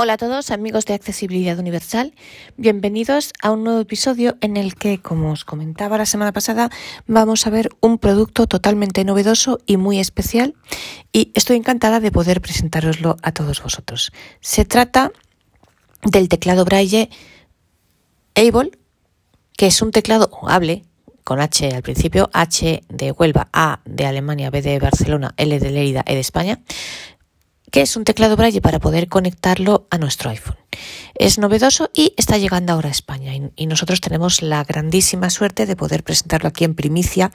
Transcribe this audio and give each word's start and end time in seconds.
Hola 0.00 0.12
a 0.12 0.16
todos 0.16 0.52
amigos 0.52 0.84
de 0.84 0.94
Accesibilidad 0.94 1.58
Universal, 1.58 2.14
bienvenidos 2.56 3.32
a 3.42 3.50
un 3.50 3.64
nuevo 3.64 3.80
episodio 3.80 4.36
en 4.40 4.56
el 4.56 4.76
que, 4.76 5.02
como 5.02 5.32
os 5.32 5.44
comentaba 5.44 5.98
la 5.98 6.06
semana 6.06 6.30
pasada, 6.30 6.70
vamos 7.08 7.48
a 7.48 7.50
ver 7.50 7.70
un 7.80 7.98
producto 7.98 8.46
totalmente 8.46 9.04
novedoso 9.04 9.58
y 9.66 9.76
muy 9.76 9.98
especial 9.98 10.54
y 11.10 11.32
estoy 11.34 11.56
encantada 11.56 11.98
de 11.98 12.12
poder 12.12 12.40
presentároslo 12.40 13.16
a 13.24 13.32
todos 13.32 13.60
vosotros. 13.60 14.12
Se 14.40 14.64
trata 14.64 15.10
del 16.04 16.28
teclado 16.28 16.64
Braille 16.64 17.10
Able, 18.36 18.70
que 19.56 19.66
es 19.66 19.82
un 19.82 19.90
teclado 19.90 20.30
hable 20.46 20.84
con 21.24 21.40
H 21.40 21.74
al 21.74 21.82
principio, 21.82 22.30
H 22.32 22.84
de 22.88 23.10
Huelva, 23.10 23.48
A 23.52 23.80
de 23.84 24.06
Alemania, 24.06 24.50
B 24.50 24.62
de 24.62 24.78
Barcelona, 24.78 25.34
L 25.36 25.58
de 25.58 25.70
Lérida, 25.72 26.04
E 26.06 26.14
de 26.14 26.20
España, 26.20 26.60
que 27.70 27.82
es 27.82 27.96
un 27.96 28.04
teclado 28.04 28.36
Braille 28.36 28.60
para 28.60 28.78
poder 28.78 29.08
conectarlo 29.08 29.86
a 29.90 29.98
nuestro 29.98 30.30
iPhone. 30.30 30.56
Es 31.14 31.38
novedoso 31.38 31.90
y 31.94 32.14
está 32.16 32.38
llegando 32.38 32.72
ahora 32.72 32.88
a 32.88 32.92
España 32.92 33.32
y, 33.34 33.66
nosotros 33.66 34.00
tenemos 34.00 34.40
la 34.42 34.64
grandísima 34.64 35.30
suerte 35.30 35.66
de 35.66 35.76
poder 35.76 36.02
presentarlo 36.02 36.48
aquí 36.48 36.64
en 36.64 36.74
primicia 36.74 37.30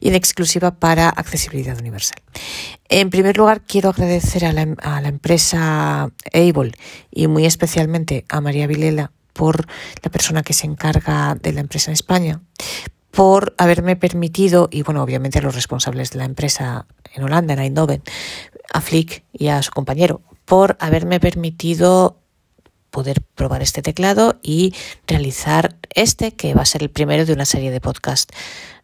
y 0.00 0.08
en 0.08 0.14
exclusiva 0.14 0.72
para 0.72 1.08
accesibilidad 1.08 1.78
universal. 1.78 2.18
En 2.88 3.10
primer 3.10 3.36
lugar, 3.36 3.62
quiero 3.62 3.90
agradecer 3.90 4.44
a 4.44 4.52
la, 4.52 5.08
empresa 5.08 6.10
Able 6.32 6.72
y 7.10 7.26
muy 7.26 7.44
especialmente 7.46 8.24
a 8.28 8.40
María 8.40 8.66
Vilela 8.66 9.12
por 9.32 9.66
la 10.02 10.10
persona 10.10 10.42
que 10.42 10.54
se 10.54 10.66
encarga 10.66 11.34
de 11.34 11.52
la 11.52 11.60
empresa 11.60 11.90
en 11.90 11.94
España, 11.94 12.40
por 13.10 13.54
haberme 13.58 13.96
permitido, 13.96 14.68
y 14.70 14.82
bueno, 14.82 15.02
obviamente 15.02 15.38
a 15.38 15.42
los 15.42 15.54
responsables 15.54 16.10
de 16.10 16.18
la 16.18 16.24
empresa 16.24 16.86
en 17.14 17.22
Holanda, 17.22 17.54
en 17.54 17.60
Eindhoven, 17.60 18.02
a 18.72 18.80
Flick 18.80 19.24
y 19.32 19.48
a 19.48 19.62
su 19.62 19.70
compañero, 19.70 20.22
por 20.44 20.76
haberme 20.80 21.20
permitido 21.20 22.20
poder 22.90 23.22
probar 23.34 23.62
este 23.62 23.82
teclado 23.82 24.38
y 24.42 24.74
realizar 25.06 25.76
este, 25.94 26.32
que 26.32 26.54
va 26.54 26.62
a 26.62 26.66
ser 26.66 26.82
el 26.82 26.90
primero 26.90 27.26
de 27.26 27.32
una 27.32 27.44
serie 27.44 27.70
de 27.70 27.80
podcasts 27.80 28.34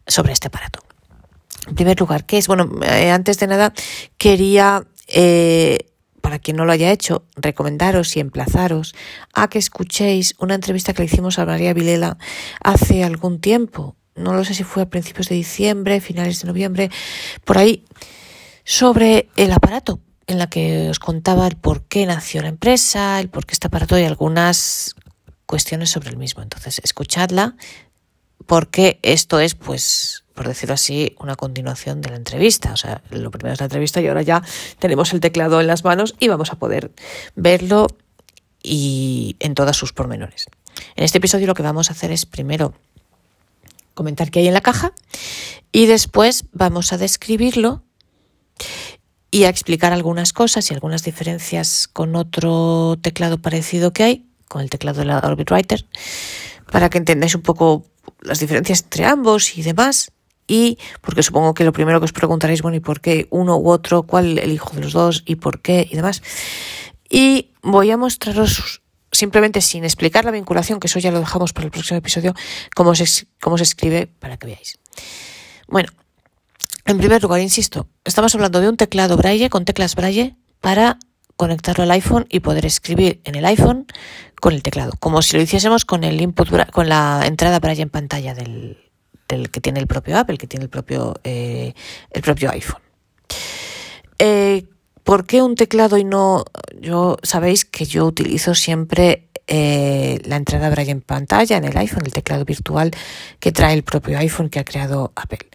sobre 0.05 0.33
este 0.33 0.47
aparato. 0.47 0.81
En 1.67 1.75
primer 1.75 1.99
lugar, 1.99 2.25
¿qué 2.25 2.37
es? 2.37 2.47
Bueno, 2.47 2.69
eh, 2.83 3.09
antes 3.09 3.39
de 3.39 3.47
nada, 3.47 3.73
quería, 4.17 4.85
eh, 5.07 5.87
para 6.21 6.39
quien 6.39 6.57
no 6.57 6.65
lo 6.65 6.73
haya 6.73 6.91
hecho, 6.91 7.23
recomendaros 7.35 8.15
y 8.17 8.19
emplazaros 8.19 8.93
a 9.33 9.47
que 9.47 9.59
escuchéis 9.59 10.35
una 10.37 10.55
entrevista 10.55 10.93
que 10.93 11.01
le 11.01 11.05
hicimos 11.05 11.39
a 11.39 11.45
María 11.45 11.73
Vilela 11.73 12.17
hace 12.61 13.03
algún 13.03 13.39
tiempo 13.39 13.95
no 14.15 14.33
lo 14.33 14.43
sé 14.43 14.53
si 14.53 14.63
fue 14.63 14.83
a 14.83 14.89
principios 14.89 15.29
de 15.29 15.35
diciembre, 15.35 16.01
finales 16.01 16.41
de 16.41 16.47
noviembre, 16.47 16.91
por 17.45 17.57
ahí, 17.57 17.83
sobre 18.63 19.29
el 19.35 19.51
aparato, 19.51 19.99
en 20.27 20.37
la 20.37 20.47
que 20.47 20.89
os 20.89 20.99
contaba 20.99 21.47
el 21.47 21.55
por 21.55 21.83
qué 21.83 22.05
nació 22.05 22.41
la 22.41 22.47
empresa, 22.47 23.19
el 23.19 23.29
por 23.29 23.45
qué 23.45 23.53
este 23.53 23.67
aparato 23.67 23.97
y 23.97 24.03
algunas 24.03 24.95
cuestiones 25.45 25.89
sobre 25.89 26.09
el 26.09 26.17
mismo. 26.17 26.41
Entonces, 26.41 26.79
escuchadla, 26.83 27.55
porque 28.45 28.99
esto 29.01 29.39
es, 29.39 29.55
pues, 29.55 30.23
por 30.33 30.47
decirlo 30.47 30.73
así, 30.73 31.15
una 31.19 31.35
continuación 31.35 32.01
de 32.01 32.09
la 32.09 32.15
entrevista. 32.15 32.73
O 32.73 32.77
sea, 32.77 33.01
lo 33.09 33.31
primero 33.31 33.53
es 33.53 33.59
la 33.59 33.65
entrevista 33.65 34.01
y 34.01 34.07
ahora 34.07 34.21
ya 34.21 34.41
tenemos 34.79 35.13
el 35.13 35.19
teclado 35.19 35.61
en 35.61 35.67
las 35.67 35.83
manos 35.83 36.15
y 36.19 36.27
vamos 36.27 36.51
a 36.51 36.55
poder 36.55 36.91
verlo 37.35 37.87
y 38.61 39.35
en 39.39 39.53
todas 39.53 39.75
sus 39.75 39.93
pormenores. 39.93 40.47
En 40.95 41.03
este 41.03 41.19
episodio 41.19 41.47
lo 41.47 41.53
que 41.53 41.63
vamos 41.63 41.89
a 41.89 41.93
hacer 41.93 42.11
es 42.11 42.25
primero 42.25 42.73
comentar 43.93 44.31
qué 44.31 44.39
hay 44.39 44.47
en 44.47 44.53
la 44.53 44.61
caja 44.61 44.93
y 45.71 45.85
después 45.85 46.45
vamos 46.51 46.93
a 46.93 46.97
describirlo 46.97 47.83
y 49.31 49.45
a 49.45 49.49
explicar 49.49 49.93
algunas 49.93 50.31
cosas 50.31 50.69
y 50.69 50.75
algunas 50.75 51.03
diferencias 51.03 51.87
con 51.87 52.15
otro 52.15 52.97
teclado 53.01 53.39
parecido 53.39 53.91
que 53.91 54.03
hay, 54.03 54.25
con 54.47 54.61
el 54.61 54.69
teclado 54.69 54.99
de 54.99 55.05
la 55.05 55.19
Orbit 55.19 55.49
Writer, 55.49 55.85
para 56.71 56.89
que 56.89 56.99
entendáis 56.99 57.33
un 57.33 57.41
poco 57.41 57.85
las 58.21 58.39
diferencias 58.39 58.83
entre 58.83 59.05
ambos 59.05 59.57
y 59.57 59.63
demás. 59.63 60.11
Y 60.45 60.77
porque 61.01 61.23
supongo 61.23 61.53
que 61.53 61.63
lo 61.63 61.71
primero 61.71 61.99
que 61.99 62.05
os 62.05 62.11
preguntaréis, 62.11 62.61
bueno, 62.61 62.77
¿y 62.77 62.81
por 62.81 63.01
qué 63.01 63.27
uno 63.31 63.57
u 63.57 63.69
otro? 63.69 64.03
¿Cuál 64.03 64.37
elijo 64.37 64.75
de 64.75 64.81
los 64.81 64.93
dos? 64.93 65.23
¿Y 65.25 65.37
por 65.37 65.61
qué? 65.61 65.87
Y 65.89 65.95
demás. 65.95 66.21
Y 67.09 67.53
voy 67.63 67.89
a 67.91 67.97
mostraros 67.97 68.83
simplemente 69.11 69.61
sin 69.61 69.83
explicar 69.83 70.25
la 70.25 70.31
vinculación, 70.31 70.79
que 70.79 70.87
eso 70.87 70.99
ya 70.99 71.11
lo 71.11 71.19
dejamos 71.19 71.53
para 71.53 71.65
el 71.65 71.71
próximo 71.71 71.97
episodio, 71.97 72.33
cómo 72.75 72.93
se, 72.93 73.27
cómo 73.41 73.57
se 73.57 73.63
escribe 73.63 74.07
para 74.07 74.37
que 74.37 74.47
veáis. 74.47 74.79
Bueno, 75.67 75.89
en 76.85 76.97
primer 76.97 77.21
lugar, 77.21 77.41
insisto, 77.41 77.87
estamos 78.03 78.35
hablando 78.35 78.59
de 78.59 78.69
un 78.69 78.77
teclado 78.77 79.15
Braille 79.17 79.49
con 79.49 79.65
teclas 79.65 79.95
Braille 79.95 80.35
para 80.59 80.97
conectarlo 81.37 81.83
al 81.83 81.91
iPhone 81.91 82.25
y 82.29 82.41
poder 82.41 82.65
escribir 82.65 83.21
en 83.23 83.35
el 83.35 83.45
iPhone 83.45 83.87
con 84.39 84.53
el 84.53 84.61
teclado, 84.61 84.91
como 84.99 85.21
si 85.21 85.37
lo 85.37 85.43
hiciésemos 85.43 85.85
con 85.85 86.03
el 86.03 86.21
input 86.21 86.49
con 86.71 86.89
la 86.89 87.23
entrada 87.25 87.59
Braille 87.59 87.83
en 87.83 87.89
pantalla 87.89 88.33
del, 88.33 88.77
que 89.27 89.61
tiene 89.61 89.79
el 89.79 89.87
propio 89.87 90.17
Apple, 90.17 90.37
que 90.37 90.47
tiene 90.47 90.63
el 90.63 90.69
propio 90.69 91.15
eh, 91.23 91.73
el 92.11 92.21
propio 92.21 92.51
iPhone. 92.51 92.81
Eh, 94.19 94.65
¿Por 95.03 95.25
qué 95.25 95.41
un 95.41 95.55
teclado 95.55 95.97
y 95.97 96.03
no? 96.03 96.45
Yo 96.79 97.17
sabéis 97.23 97.65
que 97.65 97.85
yo 97.85 98.05
utilizo 98.05 98.55
siempre 98.55 99.29
eh, 99.47 100.21
la 100.25 100.37
entrada 100.37 100.69
Braille 100.69 100.91
en 100.91 101.01
pantalla 101.01 101.57
en 101.57 101.65
el 101.65 101.77
iPhone, 101.77 102.03
el 102.05 102.13
teclado 102.13 102.45
virtual 102.45 102.91
que 103.39 103.51
trae 103.51 103.73
el 103.73 103.83
propio 103.83 104.17
iPhone 104.17 104.49
que 104.49 104.59
ha 104.59 104.63
creado 104.63 105.11
Apple. 105.15 105.49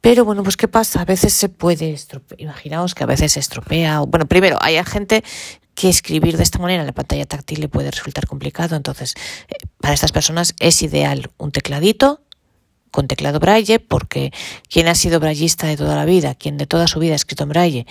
Pero 0.00 0.24
bueno, 0.24 0.44
pues 0.44 0.56
¿qué 0.56 0.68
pasa? 0.68 1.00
A 1.00 1.04
veces 1.04 1.32
se 1.32 1.48
puede 1.48 1.92
estropear. 1.92 2.40
Imaginaos 2.40 2.94
que 2.94 3.02
a 3.02 3.06
veces 3.06 3.32
se 3.32 3.40
estropea. 3.40 4.00
Bueno, 4.00 4.26
primero, 4.26 4.56
hay 4.60 4.82
gente 4.84 5.24
que 5.74 5.88
escribir 5.88 6.36
de 6.36 6.44
esta 6.44 6.58
manera 6.58 6.82
en 6.82 6.86
la 6.86 6.94
pantalla 6.94 7.26
táctil 7.26 7.60
le 7.60 7.68
puede 7.68 7.90
resultar 7.90 8.26
complicado. 8.26 8.76
Entonces, 8.76 9.14
eh, 9.48 9.54
para 9.80 9.94
estas 9.94 10.12
personas 10.12 10.54
es 10.60 10.80
ideal 10.82 11.30
un 11.38 11.50
tecladito 11.50 12.20
con 12.96 13.08
teclado 13.08 13.40
braille, 13.40 13.78
porque 13.78 14.32
quien 14.70 14.88
ha 14.88 14.94
sido 14.94 15.20
braillista 15.20 15.66
de 15.66 15.76
toda 15.76 15.94
la 15.96 16.06
vida, 16.06 16.34
quien 16.34 16.56
de 16.56 16.66
toda 16.66 16.86
su 16.86 16.98
vida 16.98 17.12
ha 17.12 17.16
escrito 17.16 17.42
en 17.42 17.50
braille, 17.50 17.86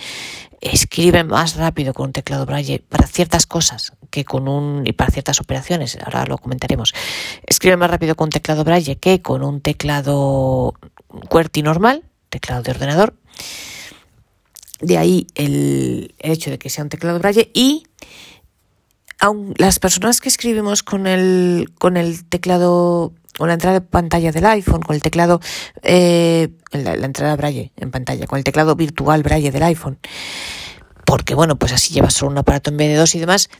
escribe 0.60 1.22
más 1.22 1.54
rápido 1.54 1.94
con 1.94 2.06
un 2.06 2.12
teclado 2.12 2.44
braille 2.44 2.80
para 2.80 3.06
ciertas 3.06 3.46
cosas 3.46 3.92
que 4.10 4.24
con 4.24 4.48
un 4.48 4.84
y 4.84 4.94
para 4.94 5.12
ciertas 5.12 5.40
operaciones, 5.40 5.96
ahora 6.04 6.26
lo 6.26 6.38
comentaremos. 6.38 6.92
Escribe 7.46 7.76
más 7.76 7.88
rápido 7.88 8.16
con 8.16 8.30
teclado 8.30 8.64
braille 8.64 8.96
que 8.96 9.22
con 9.22 9.44
un 9.44 9.60
teclado 9.60 10.74
QWERTY 11.28 11.62
normal, 11.62 12.02
teclado 12.28 12.64
de 12.64 12.72
ordenador. 12.72 13.14
De 14.80 14.98
ahí 14.98 15.28
el, 15.36 16.16
el 16.18 16.32
hecho 16.32 16.50
de 16.50 16.58
que 16.58 16.68
sea 16.68 16.82
un 16.82 16.90
teclado 16.90 17.20
braille 17.20 17.48
y 17.54 17.84
aun 19.20 19.54
las 19.56 19.78
personas 19.78 20.20
que 20.20 20.28
escribimos 20.28 20.82
con 20.82 21.06
el, 21.06 21.70
con 21.78 21.96
el 21.96 22.24
teclado 22.24 23.12
con 23.36 23.48
la 23.48 23.54
entrada 23.54 23.80
de 23.80 23.86
pantalla 23.86 24.32
del 24.32 24.46
iPhone, 24.46 24.82
con 24.82 24.94
el 24.94 25.02
teclado, 25.02 25.40
eh, 25.82 26.50
la, 26.72 26.94
entrada 26.94 27.36
Braille 27.36 27.72
en 27.76 27.90
pantalla, 27.90 28.26
con 28.26 28.38
el 28.38 28.44
teclado 28.44 28.74
virtual 28.76 29.22
Braille 29.22 29.50
del 29.50 29.62
iPhone, 29.62 29.98
porque 31.04 31.34
bueno, 31.34 31.56
pues 31.56 31.72
así 31.72 31.94
llevas 31.94 32.14
solo 32.14 32.32
un 32.32 32.38
aparato 32.38 32.70
en 32.70 32.76
vez 32.76 32.88
de 32.88 32.96
dos 32.96 33.14
y 33.14 33.20
demás. 33.20 33.50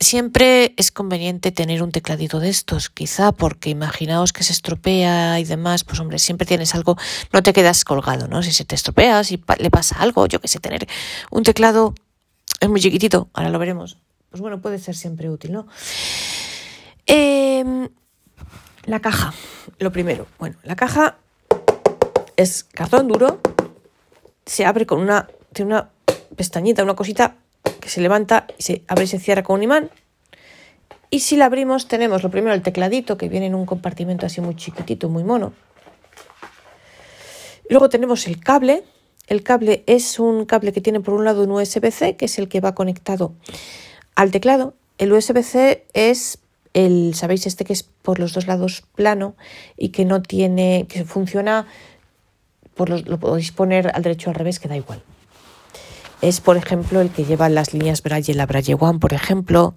Siempre 0.00 0.74
es 0.76 0.90
conveniente 0.90 1.52
tener 1.52 1.80
un 1.80 1.92
tecladito 1.92 2.40
de 2.40 2.48
estos, 2.48 2.90
quizá 2.90 3.30
porque 3.30 3.70
imaginaos 3.70 4.32
que 4.32 4.42
se 4.42 4.52
estropea 4.52 5.38
y 5.38 5.44
demás, 5.44 5.84
pues 5.84 6.00
hombre, 6.00 6.18
siempre 6.18 6.44
tienes 6.44 6.74
algo, 6.74 6.96
no 7.32 7.42
te 7.42 7.52
quedas 7.52 7.84
colgado, 7.84 8.26
¿no? 8.26 8.42
Si 8.42 8.52
se 8.52 8.64
te 8.64 8.74
estropea, 8.74 9.22
si 9.22 9.40
le 9.58 9.70
pasa 9.70 9.96
algo, 10.00 10.26
yo 10.26 10.40
que 10.40 10.48
sé, 10.48 10.58
tener 10.58 10.88
un 11.30 11.44
teclado 11.44 11.94
es 12.60 12.68
muy 12.68 12.80
chiquitito, 12.80 13.28
ahora 13.32 13.50
lo 13.50 13.58
veremos. 13.60 13.98
Pues 14.30 14.40
bueno, 14.40 14.60
puede 14.60 14.78
ser 14.78 14.96
siempre 14.96 15.30
útil, 15.30 15.52
¿no? 15.52 15.66
Eh, 17.06 17.88
la 18.84 19.00
caja, 19.00 19.32
lo 19.78 19.92
primero. 19.92 20.26
Bueno, 20.38 20.56
la 20.62 20.76
caja 20.76 21.16
es 22.36 22.64
cartón 22.64 23.08
duro, 23.08 23.40
se 24.46 24.64
abre 24.64 24.86
con 24.86 25.00
una, 25.00 25.28
tiene 25.52 25.74
una 25.74 25.90
pestañita, 26.36 26.82
una 26.82 26.96
cosita 26.96 27.36
que 27.80 27.88
se 27.88 28.00
levanta 28.00 28.46
y 28.58 28.62
se 28.62 28.82
abre 28.88 29.04
y 29.04 29.06
se 29.08 29.18
cierra 29.18 29.42
con 29.42 29.56
un 29.56 29.62
imán. 29.64 29.90
Y 31.10 31.20
si 31.20 31.36
la 31.36 31.46
abrimos 31.46 31.88
tenemos 31.88 32.22
lo 32.22 32.30
primero 32.30 32.54
el 32.54 32.62
tecladito 32.62 33.16
que 33.16 33.28
viene 33.28 33.46
en 33.46 33.54
un 33.54 33.66
compartimento 33.66 34.26
así 34.26 34.40
muy 34.40 34.56
chiquitito, 34.56 35.08
muy 35.08 35.24
mono. 35.24 35.52
Luego 37.68 37.88
tenemos 37.88 38.26
el 38.26 38.40
cable. 38.40 38.82
El 39.26 39.42
cable 39.42 39.84
es 39.86 40.18
un 40.18 40.46
cable 40.46 40.72
que 40.72 40.80
tiene 40.80 41.00
por 41.00 41.14
un 41.14 41.24
lado 41.24 41.44
un 41.44 41.52
USB-C, 41.52 42.16
que 42.16 42.24
es 42.24 42.38
el 42.38 42.48
que 42.48 42.60
va 42.60 42.74
conectado 42.74 43.34
al 44.14 44.30
teclado. 44.30 44.74
El 44.98 45.12
USB-C 45.12 45.86
es 45.92 46.38
el, 46.74 47.14
sabéis, 47.14 47.46
este 47.46 47.64
que 47.64 47.72
es 47.72 47.82
por 47.82 48.18
los 48.18 48.32
dos 48.32 48.46
lados 48.46 48.84
plano 48.94 49.36
y 49.76 49.90
que 49.90 50.04
no 50.04 50.22
tiene, 50.22 50.86
que 50.88 51.04
funciona, 51.04 51.66
por 52.74 52.88
los, 52.88 53.06
lo 53.06 53.18
podéis 53.18 53.52
poner 53.52 53.90
al 53.94 54.02
derecho 54.02 54.30
al 54.30 54.36
revés, 54.36 54.58
que 54.58 54.68
da 54.68 54.76
igual. 54.76 55.02
Es, 56.22 56.40
por 56.40 56.56
ejemplo, 56.56 57.00
el 57.00 57.10
que 57.10 57.24
lleva 57.24 57.48
las 57.48 57.74
líneas 57.74 58.02
Braille, 58.02 58.34
la 58.34 58.46
Braille 58.46 58.76
One, 58.78 59.00
por 59.00 59.12
ejemplo, 59.12 59.74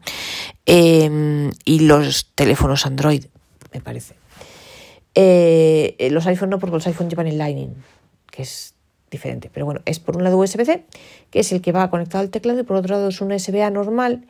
em, 0.66 1.52
y 1.66 1.80
los 1.80 2.32
teléfonos 2.36 2.86
Android, 2.86 3.26
me 3.74 3.82
parece. 3.82 4.16
Eh, 5.16 6.08
los 6.12 6.28
iPhone 6.28 6.52
no, 6.52 6.60
porque 6.60 6.76
los 6.76 6.88
iPhone 6.88 7.10
llevan 7.10 7.28
el 7.28 7.40
Lightning, 7.40 7.74
que 8.30 8.44
es 8.44 8.76
diferente. 9.10 9.50
Pero 9.52 9.66
bueno, 9.66 9.82
es 9.86 10.00
por 10.00 10.18
un 10.18 10.24
lado 10.24 10.38
USB-C, 10.38 10.86
que 11.32 11.40
es 11.40 11.52
el 11.52 11.62
que 11.62 11.72
va 11.72 11.90
conectado 11.90 12.22
al 12.24 12.30
teclado, 12.30 12.60
y 12.60 12.64
por 12.64 12.78
otro 12.78 12.96
lado 12.96 13.10
es 13.10 13.22
un 13.22 13.32
USB-A 13.32 13.72
normal, 13.72 14.28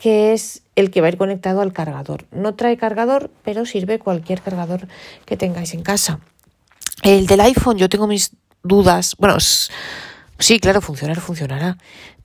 que 0.00 0.32
es 0.32 0.62
el 0.76 0.90
que 0.90 1.02
va 1.02 1.08
a 1.08 1.10
ir 1.10 1.18
conectado 1.18 1.60
al 1.60 1.74
cargador. 1.74 2.24
No 2.32 2.54
trae 2.54 2.78
cargador, 2.78 3.30
pero 3.44 3.66
sirve 3.66 3.98
cualquier 3.98 4.40
cargador 4.40 4.88
que 5.26 5.36
tengáis 5.36 5.74
en 5.74 5.82
casa. 5.82 6.20
El 7.02 7.26
del 7.26 7.42
iPhone, 7.42 7.76
yo 7.76 7.90
tengo 7.90 8.06
mis 8.06 8.30
dudas. 8.62 9.14
Bueno, 9.18 9.36
sí, 9.40 10.58
claro, 10.58 10.80
funcionar, 10.80 11.20
funcionará. 11.20 11.76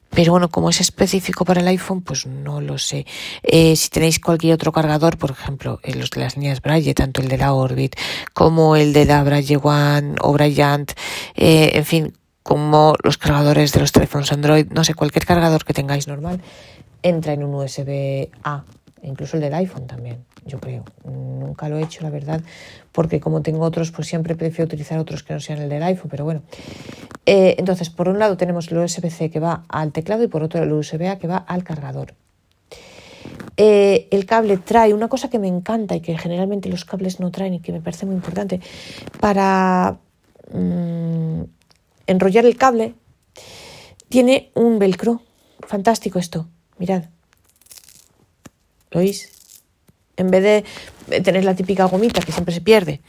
Pero 0.09 0.31
bueno, 0.31 0.47
como 0.47 0.69
es 0.69 0.79
específico 0.79 1.43
para 1.43 1.59
el 1.59 1.67
iPhone, 1.67 2.01
pues 2.01 2.25
no 2.25 2.61
lo 2.61 2.77
sé. 2.77 3.05
Eh, 3.43 3.75
si 3.75 3.89
tenéis 3.89 4.21
cualquier 4.21 4.53
otro 4.53 4.71
cargador, 4.71 5.17
por 5.17 5.31
ejemplo, 5.31 5.81
en 5.83 5.99
los 5.99 6.09
de 6.11 6.21
las 6.21 6.37
líneas 6.37 6.61
Braille, 6.61 6.93
tanto 6.93 7.21
el 7.21 7.27
de 7.27 7.37
la 7.37 7.51
Orbit 7.51 7.97
como 8.33 8.77
el 8.77 8.93
de 8.93 9.03
la 9.03 9.21
Braille 9.25 9.59
One 9.61 10.15
o 10.21 10.31
Bryant, 10.31 10.93
eh, 11.35 11.71
en 11.73 11.83
fin, 11.83 12.13
como 12.41 12.95
los 13.03 13.17
cargadores 13.17 13.73
de 13.73 13.79
los 13.81 13.91
teléfonos 13.91 14.31
Android, 14.31 14.67
no 14.71 14.83
sé, 14.83 14.93
cualquier 14.93 15.25
cargador 15.25 15.65
que 15.65 15.73
tengáis 15.73 16.07
normal, 16.07 16.41
entra 17.05 17.33
en 17.33 17.43
un 17.43 17.53
USB 17.53 18.29
A, 18.43 18.63
incluso 19.03 19.37
el 19.37 19.43
del 19.43 19.53
iPhone 19.53 19.85
también, 19.85 20.25
yo 20.43 20.59
creo. 20.59 20.83
Nunca 21.03 21.69
lo 21.69 21.77
he 21.77 21.83
hecho, 21.83 22.01
la 22.01 22.09
verdad, 22.09 22.41
porque 22.91 23.19
como 23.19 23.43
tengo 23.43 23.63
otros, 23.63 23.91
pues 23.91 24.07
siempre 24.07 24.35
prefiero 24.35 24.65
utilizar 24.65 24.97
otros 24.97 25.21
que 25.21 25.33
no 25.33 25.39
sean 25.39 25.59
el 25.59 25.69
del 25.69 25.83
iPhone, 25.83 26.09
pero 26.09 26.23
bueno. 26.23 26.41
Eh, 27.27 27.55
entonces, 27.59 27.91
por 27.91 28.09
un 28.09 28.17
lado 28.17 28.37
tenemos 28.37 28.71
el 28.71 28.79
USB-C 28.79 29.29
que 29.29 29.39
va 29.39 29.65
al 29.69 29.91
teclado 29.91 30.23
y 30.23 30.27
por 30.27 30.41
otro 30.41 30.63
el 30.63 30.71
USB-A 30.73 31.17
que 31.19 31.27
va 31.27 31.37
al 31.37 31.63
cargador. 31.63 32.15
Eh, 33.57 34.07
el 34.09 34.25
cable 34.25 34.57
trae 34.57 34.93
una 34.93 35.07
cosa 35.07 35.29
que 35.29 35.39
me 35.39 35.47
encanta 35.47 35.95
y 35.95 36.01
que 36.01 36.17
generalmente 36.17 36.69
los 36.69 36.85
cables 36.85 37.19
no 37.19 37.29
traen 37.31 37.53
y 37.53 37.59
que 37.59 37.71
me 37.71 37.81
parece 37.81 38.07
muy 38.07 38.15
importante 38.15 38.59
para 39.19 39.99
mm, 40.51 41.43
enrollar 42.07 42.45
el 42.45 42.57
cable. 42.57 42.95
Tiene 44.09 44.51
un 44.55 44.79
velcro. 44.79 45.21
Fantástico 45.67 46.19
esto. 46.19 46.47
Mirad. 46.77 47.05
¿Lo 48.91 48.99
oís? 48.99 49.31
En 50.17 50.31
vez 50.31 50.43
de 50.43 51.21
tener 51.21 51.43
la 51.43 51.55
típica 51.55 51.85
gomita 51.85 52.21
que 52.21 52.31
siempre 52.31 52.53
se 52.53 52.61
pierde, 52.61 53.01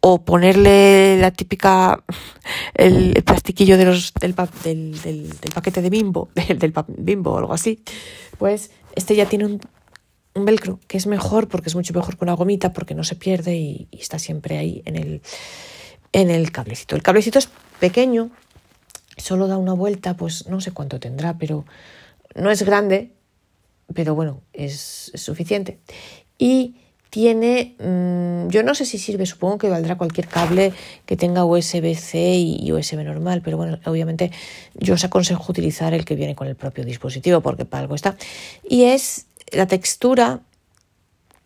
o 0.00 0.22
ponerle 0.22 1.18
la 1.18 1.30
típica, 1.30 2.02
el, 2.74 3.22
plastiquillo 3.24 3.76
de 3.78 3.86
los, 3.86 4.12
del, 4.14 4.34
del, 5.00 5.34
paquete 5.54 5.82
de 5.82 5.90
bimbo, 5.90 6.28
del, 6.34 6.72
bimbo 6.88 7.32
o 7.32 7.38
algo 7.38 7.54
así, 7.54 7.82
pues 8.38 8.70
este 8.94 9.16
ya 9.16 9.26
tiene 9.26 9.46
un, 9.46 9.60
un, 10.34 10.44
velcro 10.44 10.78
que 10.86 10.96
es 10.98 11.06
mejor 11.06 11.48
porque 11.48 11.68
es 11.70 11.74
mucho 11.74 11.94
mejor 11.94 12.16
que 12.16 12.24
una 12.24 12.34
gomita 12.34 12.72
porque 12.72 12.94
no 12.94 13.04
se 13.04 13.16
pierde 13.16 13.56
y, 13.56 13.88
y 13.90 14.00
está 14.00 14.18
siempre 14.18 14.58
ahí 14.58 14.82
en 14.84 14.96
el, 14.96 15.22
en 16.12 16.30
el 16.30 16.52
cablecito. 16.52 16.94
El 16.94 17.02
cablecito 17.02 17.38
es 17.38 17.48
pequeño, 17.80 18.30
solo 19.16 19.46
da 19.46 19.56
una 19.56 19.72
vuelta, 19.72 20.16
pues 20.16 20.46
no 20.48 20.60
sé 20.60 20.72
cuánto 20.72 21.00
tendrá, 21.00 21.38
pero 21.38 21.64
no 22.34 22.50
es 22.50 22.62
grande, 22.62 23.12
pero 23.94 24.14
bueno, 24.14 24.40
es, 24.52 25.12
suficiente. 25.14 25.78
Y 26.38 26.76
tiene, 27.10 27.74
mm, 27.78 28.48
yo 28.50 28.62
no 28.62 28.74
sé 28.74 28.84
si 28.84 28.98
sirve, 28.98 29.26
supongo 29.26 29.58
que 29.58 29.68
valdrá 29.68 29.98
cualquier 29.98 30.28
cable 30.28 30.72
que 31.06 31.16
tenga 31.16 31.44
USB-C 31.44 32.34
y 32.36 32.72
USB 32.72 33.02
normal, 33.02 33.42
pero 33.42 33.56
bueno, 33.56 33.78
obviamente 33.84 34.30
yo 34.74 34.94
os 34.94 35.04
aconsejo 35.04 35.50
utilizar 35.50 35.92
el 35.92 36.04
que 36.04 36.14
viene 36.14 36.36
con 36.36 36.46
el 36.46 36.54
propio 36.54 36.84
dispositivo 36.84 37.40
porque 37.40 37.64
para 37.64 37.82
algo 37.82 37.96
está. 37.96 38.16
Y 38.68 38.84
es, 38.84 39.26
la 39.50 39.66
textura 39.66 40.40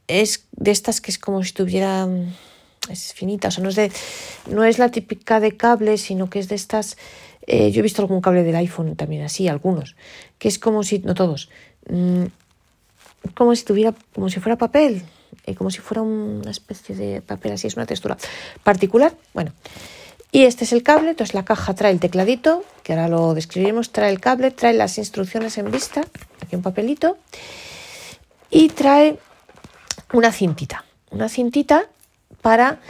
es 0.06 0.44
de 0.52 0.70
estas 0.70 1.00
que 1.00 1.10
es 1.10 1.18
como 1.18 1.42
si 1.42 1.52
tuviera, 1.52 2.06
mm, 2.06 2.34
es 2.90 3.14
finita, 3.14 3.48
o 3.48 3.50
sea, 3.50 3.64
no 3.64 3.70
es, 3.70 3.78
no 4.46 4.64
es 4.64 4.78
la 4.78 4.90
típica 4.90 5.40
de 5.40 5.56
cable, 5.56 5.96
sino 5.96 6.28
que 6.28 6.40
es 6.40 6.48
de 6.48 6.56
estas 6.56 6.98
eh, 7.46 7.70
yo 7.70 7.80
he 7.80 7.82
visto 7.82 8.02
algún 8.02 8.20
cable 8.20 8.42
del 8.42 8.56
iPhone 8.56 8.96
también 8.96 9.22
así, 9.22 9.48
algunos, 9.48 9.96
que 10.38 10.48
es 10.48 10.58
como 10.58 10.82
si, 10.82 11.00
no 11.00 11.14
todos, 11.14 11.50
mm, 11.88 12.24
como 13.34 13.54
si 13.54 13.64
tuviera, 13.64 13.94
como 14.14 14.28
si 14.28 14.40
fuera 14.40 14.56
papel, 14.56 15.02
eh, 15.46 15.54
como 15.54 15.70
si 15.70 15.80
fuera 15.80 16.02
una 16.02 16.50
especie 16.50 16.94
de 16.94 17.20
papel 17.20 17.52
así, 17.52 17.66
es 17.66 17.76
una 17.76 17.86
textura 17.86 18.16
particular. 18.62 19.14
Bueno, 19.32 19.52
y 20.32 20.44
este 20.44 20.64
es 20.64 20.72
el 20.72 20.82
cable, 20.82 21.10
entonces 21.10 21.34
la 21.34 21.44
caja 21.44 21.74
trae 21.74 21.92
el 21.92 22.00
tecladito, 22.00 22.64
que 22.82 22.92
ahora 22.92 23.08
lo 23.08 23.34
describiremos, 23.34 23.92
trae 23.92 24.10
el 24.10 24.20
cable, 24.20 24.50
trae 24.50 24.74
las 24.74 24.98
instrucciones 24.98 25.58
en 25.58 25.70
vista, 25.70 26.02
aquí 26.40 26.56
un 26.56 26.62
papelito, 26.62 27.18
y 28.50 28.68
trae 28.68 29.18
una 30.12 30.32
cintita, 30.32 30.84
una 31.10 31.28
cintita 31.28 31.88
para 32.42 32.80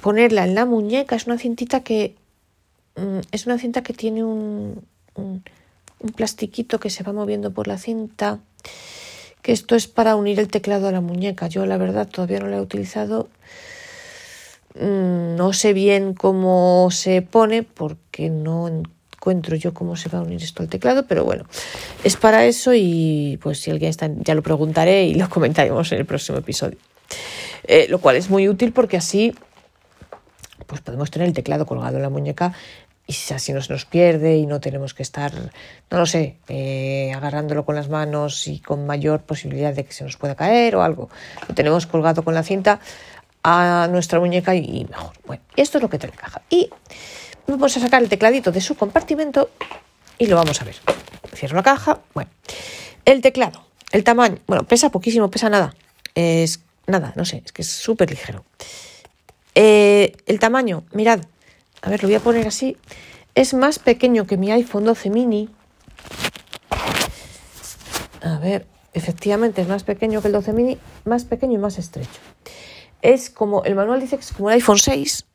ponerla 0.00 0.44
en 0.44 0.54
la 0.54 0.64
muñeca, 0.64 1.16
es 1.16 1.26
una 1.26 1.38
cintita 1.38 1.80
que 1.80 2.14
es 3.30 3.46
una 3.46 3.58
cinta 3.58 3.82
que 3.82 3.92
tiene 3.92 4.24
un, 4.24 4.82
un, 5.14 5.42
plastiquito 6.14 6.78
que 6.78 6.90
se 6.90 7.02
va 7.02 7.12
moviendo 7.12 7.52
por 7.52 7.66
la 7.68 7.78
cinta, 7.78 8.38
que 9.42 9.52
esto 9.52 9.74
es 9.74 9.86
para 9.86 10.16
unir 10.16 10.38
el 10.40 10.48
teclado 10.48 10.88
a 10.88 10.92
la 10.92 11.00
muñeca. 11.00 11.48
Yo 11.48 11.66
la 11.66 11.76
verdad 11.76 12.08
todavía 12.08 12.40
no 12.40 12.46
lo 12.46 12.56
he 12.56 12.60
utilizado. 12.60 13.28
Mm, 14.74 15.36
no 15.36 15.52
sé 15.52 15.72
bien 15.72 16.14
cómo 16.14 16.88
se 16.90 17.22
pone 17.22 17.62
porque 17.62 18.28
no 18.30 18.68
encuentro 18.68 19.56
yo 19.56 19.72
cómo 19.74 19.96
se 19.96 20.08
va 20.08 20.18
a 20.18 20.22
unir 20.22 20.42
esto 20.42 20.62
al 20.62 20.68
teclado, 20.68 21.06
pero 21.06 21.24
bueno, 21.24 21.46
es 22.04 22.16
para 22.16 22.44
eso 22.44 22.72
y 22.74 23.38
pues 23.42 23.60
si 23.60 23.70
alguien 23.70 23.90
está, 23.90 24.10
ya 24.20 24.34
lo 24.34 24.42
preguntaré 24.42 25.04
y 25.04 25.14
lo 25.14 25.28
comentaremos 25.28 25.90
en 25.92 25.98
el 25.98 26.06
próximo 26.06 26.38
episodio. 26.38 26.78
Eh, 27.64 27.86
lo 27.88 28.00
cual 28.00 28.16
es 28.16 28.30
muy 28.30 28.48
útil 28.48 28.72
porque 28.72 28.96
así 28.96 29.34
pues 30.66 30.80
podemos 30.80 31.10
tener 31.10 31.28
el 31.28 31.34
teclado 31.34 31.66
colgado 31.66 31.96
en 31.96 32.02
la 32.02 32.10
muñeca 32.10 32.52
y 33.06 33.14
así 33.32 33.52
no 33.52 33.62
se 33.62 33.72
nos 33.72 33.84
pierde 33.84 34.36
y 34.36 34.46
no 34.46 34.60
tenemos 34.60 34.92
que 34.92 35.02
estar, 35.02 35.32
no 35.90 35.98
lo 35.98 36.06
sé, 36.06 36.36
eh, 36.48 37.12
agarrándolo 37.14 37.64
con 37.64 37.76
las 37.76 37.88
manos 37.88 38.48
y 38.48 38.58
con 38.58 38.84
mayor 38.84 39.22
posibilidad 39.22 39.72
de 39.72 39.84
que 39.84 39.92
se 39.92 40.02
nos 40.02 40.16
pueda 40.16 40.34
caer 40.34 40.74
o 40.74 40.82
algo. 40.82 41.08
Lo 41.48 41.54
tenemos 41.54 41.86
colgado 41.86 42.24
con 42.24 42.34
la 42.34 42.42
cinta 42.42 42.80
a 43.44 43.86
nuestra 43.90 44.18
muñeca 44.18 44.56
y 44.56 44.84
mejor. 44.90 45.12
Bueno, 45.24 45.42
esto 45.54 45.78
es 45.78 45.82
lo 45.82 45.88
que 45.88 45.98
trae 45.98 46.10
la 46.10 46.20
caja. 46.20 46.42
Y 46.50 46.68
vamos 47.46 47.76
a 47.76 47.80
sacar 47.80 48.02
el 48.02 48.08
tecladito 48.08 48.50
de 48.50 48.60
su 48.60 48.74
compartimento 48.74 49.50
y 50.18 50.26
lo 50.26 50.34
vamos 50.34 50.60
a 50.60 50.64
ver. 50.64 50.74
Cierro 51.32 51.54
la 51.54 51.62
caja. 51.62 52.00
Bueno, 52.12 52.30
el 53.04 53.20
teclado, 53.20 53.66
el 53.92 54.02
tamaño, 54.02 54.38
bueno, 54.48 54.64
pesa 54.64 54.90
poquísimo, 54.90 55.30
pesa 55.30 55.48
nada. 55.48 55.76
Es 56.16 56.60
nada, 56.88 57.12
no 57.14 57.24
sé, 57.24 57.42
es 57.44 57.52
que 57.52 57.62
es 57.62 57.68
súper 57.68 58.10
ligero. 58.10 58.44
Eh, 59.54 60.16
el 60.26 60.40
tamaño, 60.40 60.84
mirad, 60.92 61.20
a 61.86 61.88
ver, 61.88 62.02
lo 62.02 62.08
voy 62.08 62.16
a 62.16 62.20
poner 62.20 62.48
así, 62.48 62.76
es 63.36 63.54
más 63.54 63.78
pequeño 63.78 64.26
que 64.26 64.36
mi 64.36 64.50
iPhone 64.50 64.84
12 64.84 65.08
mini. 65.08 65.48
A 68.20 68.38
ver, 68.40 68.66
efectivamente 68.92 69.62
es 69.62 69.68
más 69.68 69.84
pequeño 69.84 70.20
que 70.20 70.26
el 70.26 70.32
12 70.32 70.52
mini, 70.52 70.78
más 71.04 71.24
pequeño 71.24 71.54
y 71.54 71.58
más 71.58 71.78
estrecho. 71.78 72.20
Es 73.02 73.30
como, 73.30 73.62
el 73.62 73.76
manual 73.76 74.00
dice 74.00 74.16
que 74.16 74.22
es 74.22 74.32
como 74.32 74.50
el 74.50 74.54
iPhone 74.54 74.80
6 74.80 75.26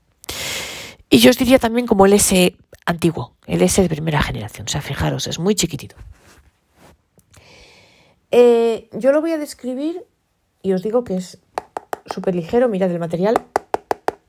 y 1.10 1.20
yo 1.20 1.30
os 1.30 1.38
diría 1.38 1.58
también 1.58 1.88
como 1.88 2.06
el 2.06 2.12
S 2.12 2.58
antiguo, 2.86 3.34
el 3.48 3.62
S 3.62 3.82
de 3.82 3.88
primera 3.88 4.22
generación. 4.22 4.66
O 4.66 4.70
sea, 4.70 4.82
fijaros, 4.82 5.28
es 5.28 5.40
muy 5.40 5.56
chiquitito. 5.56 5.96
Eh, 8.30 8.90
yo 8.92 9.14
lo 9.14 9.22
voy 9.22 9.32
a 9.32 9.38
describir 9.38 10.04
y 10.62 10.74
os 10.74 10.84
digo 10.84 11.06
que 11.06 11.16
es 11.16 11.38
súper 12.14 12.36
ligero. 12.36 12.68
Mirad 12.68 12.92
el 12.92 13.00
material 13.00 13.42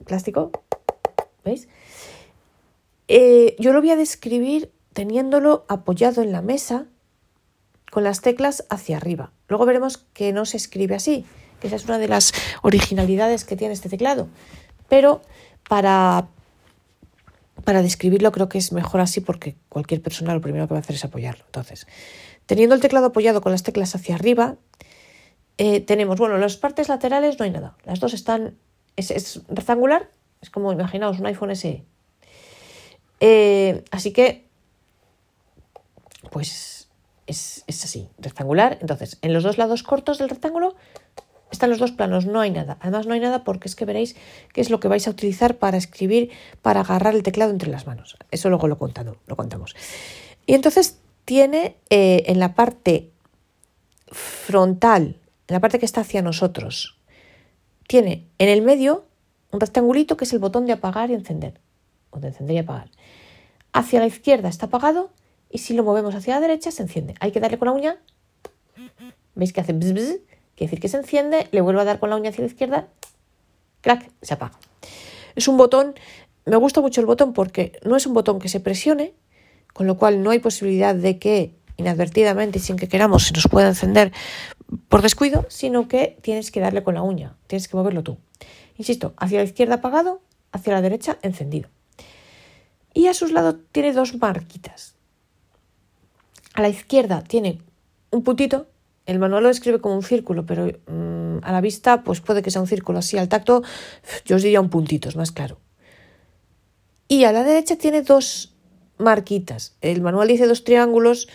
plástico, 0.05 0.53
¿veis? 1.45 1.67
Eh, 3.15 3.57
yo 3.59 3.75
lo 3.75 3.81
voy 3.83 3.91
a 3.91 3.97
describir 3.97 4.73
teniéndolo 4.95 5.67
apoyado 5.69 6.23
en 6.23 6.33
la 6.33 6.41
mesa 6.41 6.87
con 7.91 8.05
las 8.05 8.23
teclas 8.23 8.65
hacia 8.71 8.97
arriba. 8.97 9.33
Luego 9.49 9.67
veremos 9.67 9.99
que 9.99 10.33
no 10.33 10.47
se 10.47 10.57
escribe 10.57 10.95
así, 10.95 11.27
que 11.61 11.67
esa 11.67 11.77
es 11.77 11.85
una 11.85 11.99
de 11.99 12.09
las 12.09 12.33
originalidades 12.63 13.45
que 13.45 13.55
tiene 13.55 13.75
este 13.75 13.91
teclado. 13.91 14.29
Pero 14.89 15.21
para, 15.69 16.29
para 17.65 17.83
describirlo 17.83 18.33
creo 18.33 18.49
que 18.49 18.57
es 18.57 18.73
mejor 18.73 19.03
así 19.03 19.21
porque 19.21 19.57
cualquier 19.69 20.01
persona 20.01 20.33
lo 20.33 20.41
primero 20.41 20.67
que 20.67 20.73
va 20.73 20.79
a 20.79 20.81
hacer 20.81 20.97
es 20.97 21.05
apoyarlo. 21.05 21.45
Entonces, 21.45 21.87
teniendo 22.47 22.75
el 22.75 22.81
teclado 22.81 23.09
apoyado 23.09 23.43
con 23.43 23.53
las 23.53 23.63
teclas 23.63 23.95
hacia 23.95 24.15
arriba, 24.15 24.57
eh, 25.59 25.83
tenemos, 25.83 26.19
bueno, 26.19 26.39
las 26.39 26.57
partes 26.57 26.89
laterales 26.89 27.39
no 27.39 27.45
hay 27.45 27.51
nada. 27.51 27.77
Las 27.85 28.01
dos 28.01 28.15
están, 28.15 28.57
es, 28.97 29.11
es 29.11 29.43
rectangular, 29.49 30.09
es 30.41 30.49
como 30.49 30.73
imaginaos 30.73 31.21
un 31.21 31.27
iPhone 31.27 31.55
SE 31.55 31.85
eh, 33.25 33.85
así 33.93 34.13
que, 34.13 34.49
pues 36.33 36.89
es, 37.29 37.63
así, 37.69 38.09
rectangular. 38.19 38.79
Entonces, 38.81 39.19
en 39.23 39.33
los 39.33 39.45
dos 39.45 39.59
lados 39.59 39.85
cortos 39.85 40.19
del 40.19 40.29
rectángulo 40.29 40.75
están 41.53 41.71
los 41.71 41.79
dos 41.79 41.93
planos, 41.93 42.27
no 42.27 42.41
hay 42.41 42.51
nada. 42.51 42.79
Además, 42.81 43.07
no 43.07 43.15
hay 43.15 43.21
nada 43.21 43.45
porque 43.45 43.69
es 43.69 43.77
que 43.77 43.85
veréis 43.85 44.17
qué 44.53 44.61
es 44.61 44.71
lo 44.71 44.81
que 44.81 44.89
vais 44.89 45.07
a 45.07 45.11
utilizar 45.13 45.59
para 45.59 45.77
escribir, 45.77 46.31
para 46.63 46.81
agarrar 46.81 47.15
el 47.15 47.23
teclado 47.23 47.53
entre 47.53 47.71
las 47.71 47.87
manos. 47.87 48.19
Eso 48.33 48.49
luego 48.49 48.67
lo, 48.67 48.77
lo 49.27 49.37
contamos. 49.37 49.77
Y 50.45 50.55
entonces 50.55 50.99
tiene 51.25 51.77
eh, 51.91 52.25
en 52.27 52.41
la 52.41 52.57
parte 52.57 53.13
frontal, 54.11 55.21
en 55.47 55.55
la 55.55 55.61
parte 55.61 55.79
que 55.79 55.87
está 55.87 56.01
hacia 56.01 56.23
nosotros, 56.23 56.99
tiene 57.87 58.27
en 58.39 58.49
el 58.49 58.63
medio 58.63 59.07
un 59.53 59.61
rectangulito 59.61 60.17
que 60.17 60.25
es 60.25 60.33
el 60.33 60.41
botón 60.41 60.67
de 60.67 60.73
apagar 60.73 61.11
y 61.11 61.15
encender, 61.15 61.61
o 62.13 62.21
de 62.21 62.29
encender 62.29 62.57
y 62.57 62.59
apagar. 62.61 62.89
Hacia 63.73 63.99
la 63.99 64.07
izquierda 64.07 64.49
está 64.49 64.67
apagado 64.67 65.11
y 65.51 65.59
si 65.59 65.75
lo 65.75 65.83
movemos 65.83 66.15
hacia 66.15 66.37
la 66.37 66.41
derecha 66.41 66.71
se 66.71 66.83
enciende. 66.83 67.15
Hay 67.19 67.33
que 67.33 67.41
darle 67.41 67.59
con 67.59 67.67
la 67.67 67.73
uña 67.73 67.99
¿Veis 69.35 69.53
que 69.53 69.61
hace 69.61 69.73
bzz? 69.73 70.21
Quiere 70.55 70.71
decir 70.71 70.81
que 70.81 70.89
se 70.89 70.99
enciende, 70.99 71.49
le 71.51 71.61
vuelvo 71.61 71.81
a 71.81 71.85
dar 71.85 71.99
con 71.99 72.11
la 72.11 72.17
uña 72.17 72.31
hacia 72.31 72.43
la 72.43 72.49
izquierda, 72.49 72.89
crack, 73.81 74.11
se 74.21 74.35
apaga. 74.35 74.59
Es 75.35 75.49
un 75.49 75.57
botón, 75.57 75.95
me 76.45 76.57
gusta 76.57 76.81
mucho 76.81 77.01
el 77.01 77.07
botón 77.07 77.33
porque 77.33 77.79
no 77.85 77.97
es 77.97 78.07
un 78.07 78.13
botón 78.13 78.39
que 78.39 78.49
se 78.49 78.61
presione, 78.61 79.15
con 79.73 79.87
lo 79.87 79.97
cual 79.97 80.23
no 80.23 80.31
hay 80.31 80.41
posibilidad 80.41 80.95
de 80.95 81.19
que 81.19 81.55
inadvertidamente 81.79 82.59
y 82.59 82.61
sin 82.61 82.77
que 82.77 82.89
queramos 82.89 83.25
se 83.25 83.33
nos 83.33 83.49
pueda 83.49 83.69
encender 83.69 84.13
por 84.89 85.01
descuido, 85.01 85.47
sino 85.49 85.89
que 85.89 86.19
tienes 86.21 86.51
que 86.51 86.61
darle 86.61 86.83
con 86.83 86.95
la 86.95 87.03
uña, 87.03 87.37
tienes 87.47 87.67
que 87.67 87.77
moverlo 87.77 88.03
tú. 88.03 88.19
Insisto, 88.77 89.15
hacia 89.17 89.39
la 89.39 89.45
izquierda 89.45 89.77
apagado, 89.77 90.21
hacia 90.53 90.75
la 90.75 90.83
derecha 90.83 91.19
encendido. 91.23 91.71
Y 92.95 93.07
a 93.07 93.15
sus 93.15 93.33
lados 93.33 93.57
tiene 93.73 93.93
dos 93.93 94.17
marquitas. 94.17 94.95
A 96.55 96.63
la 96.63 96.69
izquierda 96.69 97.23
tiene 97.23 97.61
un 98.11 98.23
puntito, 98.23 98.67
el 99.07 99.19
manual 99.19 99.45
lo 99.45 99.49
describe 99.49 99.81
como 99.81 99.97
un 99.97 100.03
círculo, 100.03 100.45
pero 100.47 100.67
mmm, 100.67 101.39
a 101.43 101.53
la 101.53 101.61
vista 101.61 102.03
pues 102.05 102.21
puede 102.21 102.43
que 102.43 102.51
sea 102.51 102.61
un 102.61 102.69
círculo 102.69 102.99
así, 102.99 103.19
al 103.19 103.29
tacto 103.29 103.63
yo 104.25 104.37
os 104.37 104.43
diría 104.43 104.61
un 104.61 104.69
puntito, 104.69 105.09
es 105.09 105.17
más 105.17 105.33
claro. 105.33 105.59
Y 107.09 107.25
a 107.25 107.33
la 107.33 107.43
derecha 107.43 107.77
tiene 107.77 108.03
dos 108.03 108.55
marquitas. 108.99 109.75
El 109.81 110.03
manual 110.03 110.29
dice 110.29 110.47
dos 110.47 110.65
triángulos, 110.65 111.29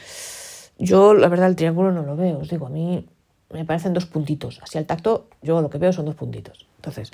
yo 0.78 1.14
la 1.14 1.28
verdad 1.28 1.50
el 1.50 1.56
triángulo 1.56 1.92
no 1.92 2.04
lo 2.04 2.16
veo, 2.16 2.40
os 2.40 2.50
digo, 2.50 2.68
a 2.68 2.70
mí 2.70 3.08
me 3.52 3.66
parecen 3.66 3.94
dos 3.94 4.06
puntitos. 4.06 4.60
Así 4.62 4.78
al 4.78 4.86
tacto 4.86 5.28
yo 5.42 5.62
lo 5.62 5.70
que 5.70 5.78
veo 5.78 5.94
son 5.94 6.06
dos 6.06 6.16
puntitos. 6.16 6.68
Entonces, 6.78 7.12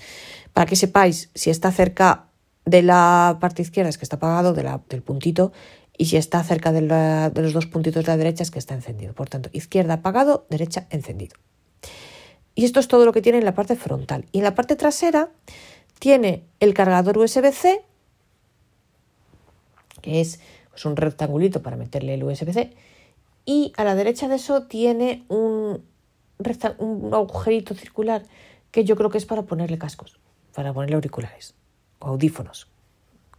para 0.53 0.65
que 0.65 0.75
sepáis 0.75 1.29
si 1.33 1.49
está 1.49 1.71
cerca 1.71 2.27
de 2.65 2.81
la 2.81 3.37
parte 3.41 3.61
izquierda 3.61 3.89
es 3.89 3.97
que 3.97 4.05
está 4.05 4.15
apagado, 4.17 4.53
del 4.53 5.01
puntito, 5.01 5.51
y 5.97 6.05
si 6.05 6.17
está 6.17 6.43
cerca 6.43 6.71
de, 6.71 6.81
la, 6.81 7.29
de, 7.29 7.41
los 7.41 7.53
dos 7.53 7.67
puntitos 7.67 8.03
de 8.05 8.11
la 8.11 8.17
derecha 8.17 8.43
es 8.43 8.51
que 8.51 8.59
está 8.59 8.73
encendido. 8.73 9.13
Por 9.13 9.29
tanto, 9.29 9.49
izquierda 9.53 9.95
apagado, 9.95 10.45
derecha 10.49 10.87
encendido. 10.89 11.35
Y 12.55 12.65
esto 12.65 12.79
es 12.79 12.87
todo 12.87 13.05
lo 13.05 13.13
que 13.13 13.21
tiene 13.21 13.39
en 13.39 13.45
la 13.45 13.53
parte 13.53 13.75
frontal. 13.75 14.25
Y 14.31 14.39
en 14.39 14.43
la 14.43 14.55
parte 14.55 14.75
trasera 14.75 15.29
tiene 15.99 16.45
el 16.59 16.73
cargador 16.73 17.17
USB-C, 17.17 17.83
que 20.01 20.21
es 20.21 20.39
pues, 20.71 20.85
un 20.85 20.95
rectangulito 20.95 21.61
para 21.61 21.77
meterle 21.77 22.15
el 22.15 22.23
USB-C, 22.23 22.73
y 23.45 23.73
a 23.75 23.83
la 23.83 23.95
derecha 23.95 24.27
de 24.27 24.35
eso 24.35 24.63
tiene 24.63 25.25
un, 25.27 25.83
un 26.79 27.13
agujerito 27.13 27.75
circular 27.75 28.23
que 28.71 28.83
yo 28.83 28.95
creo 28.95 29.09
que 29.09 29.17
es 29.17 29.25
para 29.25 29.43
ponerle 29.43 29.77
cascos, 29.77 30.19
para 30.53 30.73
ponerle 30.73 30.95
auriculares 30.95 31.55
audífonos, 32.03 32.67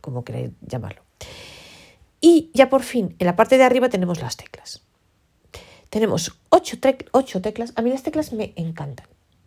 como 0.00 0.24
queráis 0.24 0.50
llamarlo. 0.60 1.02
Y 2.20 2.50
ya 2.54 2.70
por 2.70 2.82
fin, 2.82 3.16
en 3.18 3.26
la 3.26 3.36
parte 3.36 3.58
de 3.58 3.64
arriba 3.64 3.88
tenemos 3.88 4.20
las 4.20 4.36
teclas. 4.36 4.82
Tenemos 5.90 6.36
ocho, 6.48 6.80
teclas. 6.80 7.72
A 7.76 7.82
mí 7.82 7.90
las 7.90 8.02
teclas 8.02 8.32
me 8.32 8.52
encantan, 8.56 9.06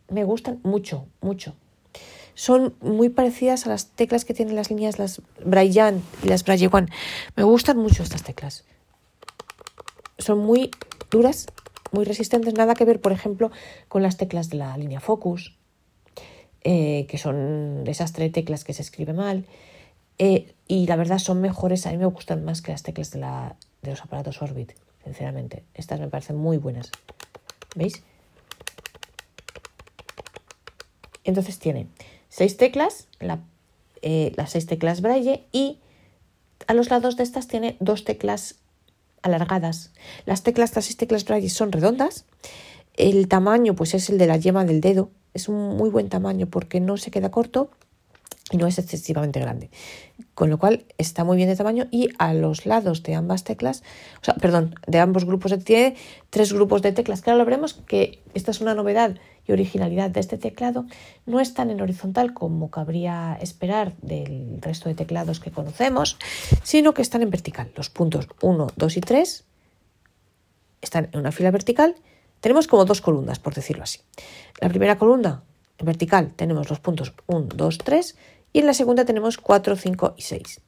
me 0.09 0.23
gustan 0.23 0.59
mucho, 0.63 1.07
mucho. 1.19 1.55
Son 2.35 2.75
muy 2.79 3.09
parecidas 3.09 3.65
a 3.65 3.69
las 3.69 3.87
teclas 3.87 4.23
que 4.23 4.33
tienen 4.33 4.55
las 4.55 4.69
líneas, 4.69 4.99
las 4.99 5.21
Braille 5.43 5.99
y 6.23 6.27
las 6.27 6.45
Braille 6.45 6.69
One. 6.71 6.87
Me 7.35 7.43
gustan 7.43 7.77
mucho 7.77 8.03
estas 8.03 8.23
teclas. 8.23 8.63
Son 10.19 10.37
muy 10.37 10.71
duras, 11.09 11.47
muy 11.91 12.05
resistentes, 12.05 12.53
nada 12.53 12.75
que 12.75 12.85
ver, 12.85 13.01
por 13.01 13.11
ejemplo, 13.11 13.51
con 13.87 14.03
las 14.03 14.17
teclas 14.17 14.49
de 14.49 14.57
la 14.57 14.77
línea 14.77 14.99
Focus, 14.99 15.57
eh, 16.63 17.05
que 17.07 17.17
son 17.17 17.83
esas 17.87 18.13
tres 18.13 18.31
teclas 18.31 18.63
que 18.63 18.73
se 18.73 18.81
escribe 18.81 19.13
mal. 19.13 19.45
Eh, 20.19 20.53
y 20.67 20.87
la 20.87 20.95
verdad 20.95 21.19
son 21.19 21.41
mejores, 21.41 21.85
a 21.85 21.91
mí 21.91 21.97
me 21.97 22.05
gustan 22.05 22.43
más 22.43 22.61
que 22.61 22.71
las 22.71 22.83
teclas 22.83 23.11
de, 23.11 23.19
la, 23.19 23.55
de 23.81 23.91
los 23.91 24.01
aparatos 24.01 24.41
Orbit, 24.41 24.73
sinceramente. 25.03 25.63
Estas 25.73 25.99
me 25.99 26.07
parecen 26.07 26.35
muy 26.35 26.57
buenas. 26.57 26.91
¿Veis? 27.75 28.03
Entonces 31.23 31.59
tiene 31.59 31.87
seis 32.29 32.57
teclas, 32.57 33.07
la, 33.19 33.39
eh, 34.01 34.33
las 34.35 34.51
seis 34.51 34.65
teclas 34.65 35.01
Braille 35.01 35.43
y 35.51 35.79
a 36.67 36.73
los 36.73 36.89
lados 36.89 37.17
de 37.17 37.23
estas 37.23 37.47
tiene 37.47 37.77
dos 37.79 38.03
teclas 38.03 38.55
alargadas. 39.21 39.91
Las 40.25 40.43
teclas, 40.43 40.75
las 40.75 40.85
seis 40.85 40.97
teclas 40.97 41.25
Braille 41.25 41.49
son 41.49 41.71
redondas. 41.71 42.25
El 42.95 43.27
tamaño 43.27 43.75
pues 43.75 43.93
es 43.93 44.09
el 44.09 44.17
de 44.17 44.27
la 44.27 44.37
yema 44.37 44.65
del 44.65 44.81
dedo. 44.81 45.11
Es 45.33 45.47
un 45.49 45.77
muy 45.77 45.89
buen 45.89 46.09
tamaño 46.09 46.47
porque 46.47 46.79
no 46.79 46.97
se 46.97 47.11
queda 47.11 47.31
corto 47.31 47.69
y 48.51 48.57
no 48.57 48.67
es 48.67 48.77
excesivamente 48.79 49.39
grande. 49.39 49.69
Con 50.33 50.49
lo 50.49 50.57
cual 50.57 50.85
está 50.97 51.23
muy 51.23 51.35
bien 51.35 51.49
de 51.49 51.55
tamaño 51.55 51.87
y 51.91 52.09
a 52.17 52.33
los 52.33 52.65
lados 52.65 53.03
de 53.03 53.15
ambas 53.15 53.43
teclas, 53.43 53.83
o 54.21 54.25
sea, 54.25 54.35
perdón, 54.35 54.75
de 54.87 54.99
ambos 54.99 55.25
grupos 55.25 55.53
tiene 55.63 55.95
tres 56.29 56.53
grupos 56.53 56.81
de 56.81 56.93
teclas. 56.93 57.21
Claro, 57.21 57.39
lo 57.39 57.45
veremos 57.45 57.73
que 57.73 58.21
esta 58.33 58.51
es 58.51 58.61
una 58.61 58.73
novedad 58.73 59.15
y 59.45 59.51
originalidad 59.51 60.09
de 60.09 60.19
este 60.19 60.37
teclado. 60.37 60.85
No 61.25 61.39
están 61.39 61.71
en 61.71 61.81
horizontal 61.81 62.33
como 62.33 62.69
cabría 62.69 63.37
esperar 63.41 63.93
del 64.01 64.59
resto 64.61 64.89
de 64.89 64.95
teclados 64.95 65.39
que 65.39 65.51
conocemos, 65.51 66.17
sino 66.63 66.93
que 66.93 67.01
están 67.01 67.23
en 67.23 67.29
vertical. 67.29 67.71
Los 67.75 67.89
puntos 67.89 68.27
1, 68.41 68.67
2 68.75 68.97
y 68.97 69.01
3 69.01 69.43
están 70.81 71.09
en 71.11 71.19
una 71.19 71.31
fila 71.31 71.51
vertical. 71.51 71.95
Tenemos 72.39 72.67
como 72.67 72.85
dos 72.85 73.01
columnas, 73.01 73.39
por 73.39 73.53
decirlo 73.53 73.83
así. 73.83 73.99
La 74.59 74.69
primera 74.69 74.97
columna 74.97 75.43
en 75.77 75.85
vertical 75.85 76.33
tenemos 76.35 76.69
los 76.69 76.79
puntos 76.79 77.13
1, 77.27 77.49
2, 77.55 77.77
3 77.77 78.17
y 78.53 78.59
en 78.59 78.65
la 78.65 78.73
segunda 78.73 79.05
tenemos 79.05 79.37
4, 79.37 79.75
5 79.75 80.13
y 80.17 80.21
6. 80.21 80.61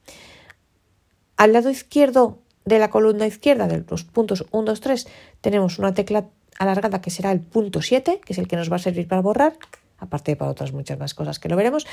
Al 1.38 1.54
lado 1.54 1.70
izquierdo 1.70 2.40
de 2.66 2.80
la 2.80 2.90
columna 2.90 3.26
izquierda 3.26 3.68
de 3.68 3.84
los 3.90 4.04
puntos 4.04 4.46
1, 4.52 4.66
2, 4.66 4.82
3 4.82 5.08
tenemos 5.42 5.80
una 5.80 5.94
tecla 5.94 6.30
alargada 6.58 7.02
que 7.02 7.10
será 7.10 7.32
el 7.32 7.40
punto 7.40 7.82
7, 7.82 8.22
que 8.24 8.34
es 8.34 8.40
el 8.40 8.48
que 8.48 8.58
nos 8.58 8.72
va 8.72 8.76
a 8.76 8.80
servir 8.80 9.08
para 9.08 9.22
borrar, 9.22 9.58
aparte 9.98 10.32
de 10.32 10.36
para 10.36 10.52
otras 10.52 10.74
muchas 10.74 11.00
más 11.00 11.14
cosas 11.14 11.40
que 11.40 11.50
lo 11.50 11.56
veremos. 11.56 11.88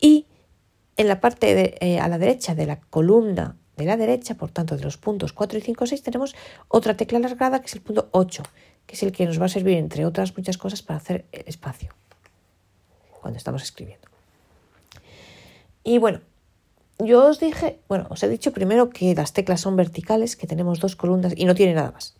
Y 0.00 0.26
en 0.96 1.08
la 1.08 1.20
parte 1.20 1.54
de, 1.54 1.76
eh, 1.80 2.00
a 2.00 2.08
la 2.08 2.18
derecha 2.18 2.54
de 2.54 2.66
la 2.66 2.80
columna 2.80 3.56
de 3.76 3.84
la 3.84 3.96
derecha, 3.96 4.34
por 4.34 4.50
tanto 4.50 4.76
de 4.76 4.82
los 4.82 4.96
puntos 4.96 5.32
4 5.32 5.58
y 5.58 5.62
5, 5.62 5.86
6, 5.86 6.02
tenemos 6.02 6.34
otra 6.66 6.96
tecla 6.96 7.18
alargada 7.18 7.60
que 7.60 7.66
es 7.66 7.74
el 7.74 7.80
punto 7.80 8.08
8, 8.10 8.42
que 8.88 8.96
es 8.96 9.02
el 9.04 9.12
que 9.12 9.26
nos 9.26 9.40
va 9.40 9.44
a 9.44 9.48
servir, 9.48 9.76
entre 9.76 10.04
otras 10.04 10.36
muchas 10.36 10.58
cosas, 10.58 10.82
para 10.82 10.96
hacer 10.96 11.26
espacio 11.30 11.94
cuando 13.20 13.36
estamos 13.36 13.62
escribiendo. 13.62 14.08
Y 15.84 15.98
bueno, 15.98 16.22
yo 16.98 17.24
os 17.26 17.38
dije, 17.38 17.78
bueno, 17.88 18.08
os 18.10 18.20
he 18.24 18.28
dicho 18.28 18.52
primero 18.52 18.90
que 18.90 19.14
las 19.14 19.32
teclas 19.32 19.60
son 19.60 19.76
verticales, 19.76 20.34
que 20.34 20.48
tenemos 20.48 20.80
dos 20.80 20.96
columnas 20.96 21.34
y 21.36 21.44
no 21.44 21.54
tiene 21.54 21.74
nada 21.74 21.92
más 21.92 22.18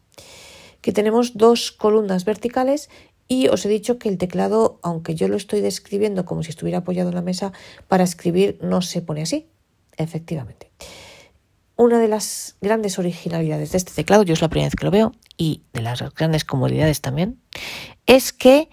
que 0.80 0.92
tenemos 0.92 1.36
dos 1.36 1.72
columnas 1.72 2.24
verticales 2.24 2.88
y 3.26 3.48
os 3.48 3.64
he 3.66 3.68
dicho 3.68 3.98
que 3.98 4.08
el 4.08 4.18
teclado, 4.18 4.78
aunque 4.82 5.14
yo 5.14 5.28
lo 5.28 5.36
estoy 5.36 5.60
describiendo 5.60 6.24
como 6.24 6.42
si 6.42 6.50
estuviera 6.50 6.78
apoyado 6.78 7.10
en 7.10 7.14
la 7.14 7.22
mesa, 7.22 7.52
para 7.88 8.04
escribir 8.04 8.58
no 8.62 8.80
se 8.80 9.02
pone 9.02 9.22
así, 9.22 9.46
efectivamente. 9.96 10.70
Una 11.80 12.00
de 12.00 12.08
las 12.08 12.56
grandes 12.60 12.98
originalidades 12.98 13.70
de 13.70 13.78
este 13.78 13.92
teclado, 13.92 14.24
yo 14.24 14.32
es 14.32 14.40
la 14.40 14.48
primera 14.48 14.66
vez 14.66 14.74
que 14.74 14.84
lo 14.84 14.90
veo, 14.90 15.12
y 15.36 15.62
de 15.72 15.80
las 15.80 16.02
grandes 16.12 16.44
comodidades 16.44 17.00
también, 17.00 17.40
es 18.04 18.32
que 18.32 18.68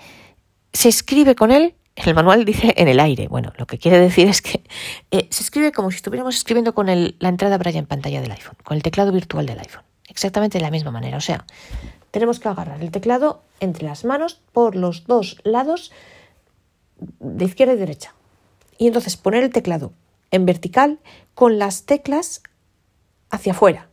se 0.74 0.90
escribe 0.90 1.36
con 1.36 1.52
él, 1.52 1.76
el 1.98 2.16
manual 2.16 2.46
dice 2.46 2.74
en 2.76 2.88
el 2.88 3.00
aire. 3.00 3.28
Bueno, 3.28 3.54
lo 3.60 3.68
que 3.68 3.78
quiere 3.78 4.00
decir 4.00 4.28
es 4.28 4.42
que 4.42 4.64
eh, 5.12 5.28
se 5.30 5.44
escribe 5.44 5.72
como 5.72 5.92
si 5.92 5.98
estuviéramos 5.98 6.36
escribiendo 6.36 6.74
con 6.74 6.88
la 6.88 7.30
entrada 7.30 7.60
Braille 7.60 7.78
en 7.78 7.86
pantalla 7.86 8.22
del 8.22 8.32
iPhone, 8.32 8.58
con 8.64 8.76
el 8.76 8.82
teclado 8.82 9.12
virtual 9.12 9.46
del 9.46 9.60
iPhone. 9.60 9.84
Exactamente 10.08 10.58
de 10.58 10.64
la 10.64 10.72
misma 10.72 10.90
manera. 10.90 11.18
O 11.18 11.22
sea, 11.22 11.46
tenemos 12.10 12.40
que 12.40 12.50
agarrar 12.50 12.82
el 12.82 12.90
teclado 12.90 13.44
entre 13.60 13.86
las 13.86 14.04
manos 14.04 14.42
por 14.52 14.76
los 14.76 15.06
dos 15.06 15.38
lados 15.44 15.92
de 16.98 17.46
izquierda 17.46 17.74
y 17.74 17.78
derecha. 17.78 18.16
Y 18.80 18.88
entonces 18.88 19.16
poner 19.16 19.44
el 19.44 19.52
teclado 19.52 19.94
en 20.32 20.48
vertical 20.48 20.98
con 21.36 21.60
las 21.60 21.84
teclas 21.84 22.42
hacia 23.30 23.54
afuera. 23.54 23.90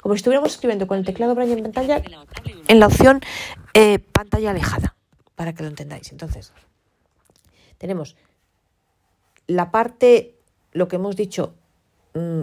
Como 0.00 0.14
si 0.14 0.18
estuviéramos 0.18 0.52
escribiendo 0.52 0.86
con 0.86 0.98
el 0.98 1.04
teclado 1.04 1.34
Braille 1.34 1.52
en 1.52 1.62
pantalla 1.62 2.02
en 2.68 2.80
la 2.80 2.86
opción 2.86 3.20
eh, 3.74 3.98
pantalla 3.98 4.50
alejada, 4.50 4.96
para 5.34 5.54
que 5.54 5.62
lo 5.62 5.68
entendáis. 5.68 6.12
Entonces, 6.12 6.52
tenemos 7.78 8.16
la 9.46 9.70
parte, 9.70 10.34
lo 10.72 10.88
que 10.88 10.96
hemos 10.96 11.16
dicho, 11.16 11.54
mm, 12.14 12.42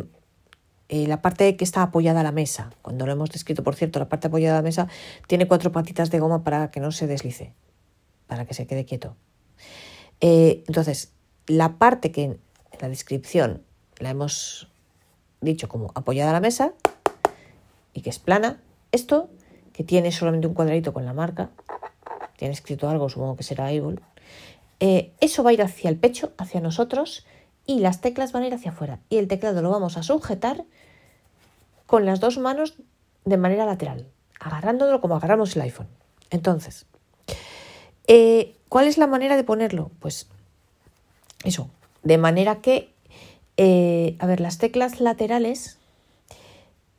eh, 0.90 1.08
la 1.08 1.22
parte 1.22 1.56
que 1.58 1.64
está 1.64 1.82
apoyada 1.82 2.20
a 2.20 2.24
la 2.24 2.32
mesa, 2.32 2.70
cuando 2.82 3.06
lo 3.06 3.12
hemos 3.12 3.32
descrito, 3.32 3.64
por 3.64 3.76
cierto, 3.76 4.00
la 4.00 4.10
parte 4.10 4.28
apoyada 4.28 4.58
a 4.58 4.62
la 4.62 4.64
mesa 4.64 4.88
tiene 5.28 5.48
cuatro 5.48 5.72
patitas 5.72 6.12
de 6.12 6.20
goma 6.20 6.44
para 6.44 6.72
que 6.72 6.80
no 6.80 6.92
se 6.92 7.08
deslice, 7.08 7.54
para 8.28 8.46
que 8.46 8.54
se 8.54 8.68
quede 8.68 8.86
quieto. 8.86 9.16
Eh, 10.22 10.64
entonces, 10.68 11.14
la 11.48 11.78
parte 11.78 12.12
que 12.12 12.24
en 12.24 12.40
la 12.80 12.90
descripción 12.90 13.64
la 13.98 14.12
hemos 14.12 14.70
dicho 15.44 15.68
como 15.68 15.92
apoyada 15.96 16.32
a 16.32 16.34
la 16.34 16.40
mesa 16.40 16.74
y 17.94 18.02
que 18.02 18.10
es 18.10 18.20
plana, 18.20 18.62
esto 18.92 19.30
que 19.74 19.84
tiene 19.84 20.12
solamente 20.12 20.48
un 20.48 20.54
cuadradito 20.54 20.94
con 20.94 21.06
la 21.06 21.14
marca, 21.14 21.50
tiene 22.38 22.54
escrito 22.54 22.90
algo, 22.90 23.10
supongo 23.10 23.36
que 23.36 23.44
será 23.44 23.68
Able, 23.68 24.00
eh, 24.80 25.14
eso 25.20 25.44
va 25.44 25.52
a 25.52 25.54
ir 25.54 25.62
hacia 25.62 25.90
el 25.90 25.98
pecho, 25.98 26.34
hacia 26.38 26.62
nosotros, 26.62 27.26
y 27.66 27.80
las 27.80 28.02
teclas 28.02 28.32
van 28.32 28.44
a 28.44 28.48
ir 28.48 28.54
hacia 28.54 28.72
afuera. 28.72 29.00
Y 29.10 29.18
el 29.18 29.28
teclado 29.28 29.62
lo 29.62 29.70
vamos 29.70 29.98
a 29.98 30.04
sujetar 30.04 30.66
con 31.86 32.06
las 32.06 32.20
dos 32.20 32.38
manos 32.38 32.76
de 33.26 33.38
manera 33.38 33.66
lateral, 33.66 34.08
agarrándolo 34.40 35.00
como 35.00 35.16
agarramos 35.16 35.56
el 35.56 35.62
iPhone. 35.62 35.88
Entonces, 36.30 36.86
Eh, 38.08 38.58
¿Cuál 38.68 38.88
es 38.88 38.98
la 38.98 39.08
manera 39.08 39.36
de 39.38 39.44
ponerlo? 39.44 39.92
Pues 40.00 40.28
eso, 41.44 41.70
de 42.02 42.18
manera 42.18 42.60
que, 42.60 42.93
eh, 43.58 44.16
a 44.20 44.26
ver, 44.26 44.40
las 44.40 44.58
teclas 44.58 45.00
laterales 45.00 45.78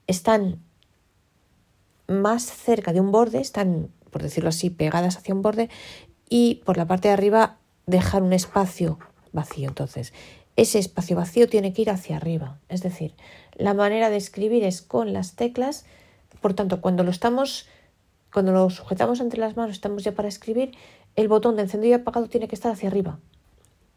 están 0.06 0.60
más 2.06 2.44
cerca 2.44 2.92
de 2.92 3.00
un 3.00 3.10
borde, 3.10 3.40
están, 3.40 3.90
por 4.10 4.22
decirlo 4.22 4.50
así, 4.50 4.70
pegadas 4.70 5.16
hacia 5.16 5.34
un 5.34 5.42
borde 5.42 5.70
y 6.28 6.62
por 6.64 6.76
la 6.76 6.86
parte 6.86 7.08
de 7.08 7.14
arriba 7.14 7.58
dejar 7.86 8.22
un 8.22 8.32
espacio 8.32 8.98
vacío. 9.32 9.68
Entonces, 9.68 10.12
ese 10.56 10.78
espacio 10.78 11.16
vacío 11.16 11.48
tiene 11.48 11.72
que 11.72 11.82
ir 11.82 11.90
hacia 11.90 12.16
arriba. 12.16 12.58
Es 12.68 12.82
decir, 12.82 13.14
la 13.54 13.74
manera 13.74 14.10
de 14.10 14.16
escribir 14.16 14.62
es 14.62 14.82
con 14.82 15.12
las 15.12 15.34
teclas. 15.34 15.84
Por 16.40 16.54
tanto, 16.54 16.80
cuando 16.80 17.02
lo 17.02 17.10
estamos, 17.10 17.66
cuando 18.32 18.52
lo 18.52 18.70
sujetamos 18.70 19.20
entre 19.20 19.40
las 19.40 19.56
manos, 19.56 19.74
estamos 19.74 20.04
ya 20.04 20.12
para 20.12 20.28
escribir, 20.28 20.72
el 21.16 21.28
botón 21.28 21.56
de 21.56 21.62
encendido 21.62 21.92
y 21.92 22.00
apagado 22.00 22.28
tiene 22.28 22.48
que 22.48 22.54
estar 22.54 22.72
hacia 22.72 22.88
arriba 22.88 23.18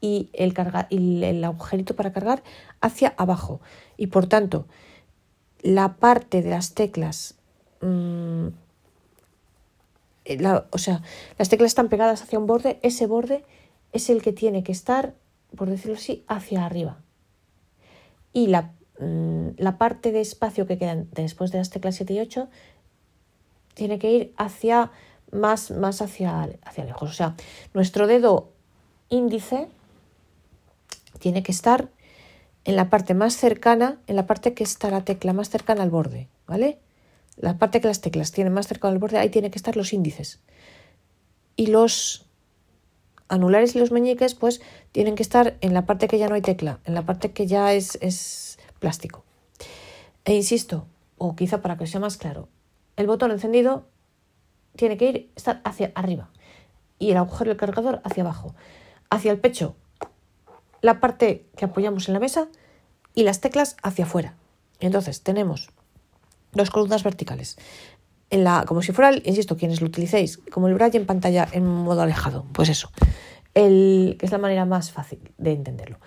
y 0.01 0.29
el, 0.33 0.53
carga, 0.53 0.87
y 0.89 1.23
el 1.23 1.43
agujerito 1.43 1.95
para 1.95 2.13
cargar 2.13 2.43
hacia 2.81 3.13
abajo. 3.17 3.61
Y 3.97 4.07
por 4.07 4.27
tanto, 4.27 4.67
la 5.61 5.95
parte 5.95 6.41
de 6.41 6.49
las 6.49 6.73
teclas, 6.73 7.35
mm, 7.81 8.47
o 10.71 10.77
sea, 10.77 11.01
las 11.37 11.49
teclas 11.49 11.71
están 11.71 11.89
pegadas 11.89 12.21
hacia 12.21 12.37
un 12.37 12.47
borde, 12.47 12.79
ese 12.83 13.07
borde 13.07 13.43
es 13.93 14.09
el 14.09 14.21
que 14.21 14.33
tiene 14.33 14.63
que 14.63 14.71
estar 14.71 15.13
por 15.55 15.69
decirlo 15.69 15.95
así, 15.95 16.23
hacia 16.27 16.65
arriba. 16.65 16.97
Y 18.33 18.47
la, 18.47 18.73
mm, 18.99 19.49
la 19.57 19.77
parte 19.77 20.11
de 20.11 20.21
espacio 20.21 20.67
que 20.67 20.77
queda 20.77 21.03
después 21.11 21.51
de 21.51 21.59
las 21.59 21.69
teclas 21.69 21.95
7 21.95 22.13
y 22.13 22.19
8 22.19 22.49
tiene 23.73 23.99
que 23.99 24.11
ir 24.11 24.33
hacia 24.37 24.91
más, 25.31 25.71
más 25.71 26.01
hacia, 26.01 26.49
hacia 26.63 26.85
lejos. 26.85 27.09
O 27.09 27.13
sea, 27.13 27.35
nuestro 27.73 28.07
dedo 28.07 28.51
índice 29.09 29.67
tiene 31.19 31.43
que 31.43 31.51
estar 31.51 31.89
en 32.65 32.75
la 32.75 32.89
parte 32.89 33.13
más 33.13 33.35
cercana, 33.35 33.99
en 34.07 34.15
la 34.15 34.27
parte 34.27 34.53
que 34.53 34.63
está 34.63 34.89
la 34.89 35.05
tecla 35.05 35.33
más 35.33 35.49
cercana 35.49 35.83
al 35.83 35.89
borde, 35.89 36.27
¿vale? 36.47 36.79
La 37.37 37.57
parte 37.57 37.79
que 37.79 37.87
las 37.87 38.01
teclas 38.01 38.31
tienen 38.31 38.53
más 38.53 38.67
cercana 38.67 38.93
al 38.93 38.99
borde, 38.99 39.17
ahí 39.17 39.29
tienen 39.29 39.51
que 39.51 39.57
estar 39.57 39.77
los 39.77 39.93
índices. 39.93 40.41
Y 41.55 41.67
los 41.67 42.25
anulares 43.29 43.75
y 43.75 43.79
los 43.79 43.91
meñiques 43.91 44.35
pues 44.35 44.61
tienen 44.91 45.15
que 45.15 45.23
estar 45.23 45.57
en 45.61 45.73
la 45.73 45.85
parte 45.85 46.07
que 46.07 46.17
ya 46.17 46.27
no 46.27 46.35
hay 46.35 46.41
tecla, 46.41 46.79
en 46.85 46.93
la 46.93 47.03
parte 47.03 47.31
que 47.31 47.47
ya 47.47 47.73
es, 47.73 47.97
es 48.01 48.59
plástico. 48.79 49.23
E 50.25 50.35
insisto, 50.35 50.87
o 51.17 51.35
quizá 51.35 51.61
para 51.61 51.77
que 51.77 51.87
sea 51.87 51.99
más 51.99 52.17
claro, 52.17 52.49
el 52.95 53.07
botón 53.07 53.31
encendido 53.31 53.87
tiene 54.75 54.97
que 54.97 55.09
ir 55.09 55.31
estar 55.35 55.61
hacia 55.63 55.91
arriba 55.95 56.29
y 56.99 57.11
el 57.11 57.17
agujero 57.17 57.49
del 57.49 57.57
cargador 57.57 58.01
hacia 58.03 58.23
abajo. 58.23 58.55
Hacia 59.09 59.31
el 59.31 59.39
pecho, 59.39 59.75
la 60.81 60.99
parte 60.99 61.45
que 61.55 61.65
apoyamos 61.65 62.07
en 62.07 62.13
la 62.13 62.19
mesa 62.19 62.47
y 63.13 63.23
las 63.23 63.41
teclas 63.41 63.77
hacia 63.83 64.05
afuera. 64.05 64.35
Entonces 64.79 65.23
tenemos 65.23 65.69
dos 66.53 66.69
columnas 66.69 67.03
verticales 67.03 67.57
en 68.29 68.43
la, 68.43 68.65
como 68.67 68.81
si 68.81 68.91
fuera, 68.91 69.15
insisto, 69.23 69.57
quienes 69.57 69.81
lo 69.81 69.87
utilicéis, 69.87 70.37
como 70.37 70.67
el 70.67 70.73
braille 70.73 70.97
en 70.97 71.05
pantalla 71.05 71.47
en 71.51 71.65
modo 71.65 72.01
alejado, 72.01 72.45
pues 72.51 72.69
eso, 72.69 72.91
el, 73.53 74.17
que 74.19 74.25
es 74.25 74.31
la 74.31 74.37
manera 74.37 74.65
más 74.65 74.91
fácil 74.91 75.31
de 75.37 75.53
entenderlo. 75.53 75.99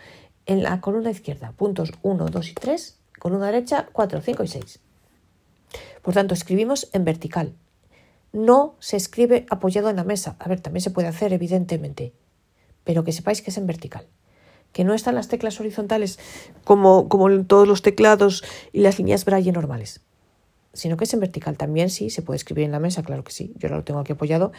En 0.46 0.62
la 0.62 0.80
columna 0.80 1.10
izquierda, 1.10 1.52
puntos 1.52 1.92
1, 2.02 2.26
2 2.26 2.48
y 2.48 2.54
3, 2.54 2.98
columna 3.18 3.46
derecha, 3.46 3.88
4, 3.92 4.20
5 4.20 4.44
y 4.44 4.48
6. 4.48 4.80
Por 6.02 6.14
tanto, 6.14 6.34
escribimos 6.34 6.88
en 6.92 7.04
vertical. 7.04 7.54
No 8.32 8.74
se 8.80 8.96
escribe 8.96 9.46
apoyado 9.50 9.90
en 9.90 9.96
la 9.96 10.04
mesa. 10.04 10.36
A 10.38 10.48
ver, 10.48 10.60
también 10.60 10.82
se 10.82 10.90
puede 10.90 11.08
hacer, 11.08 11.32
evidentemente, 11.32 12.12
pero 12.84 13.04
que 13.04 13.12
sepáis 13.12 13.42
que 13.42 13.50
es 13.50 13.58
en 13.58 13.66
vertical. 13.66 14.06
Que 14.73 14.85
no 14.85 14.95
están 14.95 15.15
las 15.15 15.28
teclas 15.28 15.59
horizontales 15.61 16.19
como, 16.65 17.09
como 17.09 17.28
en 17.28 17.45
todos 17.45 17.67
los 17.67 17.83
teclados 17.83 18.45
y 18.73 18.80
las 18.80 18.99
líneas 18.99 19.25
braille 19.25 19.52
normales 19.52 20.00
sino 20.73 20.97
que 20.97 21.04
es 21.04 21.15
en 21.15 21.21
vertical. 21.21 21.56
También 21.56 21.91
sí, 21.91 22.11
se 22.11 22.23
puede 22.23 22.37
escribir 22.37 22.65
en 22.65 22.73
la 22.73 22.80
mesa, 22.80 23.02
claro 23.02 23.25
que 23.25 23.33
sí. 23.33 23.52
Yo 23.56 23.69
lo 23.69 23.83
tengo 23.85 24.00
aquí 24.00 24.13
apoyado 24.13 24.52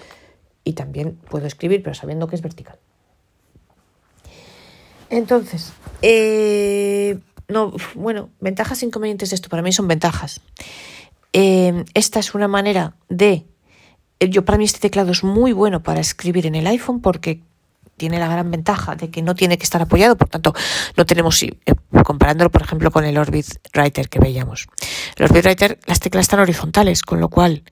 y 0.63 0.73
también 0.73 1.17
puedo 1.29 1.47
escribir, 1.47 1.83
pero 1.83 1.93
sabiendo 1.93 2.27
que 2.27 2.35
es 2.35 2.41
vertical. 2.41 2.77
Entonces, 5.09 5.73
eh, 6.01 7.19
no, 7.47 7.73
bueno, 7.95 8.29
ventajas 8.39 8.81
e 8.81 8.85
inconvenientes 8.85 9.29
de 9.29 9.35
esto. 9.35 9.49
Para 9.49 9.61
mí 9.61 9.71
son 9.71 9.87
ventajas. 9.87 10.41
Eh, 11.33 11.83
esta 11.93 12.19
es 12.19 12.33
una 12.33 12.47
manera 12.47 12.95
de. 13.09 13.45
Yo, 14.19 14.45
para 14.45 14.57
mí, 14.57 14.65
este 14.65 14.79
teclado 14.79 15.11
es 15.11 15.23
muy 15.23 15.51
bueno 15.51 15.81
para 15.81 15.99
escribir 15.99 16.45
en 16.45 16.55
el 16.55 16.67
iPhone 16.67 17.01
porque 17.01 17.41
tiene 17.97 18.19
la 18.19 18.27
gran 18.27 18.49
ventaja 18.49 18.95
de 18.95 19.09
que 19.09 19.21
no 19.21 19.35
tiene 19.35 19.57
que 19.57 19.63
estar 19.63 19.81
apoyado, 19.81 20.15
por 20.15 20.27
tanto, 20.29 20.53
no 20.97 21.05
tenemos, 21.05 21.43
eh, 21.43 21.53
comparándolo 22.03 22.49
por 22.49 22.61
ejemplo 22.63 22.91
con 22.91 23.05
el 23.05 23.17
Orbit 23.17 23.45
Writer 23.75 24.09
que 24.09 24.19
veíamos. 24.19 24.67
El 25.17 25.25
Orbit 25.25 25.45
Writer, 25.45 25.79
las 25.85 25.99
teclas 25.99 26.23
están 26.23 26.39
horizontales, 26.39 27.03
con 27.03 27.19
lo 27.19 27.29
cual, 27.29 27.63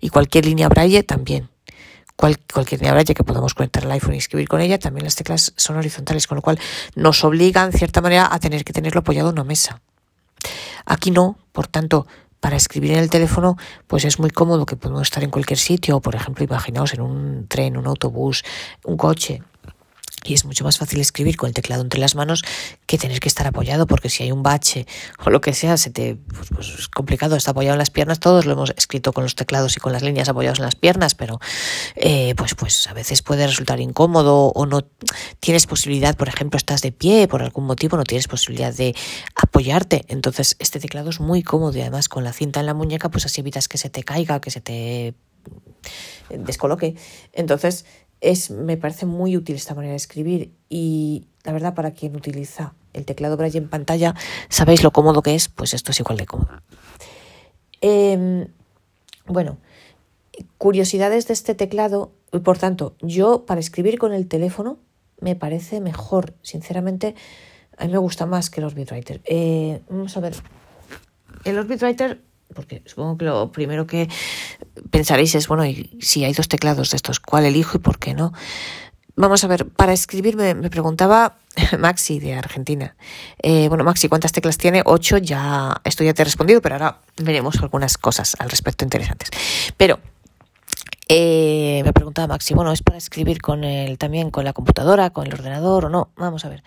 y 0.00 0.10
cualquier 0.10 0.46
línea 0.46 0.68
braille 0.68 1.02
también. 1.02 1.48
cualquier 2.16 2.80
línea 2.80 2.92
braille 2.92 3.14
que 3.14 3.24
podamos 3.24 3.54
conectar 3.54 3.84
al 3.84 3.92
iPhone 3.92 4.14
y 4.14 4.18
escribir 4.18 4.48
con 4.48 4.60
ella, 4.60 4.78
también 4.78 5.04
las 5.04 5.14
teclas 5.14 5.52
son 5.56 5.76
horizontales, 5.76 6.26
con 6.26 6.36
lo 6.36 6.42
cual 6.42 6.58
nos 6.96 7.22
obligan, 7.24 7.66
en 7.66 7.78
cierta 7.78 8.00
manera, 8.00 8.28
a 8.30 8.38
tener 8.40 8.64
que 8.64 8.72
tenerlo 8.72 9.00
apoyado 9.00 9.28
en 9.28 9.34
una 9.34 9.44
mesa. 9.44 9.80
Aquí 10.84 11.10
no, 11.10 11.38
por 11.52 11.66
tanto, 11.66 12.06
para 12.40 12.56
escribir 12.56 12.92
en 12.92 12.98
el 12.98 13.10
teléfono, 13.10 13.56
pues 13.86 14.04
es 14.04 14.18
muy 14.18 14.30
cómodo 14.30 14.66
que 14.66 14.76
podemos 14.76 15.02
estar 15.02 15.22
en 15.22 15.30
cualquier 15.30 15.58
sitio, 15.58 16.00
por 16.00 16.14
ejemplo, 16.14 16.44
imaginaos 16.44 16.94
en 16.94 17.00
un 17.00 17.46
tren, 17.48 17.76
un 17.76 17.86
autobús, 17.86 18.44
un 18.84 18.96
coche, 18.96 19.42
y 20.28 20.34
es 20.34 20.44
mucho 20.44 20.64
más 20.64 20.78
fácil 20.78 21.00
escribir 21.00 21.36
con 21.36 21.48
el 21.48 21.54
teclado 21.54 21.82
entre 21.82 22.00
las 22.00 22.14
manos 22.14 22.44
que 22.86 22.98
tener 22.98 23.20
que 23.20 23.28
estar 23.28 23.46
apoyado, 23.46 23.86
porque 23.86 24.10
si 24.10 24.22
hay 24.22 24.32
un 24.32 24.42
bache 24.42 24.86
o 25.24 25.30
lo 25.30 25.40
que 25.40 25.54
sea, 25.54 25.76
se 25.76 25.90
te, 25.90 26.16
pues, 26.16 26.48
pues 26.54 26.68
es 26.78 26.88
complicado, 26.88 27.36
está 27.36 27.52
apoyado 27.52 27.74
en 27.74 27.78
las 27.78 27.90
piernas, 27.90 28.20
todos 28.20 28.44
lo 28.46 28.52
hemos 28.52 28.74
escrito 28.76 29.12
con 29.12 29.24
los 29.24 29.34
teclados 29.34 29.76
y 29.76 29.80
con 29.80 29.92
las 29.92 30.02
líneas 30.02 30.28
apoyados 30.28 30.58
en 30.58 30.66
las 30.66 30.74
piernas, 30.74 31.14
pero 31.14 31.40
eh, 31.96 32.34
pues, 32.36 32.54
pues 32.54 32.86
a 32.88 32.92
veces 32.92 33.22
puede 33.22 33.46
resultar 33.46 33.80
incómodo 33.80 34.48
o 34.48 34.66
no 34.66 34.82
tienes 35.40 35.66
posibilidad, 35.66 36.16
por 36.16 36.28
ejemplo, 36.28 36.58
estás 36.58 36.82
de 36.82 36.92
pie, 36.92 37.28
por 37.28 37.42
algún 37.42 37.64
motivo 37.64 37.96
no 37.96 38.04
tienes 38.04 38.28
posibilidad 38.28 38.74
de 38.74 38.94
apoyarte, 39.34 40.04
entonces 40.08 40.56
este 40.58 40.80
teclado 40.80 41.10
es 41.10 41.20
muy 41.20 41.42
cómodo 41.42 41.76
y 41.78 41.80
además 41.80 42.08
con 42.08 42.24
la 42.24 42.32
cinta 42.32 42.60
en 42.60 42.66
la 42.66 42.74
muñeca, 42.74 43.08
pues 43.08 43.24
así 43.24 43.40
evitas 43.40 43.68
que 43.68 43.78
se 43.78 43.88
te 43.88 44.02
caiga, 44.02 44.40
que 44.40 44.50
se 44.50 44.60
te 44.60 45.14
descoloque. 46.30 46.96
Entonces, 47.32 47.86
es, 48.20 48.50
me 48.50 48.76
parece 48.76 49.06
muy 49.06 49.36
útil 49.36 49.56
esta 49.56 49.74
manera 49.74 49.92
de 49.92 49.96
escribir 49.96 50.52
y 50.68 51.26
la 51.44 51.52
verdad 51.52 51.74
para 51.74 51.92
quien 51.92 52.16
utiliza 52.16 52.74
el 52.92 53.04
teclado 53.04 53.36
Braille 53.36 53.58
en 53.58 53.68
pantalla, 53.68 54.14
sabéis 54.48 54.82
lo 54.82 54.92
cómodo 54.92 55.22
que 55.22 55.34
es, 55.34 55.48
pues 55.48 55.74
esto 55.74 55.92
es 55.92 56.00
igual 56.00 56.18
de 56.18 56.26
cómodo. 56.26 56.62
Em, 57.80 58.48
bueno, 59.26 59.58
curiosidades 60.56 61.28
de 61.28 61.34
este 61.34 61.54
teclado, 61.54 62.12
por 62.42 62.58
tanto, 62.58 62.96
yo 63.00 63.46
para 63.46 63.60
escribir 63.60 63.98
con 63.98 64.12
el 64.12 64.26
teléfono 64.26 64.78
me 65.20 65.36
parece 65.36 65.80
mejor, 65.80 66.34
sinceramente, 66.42 67.14
a 67.76 67.86
mí 67.86 67.92
me 67.92 67.98
gusta 67.98 68.26
más 68.26 68.50
que 68.50 68.60
el 68.60 68.66
Orbit 68.66 68.90
Writer. 68.90 69.20
Eh, 69.24 69.82
vamos 69.88 70.16
a 70.16 70.20
ver, 70.20 70.34
el 71.44 71.58
Orbit 71.58 71.82
Writer 71.82 72.20
porque 72.54 72.82
supongo 72.86 73.18
que 73.18 73.24
lo 73.24 73.52
primero 73.52 73.86
que 73.86 74.08
pensaréis 74.90 75.34
es, 75.34 75.48
bueno, 75.48 75.64
y 75.66 75.98
si 76.00 76.24
hay 76.24 76.32
dos 76.32 76.48
teclados 76.48 76.90
de 76.90 76.96
estos, 76.96 77.20
¿cuál 77.20 77.44
elijo 77.44 77.78
y 77.78 77.80
por 77.80 77.98
qué 77.98 78.14
no? 78.14 78.32
Vamos 79.16 79.42
a 79.42 79.48
ver, 79.48 79.66
para 79.66 79.92
escribir 79.92 80.36
me, 80.36 80.54
preguntaba 80.70 81.38
Maxi 81.78 82.20
de 82.20 82.34
Argentina. 82.34 82.94
Eh, 83.42 83.68
bueno, 83.68 83.82
Maxi, 83.82 84.08
¿cuántas 84.08 84.30
teclas 84.30 84.58
tiene? 84.58 84.82
Ocho, 84.84 85.18
ya, 85.18 85.80
esto 85.82 86.04
ya 86.04 86.14
te 86.14 86.22
he 86.22 86.24
respondido, 86.24 86.62
pero 86.62 86.76
ahora 86.76 87.00
veremos 87.16 87.56
algunas 87.60 87.98
cosas 87.98 88.36
al 88.38 88.48
respecto 88.48 88.84
interesantes. 88.84 89.30
Pero 89.76 89.98
eh, 91.08 91.82
me 91.84 91.92
preguntaba 91.92 92.28
Maxi, 92.28 92.54
bueno, 92.54 92.70
¿es 92.70 92.82
para 92.82 92.98
escribir 92.98 93.42
con 93.42 93.64
el, 93.64 93.98
también 93.98 94.30
con 94.30 94.44
la 94.44 94.52
computadora, 94.52 95.10
con 95.10 95.26
el 95.26 95.32
ordenador 95.32 95.86
o 95.86 95.88
no? 95.88 96.12
Vamos 96.16 96.44
a 96.44 96.48
ver. 96.50 96.62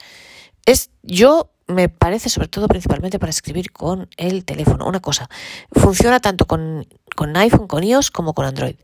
Es, 0.66 0.90
yo 1.04 1.52
me 1.72 1.90
parece 1.90 2.30
sobre 2.30 2.48
todo 2.48 2.68
principalmente 2.68 3.20
para 3.20 3.30
escribir 3.30 3.72
con 3.72 4.10
el 4.18 4.46
teléfono. 4.46 4.88
Una 4.88 5.00
cosa, 5.00 5.30
funciona 5.72 6.20
tanto 6.20 6.46
con, 6.46 6.88
con 7.16 7.36
iPhone, 7.38 7.68
con 7.68 7.84
iOS 7.84 8.12
como 8.12 8.34
con 8.34 8.46
Android. 8.46 8.76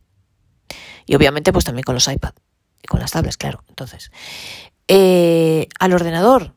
Y 1.06 1.16
obviamente 1.16 1.54
pues 1.54 1.66
también 1.66 1.84
con 1.84 1.96
los 1.96 2.08
iPad 2.08 2.34
y 2.82 2.88
con 2.88 3.00
las 3.00 3.12
tablets, 3.12 3.38
claro. 3.38 3.64
Entonces, 3.70 4.12
eh, 4.88 5.68
al 5.80 5.94
ordenador, 5.94 6.54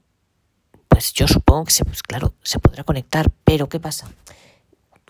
pues 0.88 1.12
yo 1.12 1.28
supongo 1.28 1.64
que 1.64 1.72
se, 1.72 1.84
pues 1.84 2.02
claro, 2.02 2.34
se 2.42 2.58
podrá 2.58 2.84
conectar, 2.84 3.30
pero 3.44 3.68
¿qué 3.68 3.80
pasa? 3.80 4.08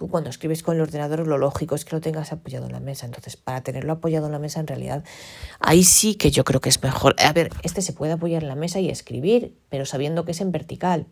Cuando 0.08 0.30
escribes 0.30 0.62
con 0.62 0.76
el 0.76 0.82
ordenador 0.82 1.26
lo 1.26 1.38
lógico 1.38 1.74
es 1.74 1.84
que 1.84 1.94
lo 1.94 2.00
tengas 2.00 2.32
apoyado 2.32 2.66
en 2.66 2.72
la 2.72 2.80
mesa. 2.80 3.06
Entonces, 3.06 3.36
para 3.36 3.62
tenerlo 3.62 3.92
apoyado 3.92 4.26
en 4.26 4.32
la 4.32 4.38
mesa, 4.38 4.60
en 4.60 4.66
realidad, 4.66 5.04
ahí 5.58 5.84
sí 5.84 6.14
que 6.14 6.30
yo 6.30 6.44
creo 6.44 6.60
que 6.60 6.68
es 6.68 6.82
mejor. 6.82 7.14
A 7.18 7.32
ver, 7.32 7.50
este 7.62 7.82
se 7.82 7.92
puede 7.92 8.12
apoyar 8.12 8.42
en 8.42 8.48
la 8.48 8.56
mesa 8.56 8.80
y 8.80 8.88
escribir, 8.88 9.58
pero 9.68 9.84
sabiendo 9.84 10.24
que 10.24 10.32
es 10.32 10.40
en 10.40 10.52
vertical. 10.52 11.06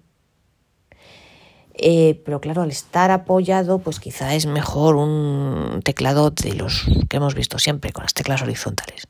Eh, 1.75 2.21
pero 2.25 2.41
claro, 2.41 2.63
al 2.63 2.71
estar 2.71 3.11
apoyado, 3.13 3.79
pues 3.79 4.01
quizá 4.01 4.35
es 4.35 4.47
mejor 4.47 4.97
un 4.97 5.81
teclado 5.85 6.31
de 6.31 6.55
los 6.55 6.87
que 7.09 7.19
hemos 7.19 7.35
visto 7.35 7.59
siempre, 7.59 7.93
con 7.93 8.03
las 8.03 8.15
teclas 8.15 8.43
horizontales. 8.43 9.07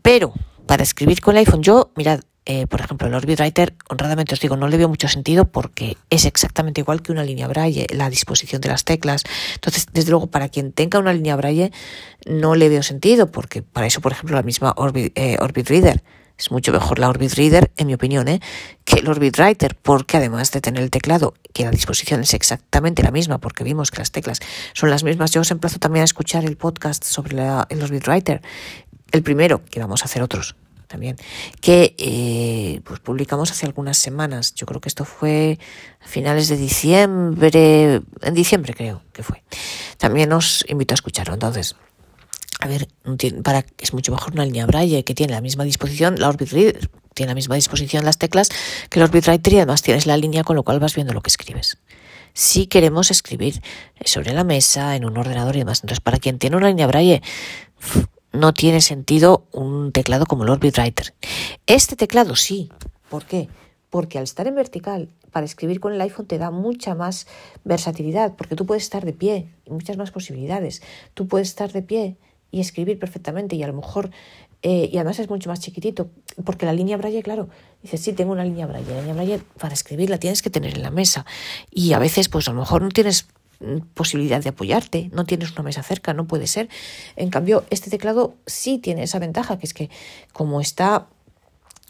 Pero 0.00 0.32
para 0.66 0.82
escribir 0.82 1.20
con 1.20 1.34
el 1.34 1.40
iPhone, 1.40 1.62
yo, 1.62 1.92
mirad, 1.96 2.20
eh, 2.46 2.66
por 2.66 2.80
ejemplo, 2.80 3.08
el 3.08 3.14
Orbit 3.14 3.40
Writer, 3.40 3.74
honradamente 3.88 4.34
os 4.34 4.40
digo, 4.40 4.56
no 4.56 4.68
le 4.68 4.76
veo 4.76 4.88
mucho 4.88 5.08
sentido 5.08 5.46
porque 5.46 5.96
es 6.10 6.26
exactamente 6.26 6.82
igual 6.82 7.00
que 7.00 7.10
una 7.10 7.24
línea 7.24 7.48
braille, 7.48 7.86
la 7.90 8.10
disposición 8.10 8.60
de 8.60 8.68
las 8.68 8.84
teclas. 8.84 9.24
Entonces, 9.54 9.86
desde 9.92 10.10
luego, 10.10 10.26
para 10.26 10.50
quien 10.50 10.72
tenga 10.72 10.98
una 10.98 11.14
línea 11.14 11.36
braille, 11.36 11.72
no 12.26 12.54
le 12.54 12.68
veo 12.68 12.82
sentido 12.82 13.30
porque 13.30 13.62
para 13.62 13.86
eso, 13.86 14.02
por 14.02 14.12
ejemplo, 14.12 14.36
la 14.36 14.42
misma 14.42 14.74
Orbit, 14.76 15.16
eh, 15.18 15.38
Orbit 15.40 15.68
Reader 15.68 16.02
es 16.36 16.50
mucho 16.50 16.72
mejor 16.72 16.98
la 16.98 17.08
Orbit 17.08 17.32
Reader, 17.32 17.70
en 17.76 17.86
mi 17.86 17.94
opinión, 17.94 18.28
¿eh? 18.28 18.40
que 18.84 18.96
el 18.96 19.08
Orbit 19.08 19.38
Writer, 19.38 19.76
porque 19.80 20.16
además 20.16 20.50
de 20.50 20.60
tener 20.60 20.82
el 20.82 20.90
teclado, 20.90 21.34
que 21.52 21.64
la 21.64 21.70
disposición 21.70 22.20
es 22.22 22.34
exactamente 22.34 23.02
la 23.02 23.12
misma, 23.12 23.38
porque 23.38 23.64
vimos 23.64 23.90
que 23.90 23.98
las 23.98 24.10
teclas 24.10 24.40
son 24.72 24.90
las 24.90 25.04
mismas, 25.04 25.30
yo 25.30 25.42
os 25.42 25.50
emplazo 25.52 25.78
también 25.78 26.02
a 26.02 26.04
escuchar 26.04 26.44
el 26.44 26.56
podcast 26.56 27.04
sobre 27.04 27.38
el 27.38 27.82
Orbit 27.82 28.06
Writer, 28.08 28.42
el 29.12 29.22
primero, 29.22 29.64
que 29.64 29.78
vamos 29.78 30.02
a 30.02 30.06
hacer 30.06 30.22
otros 30.22 30.56
también, 30.94 31.16
que 31.60 31.96
eh, 31.98 32.80
pues 32.84 33.00
publicamos 33.00 33.50
hace 33.50 33.66
algunas 33.66 33.98
semanas. 33.98 34.54
Yo 34.54 34.64
creo 34.64 34.80
que 34.80 34.88
esto 34.88 35.04
fue 35.04 35.58
a 36.00 36.06
finales 36.06 36.48
de 36.48 36.56
diciembre, 36.56 38.00
en 38.22 38.34
diciembre 38.34 38.74
creo 38.74 39.02
que 39.12 39.24
fue. 39.24 39.42
También 39.98 40.32
os 40.32 40.64
invito 40.68 40.94
a 40.94 40.96
escucharlo. 40.96 41.34
Entonces, 41.34 41.74
a 42.60 42.68
ver, 42.68 42.86
para 43.42 43.66
es 43.78 43.92
mucho 43.92 44.12
mejor 44.12 44.34
una 44.34 44.44
línea 44.44 44.66
Braille 44.66 45.02
que 45.02 45.16
tiene 45.16 45.32
la 45.32 45.40
misma 45.40 45.64
disposición, 45.64 46.14
la 46.20 46.28
Orbit 46.28 46.50
tiene 47.12 47.30
la 47.30 47.34
misma 47.34 47.56
disposición 47.56 48.04
las 48.04 48.18
teclas 48.18 48.50
que 48.88 49.00
el 49.00 49.04
Orbit 49.04 49.26
Writer 49.26 49.52
y 49.52 49.56
además 49.56 49.82
tienes 49.82 50.06
la 50.06 50.16
línea 50.16 50.44
con 50.44 50.54
lo 50.54 50.62
cual 50.62 50.78
vas 50.78 50.94
viendo 50.94 51.12
lo 51.12 51.22
que 51.22 51.30
escribes. 51.30 51.78
Si 52.34 52.68
queremos 52.68 53.10
escribir 53.10 53.60
sobre 54.04 54.32
la 54.32 54.44
mesa, 54.44 54.94
en 54.94 55.04
un 55.04 55.18
ordenador 55.18 55.56
y 55.56 55.60
demás, 55.60 55.80
entonces 55.82 56.00
para 56.00 56.18
quien 56.18 56.38
tiene 56.38 56.56
una 56.56 56.68
línea 56.68 56.86
Braille, 56.86 57.20
no 58.34 58.52
tiene 58.52 58.80
sentido 58.80 59.46
un 59.52 59.92
teclado 59.92 60.26
como 60.26 60.42
el 60.42 60.50
Orbit 60.50 60.76
Writer. 60.76 61.14
Este 61.66 61.96
teclado 61.96 62.36
sí. 62.36 62.70
¿Por 63.08 63.24
qué? 63.24 63.48
Porque 63.90 64.18
al 64.18 64.24
estar 64.24 64.46
en 64.46 64.56
vertical, 64.56 65.08
para 65.30 65.46
escribir 65.46 65.80
con 65.80 65.92
el 65.92 66.00
iPhone 66.00 66.26
te 66.26 66.36
da 66.36 66.50
mucha 66.50 66.94
más 66.94 67.26
versatilidad, 67.64 68.34
porque 68.36 68.56
tú 68.56 68.66
puedes 68.66 68.82
estar 68.82 69.04
de 69.04 69.12
pie 69.12 69.48
y 69.64 69.70
muchas 69.70 69.96
más 69.96 70.10
posibilidades. 70.10 70.82
Tú 71.14 71.28
puedes 71.28 71.48
estar 71.48 71.72
de 71.72 71.82
pie 71.82 72.16
y 72.50 72.60
escribir 72.60 72.98
perfectamente 72.98 73.56
y 73.56 73.62
a 73.62 73.68
lo 73.68 73.72
mejor, 73.72 74.10
eh, 74.62 74.90
y 74.92 74.96
además 74.96 75.20
es 75.20 75.28
mucho 75.30 75.48
más 75.48 75.60
chiquitito, 75.60 76.10
porque 76.44 76.66
la 76.66 76.72
línea 76.72 76.96
Braille, 76.96 77.22
claro, 77.22 77.48
dices, 77.82 78.00
sí, 78.00 78.12
tengo 78.12 78.32
una 78.32 78.44
línea 78.44 78.66
Braille, 78.66 78.94
la 78.94 79.00
línea 79.00 79.14
Braille 79.14 79.40
para 79.58 79.74
escribir 79.74 80.10
la 80.10 80.18
tienes 80.18 80.42
que 80.42 80.50
tener 80.50 80.74
en 80.74 80.82
la 80.82 80.90
mesa 80.90 81.24
y 81.70 81.92
a 81.92 81.98
veces 81.98 82.28
pues 82.28 82.48
a 82.48 82.52
lo 82.52 82.60
mejor 82.60 82.82
no 82.82 82.88
tienes 82.88 83.28
posibilidad 83.94 84.42
de 84.42 84.50
apoyarte, 84.50 85.10
no 85.12 85.24
tienes 85.24 85.52
una 85.52 85.62
mesa 85.62 85.82
cerca, 85.82 86.14
no 86.14 86.26
puede 86.26 86.46
ser. 86.46 86.68
En 87.16 87.30
cambio, 87.30 87.64
este 87.70 87.90
teclado 87.90 88.34
sí 88.46 88.78
tiene 88.78 89.02
esa 89.02 89.18
ventaja, 89.18 89.58
que 89.58 89.66
es 89.66 89.74
que 89.74 89.90
como 90.32 90.60
está 90.60 91.08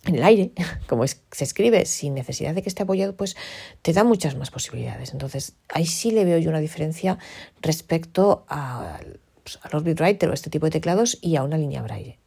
en 0.07 0.16
el 0.16 0.24
aire, 0.24 0.53
como 0.87 1.07
se 1.07 1.44
escribe 1.44 1.87
sin 1.87 2.14
necesidad 2.14 2.55
de 2.55 2.62
que 2.62 2.68
esté 2.68 2.83
apoyado, 2.83 3.14
pues 3.16 3.37
te 3.83 3.92
da 3.92 4.05
muchas 4.05 4.37
más 4.37 4.50
posibilidades. 4.50 5.12
Entonces, 5.12 5.55
ahí 5.68 5.87
sí 5.87 6.11
le 6.11 6.24
veo 6.24 6.38
yo 6.38 6.50
una 6.50 6.61
diferencia 6.61 7.18
respecto 7.61 8.44
a, 8.48 9.00
pues, 9.42 9.59
a 9.62 9.68
los 9.70 9.83
Writer 9.83 10.29
o 10.29 10.33
este 10.33 10.50
tipo 10.50 10.66
de 10.66 10.70
teclados 10.70 11.18
y 11.20 11.37
a 11.37 11.42
una 11.42 11.59
línea 11.59 11.83
braille. 11.83 12.18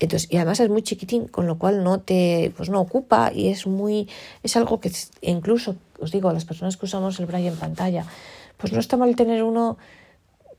Entonces, 0.00 0.30
y 0.30 0.36
además 0.36 0.60
es 0.60 0.68
muy 0.68 0.82
chiquitín, 0.82 1.26
con 1.26 1.46
lo 1.46 1.58
cual 1.58 1.82
no 1.82 2.00
te, 2.00 2.52
pues 2.56 2.70
no 2.70 2.80
ocupa 2.80 3.32
y 3.34 3.48
es 3.48 3.66
muy, 3.66 4.08
es 4.44 4.56
algo 4.56 4.80
que 4.80 4.92
incluso, 5.22 5.74
os 5.98 6.12
digo, 6.12 6.32
las 6.32 6.44
personas 6.44 6.76
que 6.76 6.86
usamos 6.86 7.18
el 7.18 7.26
braille 7.26 7.48
en 7.48 7.56
pantalla, 7.56 8.06
pues 8.58 8.72
no 8.72 8.80
está 8.80 8.96
mal 8.96 9.16
tener 9.16 9.42
uno 9.42 9.78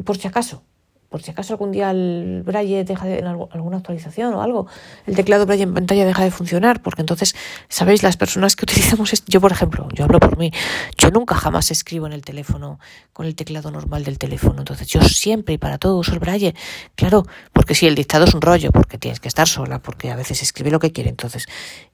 por 0.03 0.17
si 0.17 0.27
acaso. 0.27 0.63
Por 1.09 1.23
si 1.23 1.31
acaso 1.31 1.53
algún 1.53 1.71
día 1.71 1.89
el 1.89 2.43
braille 2.45 2.83
deja 2.83 3.07
de, 3.07 3.17
en 3.17 3.25
alguna 3.25 3.77
actualización 3.77 4.31
o 4.35 4.43
algo, 4.43 4.67
el 5.07 5.15
teclado 5.15 5.47
braille 5.47 5.63
en 5.63 5.73
pantalla 5.73 6.05
deja 6.05 6.23
de 6.23 6.29
funcionar, 6.29 6.83
porque 6.83 7.01
entonces, 7.01 7.35
sabéis, 7.67 8.03
las 8.03 8.15
personas 8.15 8.55
que 8.55 8.65
utilizamos, 8.65 9.11
yo 9.25 9.41
por 9.41 9.51
ejemplo, 9.51 9.87
yo 9.91 10.03
hablo 10.03 10.19
por 10.19 10.37
mí, 10.37 10.51
yo 10.99 11.09
nunca 11.09 11.33
jamás 11.33 11.71
escribo 11.71 12.05
en 12.05 12.13
el 12.13 12.21
teléfono 12.21 12.79
con 13.11 13.25
el 13.25 13.33
teclado 13.33 13.71
normal 13.71 14.03
del 14.03 14.19
teléfono, 14.19 14.59
entonces 14.59 14.87
yo 14.87 15.01
siempre 15.01 15.55
y 15.55 15.57
para 15.57 15.79
todo 15.79 15.97
uso 15.97 16.13
el 16.13 16.19
braille, 16.19 16.53
claro, 16.93 17.25
porque 17.53 17.73
si 17.73 17.87
el 17.87 17.95
dictado 17.95 18.25
es 18.25 18.35
un 18.35 18.41
rollo, 18.41 18.71
porque 18.71 18.99
tienes 18.99 19.19
que 19.19 19.29
estar 19.29 19.47
sola, 19.47 19.79
porque 19.79 20.11
a 20.11 20.15
veces 20.15 20.43
escribe 20.43 20.69
lo 20.69 20.77
que 20.79 20.91
quiere, 20.91 21.09
entonces 21.09 21.47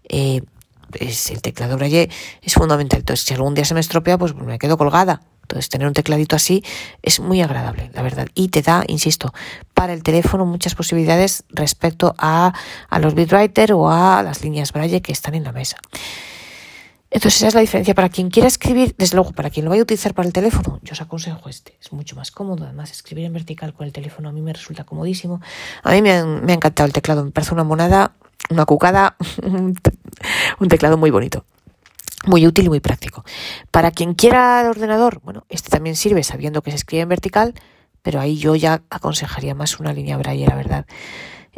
eh, 0.10 0.42
es, 1.00 1.32
el 1.32 1.42
teclado 1.42 1.78
braille 1.78 2.10
es 2.42 2.54
fundamental, 2.54 3.00
entonces 3.00 3.26
si 3.26 3.34
algún 3.34 3.54
día 3.54 3.64
se 3.64 3.76
me 3.76 3.80
estropea, 3.80 4.18
pues 4.18 4.36
me 4.36 4.60
quedo 4.60 4.78
colgada 4.78 5.22
entonces, 5.46 5.70
tener 5.70 5.88
un 5.88 5.94
tecladito 5.94 6.36
así 6.36 6.64
es 7.04 7.20
muy 7.20 7.40
agradable, 7.44 7.92
la 7.94 8.02
verdad. 8.02 8.28
Y 8.34 8.48
te 8.48 8.64
da, 8.64 8.84
insisto, 8.88 9.32
para 9.76 9.94
el 9.94 10.02
teléfono 10.02 10.44
muchas 10.44 10.74
posibilidades 10.74 11.44
respecto 11.50 12.16
a, 12.18 12.52
a 12.90 13.00
los 13.00 13.14
bitwriter 13.14 13.74
o 13.74 13.92
a 13.92 14.24
las 14.24 14.44
líneas 14.44 14.74
Braille 14.74 15.04
que 15.04 15.12
están 15.12 15.36
en 15.36 15.44
la 15.44 15.52
mesa. 15.52 15.78
Entonces, 17.12 17.42
esa 17.42 17.50
es 17.50 17.54
la 17.54 17.62
diferencia. 17.62 17.94
Para 17.94 18.10
quien 18.10 18.32
quiera 18.32 18.48
escribir, 18.48 18.96
desde 18.98 19.16
luego, 19.16 19.34
para 19.34 19.52
quien 19.52 19.66
lo 19.66 19.70
vaya 19.70 19.82
a 19.82 19.84
utilizar 19.84 20.16
para 20.16 20.26
el 20.26 20.34
teléfono, 20.34 20.80
yo 20.82 20.94
os 20.94 21.02
aconsejo 21.02 21.48
este. 21.48 21.78
Es 21.80 21.94
mucho 21.94 22.16
más 22.16 22.32
cómodo. 22.32 22.64
Además, 22.64 22.90
escribir 22.90 23.26
en 23.26 23.34
vertical 23.34 23.76
con 23.76 23.86
el 23.86 23.94
teléfono 23.94 24.30
a 24.30 24.32
mí 24.32 24.42
me 24.42 24.52
resulta 24.52 24.84
comodísimo. 24.84 25.42
A 25.84 25.92
mí 25.92 26.02
me, 26.02 26.12
ha 26.12 26.54
encantado 26.54 26.88
el 26.88 26.94
teclado. 26.94 27.24
Me 27.24 27.30
parece 27.30 27.54
una 27.54 27.64
monada, 27.64 28.14
una 28.50 28.66
cucada, 28.66 29.16
un 30.60 30.68
teclado 30.70 30.98
muy 30.98 31.12
bonito 31.12 31.46
muy 32.28 32.46
útil 32.48 32.66
y 32.66 32.70
muy 32.70 32.80
práctico. 32.80 33.24
Para 33.72 33.92
quien 33.92 34.14
quiera 34.14 34.62
el 34.62 34.68
ordenador, 34.68 35.20
bueno, 35.24 35.46
este 35.50 35.70
también 35.70 35.96
sirve 35.96 36.24
sabiendo 36.24 36.62
que 36.62 36.72
se 36.72 36.78
escribe 36.78 37.04
en 37.04 37.10
vertical, 37.10 37.54
pero 38.02 38.20
ahí 38.20 38.38
yo 38.38 38.56
ya 38.56 38.82
aconsejaría 38.90 39.56
más 39.56 39.80
una 39.80 39.94
línea 39.94 40.18
braille, 40.18 40.46
la 40.46 40.56
verdad. 40.56 40.86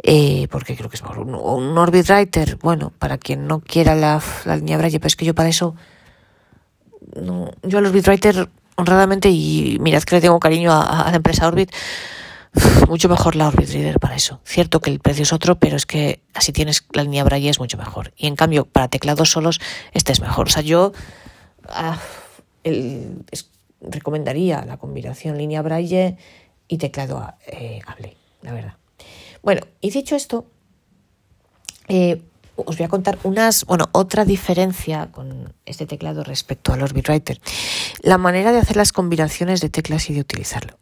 Eh, 0.02 0.46
porque 0.50 0.76
creo 0.76 0.88
que 0.88 0.96
es 0.96 1.02
mejor. 1.02 1.18
Un, 1.18 1.76
Orbit 1.76 2.08
Writer, 2.08 2.56
bueno, 2.62 2.92
para 2.98 3.18
quien 3.18 3.46
no 3.46 3.60
quiera 3.60 3.94
la, 3.94 4.22
línea 4.46 4.78
braille, 4.78 5.00
pero 5.00 5.08
es 5.08 5.16
que 5.16 5.24
yo 5.24 5.34
para 5.34 5.48
eso, 5.48 5.74
no, 7.20 7.50
yo 7.62 7.78
al 7.78 7.86
Orbit 7.86 8.06
Writer, 8.06 8.48
honradamente, 8.76 9.28
y 9.28 9.78
mirad 9.80 10.02
que 10.04 10.16
le 10.16 10.20
tengo 10.20 10.38
cariño 10.38 10.72
a 10.72 11.08
la 11.10 11.16
empresa 11.16 11.48
Orbit, 11.48 11.72
mucho 12.88 13.08
mejor 13.08 13.36
la 13.36 13.48
Orbit 13.48 13.70
Reader 13.70 13.98
para 13.98 14.16
eso. 14.16 14.40
Cierto 14.44 14.80
que 14.80 14.90
el 14.90 15.00
precio 15.00 15.22
es 15.22 15.32
otro, 15.32 15.58
pero 15.58 15.76
es 15.76 15.86
que 15.86 16.20
así 16.34 16.52
tienes 16.52 16.84
la 16.92 17.02
línea 17.02 17.24
Braille 17.24 17.50
es 17.50 17.60
mucho 17.60 17.76
mejor. 17.76 18.12
Y 18.16 18.26
en 18.26 18.36
cambio, 18.36 18.64
para 18.64 18.88
teclados 18.88 19.30
solos, 19.30 19.60
este 19.92 20.12
es 20.12 20.20
mejor. 20.20 20.48
O 20.48 20.50
sea, 20.50 20.62
yo 20.62 20.92
ah, 21.68 21.98
recomendaría 23.80 24.64
la 24.64 24.76
combinación 24.76 25.38
línea 25.38 25.62
Braille 25.62 26.16
y 26.66 26.78
teclado 26.78 27.34
eh, 27.46 27.80
la 28.42 28.52
verdad. 28.52 28.74
Bueno, 29.42 29.62
y 29.80 29.90
dicho 29.90 30.16
esto, 30.16 30.46
eh, 31.88 32.22
os 32.56 32.76
voy 32.76 32.84
a 32.84 32.88
contar 32.88 33.18
unas, 33.22 33.64
bueno, 33.64 33.88
otra 33.92 34.24
diferencia 34.24 35.10
con 35.12 35.54
este 35.64 35.86
teclado 35.86 36.24
respecto 36.24 36.72
al 36.72 36.82
Orbit 36.82 37.08
Writer. 37.08 37.40
La 38.02 38.18
manera 38.18 38.52
de 38.52 38.58
hacer 38.58 38.76
las 38.76 38.92
combinaciones 38.92 39.60
de 39.60 39.68
teclas 39.68 40.10
y 40.10 40.14
de 40.14 40.20
utilizarlo. 40.20 40.76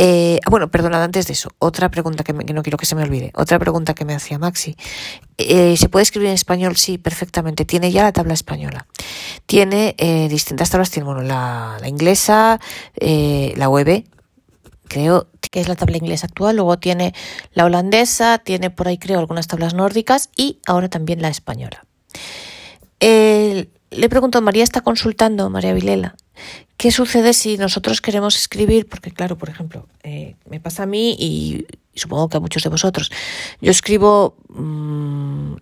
Eh, 0.00 0.38
bueno, 0.48 0.70
perdonad, 0.70 1.02
antes 1.02 1.26
de 1.26 1.32
eso, 1.32 1.50
otra 1.58 1.90
pregunta 1.90 2.22
que, 2.22 2.32
no 2.32 2.62
quiero 2.62 2.78
que 2.78 2.86
se 2.86 2.94
me 2.94 3.02
olvide, 3.02 3.32
otra 3.34 3.58
pregunta 3.58 3.94
que 3.94 4.04
me 4.04 4.14
hacía 4.14 4.38
Maxi. 4.38 4.76
Eh, 5.38 5.76
¿Se 5.76 5.88
puede 5.88 6.04
escribir 6.04 6.28
en 6.28 6.34
español? 6.34 6.76
Sí, 6.76 6.98
perfectamente. 6.98 7.64
Tiene 7.64 7.90
ya 7.90 8.04
la 8.04 8.12
tabla 8.12 8.32
española. 8.32 8.86
Tiene 9.46 9.96
eh, 9.98 10.28
distintas 10.28 10.70
tablas, 10.70 10.92
tiene 10.92 11.06
bueno, 11.06 11.22
la, 11.22 11.80
inglesa, 11.84 12.60
la 13.00 13.68
web, 13.68 14.04
creo 14.86 15.26
que 15.50 15.60
es 15.60 15.66
la 15.66 15.74
tabla 15.74 15.96
inglesa 15.96 16.28
actual, 16.28 16.54
luego 16.54 16.78
tiene 16.78 17.12
la 17.52 17.64
holandesa, 17.64 18.38
tiene 18.38 18.70
por 18.70 18.86
ahí 18.86 18.98
creo 18.98 19.18
algunas 19.18 19.48
tablas 19.48 19.74
nórdicas 19.74 20.30
y 20.36 20.60
ahora 20.66 20.88
también 20.88 21.20
la 21.22 21.28
española. 21.28 21.84
Le 23.90 24.08
pregunto, 24.08 24.40
María 24.40 24.64
está 24.64 24.80
consultando, 24.80 25.50
María 25.50 25.72
Vilela, 25.74 26.16
¿Qué 26.78 26.92
sucede 26.92 27.32
si 27.32 27.58
nosotros 27.58 28.00
queremos 28.00 28.36
escribir? 28.36 28.88
Porque 28.88 29.10
claro, 29.10 29.36
por 29.36 29.48
ejemplo, 29.48 29.88
eh, 30.04 30.36
me 30.48 30.60
pasa 30.60 30.84
a 30.84 30.86
mí 30.86 31.16
y, 31.18 31.66
supongo 31.94 32.28
que 32.28 32.36
a 32.36 32.40
muchos 32.40 32.62
de 32.62 32.68
vosotros. 32.68 33.10
Yo 33.60 33.72
escribo 33.72 34.36
mmm, 34.48 35.56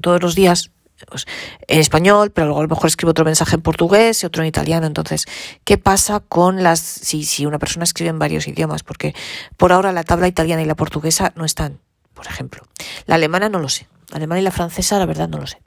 todos 0.00 0.22
los 0.22 0.34
días 0.34 0.70
pues, 1.06 1.26
en 1.68 1.78
español, 1.78 2.30
pero 2.30 2.46
luego 2.46 2.60
a 2.60 2.62
lo 2.62 2.70
mejor 2.70 2.86
escribo 2.86 3.10
otro 3.10 3.26
mensaje 3.26 3.54
en 3.54 3.60
portugués 3.60 4.22
y 4.22 4.26
otro 4.26 4.42
en 4.42 4.48
italiano. 4.48 4.86
Entonces, 4.86 5.26
¿qué 5.64 5.76
pasa 5.76 6.20
con 6.20 6.62
las 6.62 6.80
si, 6.80 7.24
si 7.24 7.44
una 7.44 7.58
persona 7.58 7.84
escribe 7.84 8.08
en 8.08 8.18
varios 8.18 8.48
idiomas? 8.48 8.82
Porque 8.82 9.14
por 9.58 9.72
ahora 9.72 9.92
la 9.92 10.04
tabla 10.04 10.26
italiana 10.26 10.62
y 10.62 10.64
la 10.64 10.74
portuguesa 10.74 11.34
no 11.36 11.44
están, 11.44 11.80
por 12.14 12.26
ejemplo. 12.26 12.62
La 13.04 13.16
alemana 13.16 13.50
no 13.50 13.58
lo 13.58 13.68
sé. 13.68 13.88
La 14.08 14.16
alemana 14.16 14.40
y 14.40 14.44
la 14.44 14.52
francesa, 14.52 14.98
la 14.98 15.04
verdad, 15.04 15.28
no 15.28 15.36
lo 15.36 15.46
sé. 15.46 15.58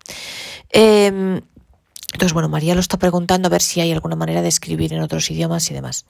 Eh, 0.71 1.41
entonces, 2.13 2.33
bueno, 2.33 2.47
María 2.47 2.75
lo 2.75 2.79
está 2.79 2.97
preguntando 2.97 3.47
a 3.47 3.49
ver 3.49 3.61
si 3.61 3.81
hay 3.81 3.91
alguna 3.91 4.15
manera 4.15 4.41
de 4.41 4.47
escribir 4.47 4.93
en 4.93 5.01
otros 5.01 5.29
idiomas 5.29 5.69
y 5.69 5.73
demás. 5.73 6.05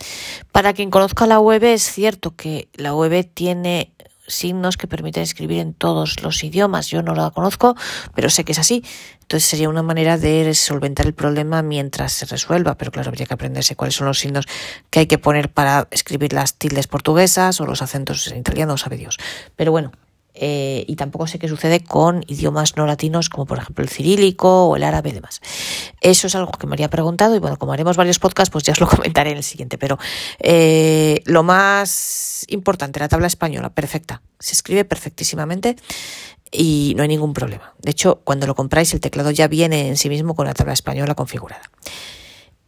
Para 0.52 0.74
quien 0.74 0.92
conozca 0.92 1.26
la 1.26 1.39
web, 1.39 1.63
es 1.63 1.84
cierto 1.84 2.36
que 2.36 2.68
la 2.76 2.94
web 2.94 3.30
tiene 3.34 3.94
signos 4.28 4.78
que 4.78 4.88
permiten 4.88 5.24
escribir 5.24 5.60
en 5.60 5.74
todos 5.74 6.22
los 6.24 6.44
idiomas. 6.44 6.88
Yo 6.88 7.02
no 7.02 7.13
la 7.16 7.32
conozco, 7.32 7.76
pero 8.16 8.30
sé 8.30 8.44
que 8.44 8.54
es 8.54 8.60
así. 8.60 8.84
Entonces 9.22 9.50
sería 9.50 9.70
una 9.70 9.84
manera 9.84 10.18
de 10.18 10.54
solventar 10.54 11.06
el 11.06 11.13
problema 11.13 11.62
mientras 11.62 12.13
se 12.13 12.26
resuelva, 12.26 12.76
pero 12.76 12.92
claro, 12.92 13.10
habría 13.10 13.26
que 13.26 13.34
aprenderse 13.34 13.76
cuáles 13.76 13.96
son 13.96 14.08
los 14.08 14.20
signos 14.20 14.46
que 14.89 15.00
hay 15.00 15.08
que 15.08 15.18
poner 15.18 15.52
para 15.52 15.88
escribir 15.92 16.34
las 16.34 16.56
tildes 16.56 16.88
portuguesas 16.88 17.60
o 17.62 17.66
los 17.66 17.82
acentos 17.82 18.28
italianos, 18.28 18.82
sabe 18.82 18.98
Dios. 18.98 19.18
Pero 19.56 19.72
bueno, 19.72 19.92
Eh, 20.36 20.84
y 20.88 20.96
tampoco 20.96 21.28
sé 21.28 21.38
qué 21.38 21.48
sucede 21.48 21.84
con 21.84 22.24
idiomas 22.28 22.76
no 22.76 22.88
latinos 22.88 23.30
como 23.30 23.46
por 23.46 23.60
ejemplo 23.60 23.84
el 23.84 23.89
cirílico 23.89 24.65
o 24.65 24.76
el 24.76 24.84
árabe 24.84 25.10
y 25.10 25.13
demás. 25.13 25.41
Eso 26.02 26.26
es 26.28 26.36
algo 26.36 26.52
que 26.52 26.65
me 26.65 26.74
habría 26.74 26.89
preguntado 26.89 27.36
y 27.36 27.39
bueno, 27.39 27.58
como 27.58 27.74
haremos 27.74 27.98
varios 27.98 28.17
podcasts, 28.17 28.52
pues 28.52 28.63
ya 28.63 28.74
os 28.74 28.80
lo 28.80 28.88
comentaré 28.89 29.32
en 29.32 29.38
el 29.38 29.43
siguiente. 29.43 29.78
Pero 29.78 30.00
eh, 30.39 31.22
lo 31.26 31.43
más 31.43 32.46
importante, 32.50 33.00
la 33.00 33.10
tabla 33.10 33.28
española, 33.28 33.69
perfecta. 33.69 34.22
Se 34.39 34.54
escribe 34.54 34.86
perfectísimamente 34.86 35.76
y 36.52 36.93
no 36.96 37.04
hay 37.04 37.10
ningún 37.10 37.34
problema. 37.34 37.74
De 37.80 37.91
hecho, 37.91 38.22
cuando 38.24 38.48
lo 38.48 38.56
compráis, 38.56 38.93
el 38.93 39.00
teclado 39.00 39.32
ya 39.32 39.48
viene 39.48 39.88
en 39.88 39.98
sí 39.98 40.10
mismo 40.10 40.36
con 40.36 40.48
la 40.48 40.54
tabla 40.54 40.74
española 40.74 41.13
configurada. 41.15 41.69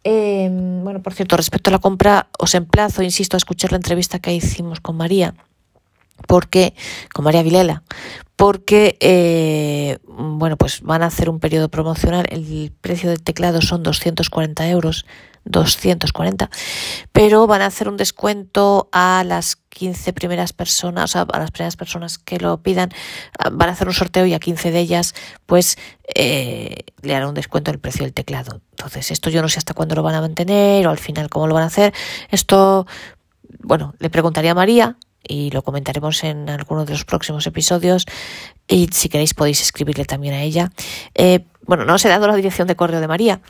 Em, 0.04 0.84
bueno, 0.84 1.02
por 1.02 1.16
cierto, 1.16 1.36
respecto 1.36 1.72
a 1.72 1.74
la 1.74 1.80
compra, 1.80 2.28
os 2.38 2.54
emplazo, 2.54 3.02
insisto, 3.02 3.38
a 3.38 3.40
escuchar 3.40 3.72
la 3.72 3.78
entrevista 3.78 4.20
que 4.20 4.34
hicimos 4.34 4.80
con 4.80 4.98
María 4.98 5.34
porque 6.28 6.74
con 7.14 7.26
María 7.26 7.44
Vilela, 7.44 7.84
porque 8.36 8.98
eh, 9.00 10.00
bueno, 10.08 10.58
pues 10.58 10.82
van 10.82 11.04
a 11.04 11.08
hacer 11.08 11.30
un 11.30 11.40
periodo 11.40 11.70
promocional, 11.70 12.26
el 12.30 12.72
precio 12.82 13.10
del 13.10 13.24
teclado 13.24 13.62
son 13.62 13.84
240 13.84 14.68
euros, 14.70 15.06
240, 15.46 16.50
pero 17.12 17.48
van 17.48 17.62
a 17.62 17.68
hacer 17.68 17.88
un 17.88 17.98
descuento 17.98 18.90
a 18.92 19.24
las 19.26 19.56
15 19.70 20.12
primeras 20.14 20.54
personas, 20.54 21.04
o 21.04 21.08
sea, 21.08 21.22
a 21.22 21.40
las 21.40 21.52
primeras 21.52 21.76
personas 21.76 22.18
que 22.18 22.40
lo 22.40 22.62
pidan, 22.62 22.90
van 23.52 23.70
a 23.70 23.74
hacer 23.74 23.88
un 23.88 23.94
sorteo 23.94 24.26
y 24.26 24.34
a 24.34 24.40
15 24.40 24.72
de 24.72 24.80
ellas, 24.80 25.14
pues 25.46 25.78
eh, 26.16 26.86
le 27.02 27.16
harán 27.16 27.30
un 27.30 27.36
descuento 27.36 27.72
el 27.72 27.80
precio 27.80 28.04
del 28.04 28.14
teclado. 28.14 28.62
Entonces, 28.72 29.12
esto 29.12 29.30
yo 29.30 29.42
no 29.42 29.50
sé 29.50 29.60
hasta 29.60 29.74
cuándo 29.74 29.96
lo 29.96 30.04
van 30.04 30.16
a 30.16 30.22
mantener 30.22 30.88
o 30.88 30.90
al 30.90 30.98
final 30.98 31.30
cómo 31.30 31.48
lo 31.48 31.54
van 31.54 31.64
a 31.64 31.68
hacer. 31.68 31.94
Esto, 32.32 32.88
bueno, 33.60 33.94
le 34.00 34.10
preguntaría 34.10 34.52
a 34.52 34.56
María, 34.56 34.98
y 35.28 35.52
lo 35.52 35.62
comentaremos 35.62 36.24
en 36.24 36.50
alguno 36.50 36.86
de 36.86 36.94
los 36.94 37.06
próximos 37.06 37.46
episodios 37.48 38.06
y 38.68 38.88
si 38.92 39.10
queréis 39.10 39.34
podéis 39.34 39.62
escribirle 39.62 40.06
también 40.06 40.34
a 40.34 40.42
ella. 40.42 40.72
Eh, 41.14 41.46
bueno, 41.66 41.86
no 41.86 41.96
os 41.96 42.06
he 42.06 42.10
dado 42.10 42.28
la 42.28 42.36
dirección 42.36 42.68
de 42.68 42.76
correo 42.76 43.02
de 43.02 43.08
María. 43.08 43.42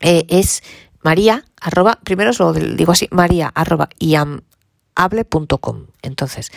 Eh, 0.00 0.26
es 0.28 0.62
maría 1.02 1.44
arroba, 1.60 1.98
primero 2.02 2.30
os 2.30 2.38
lo 2.38 2.52
digo 2.52 2.92
así, 2.92 3.08
maría 3.10 3.50
arroba 3.54 3.88
iamable.com. 3.98 5.86
Entonces, 6.02 6.50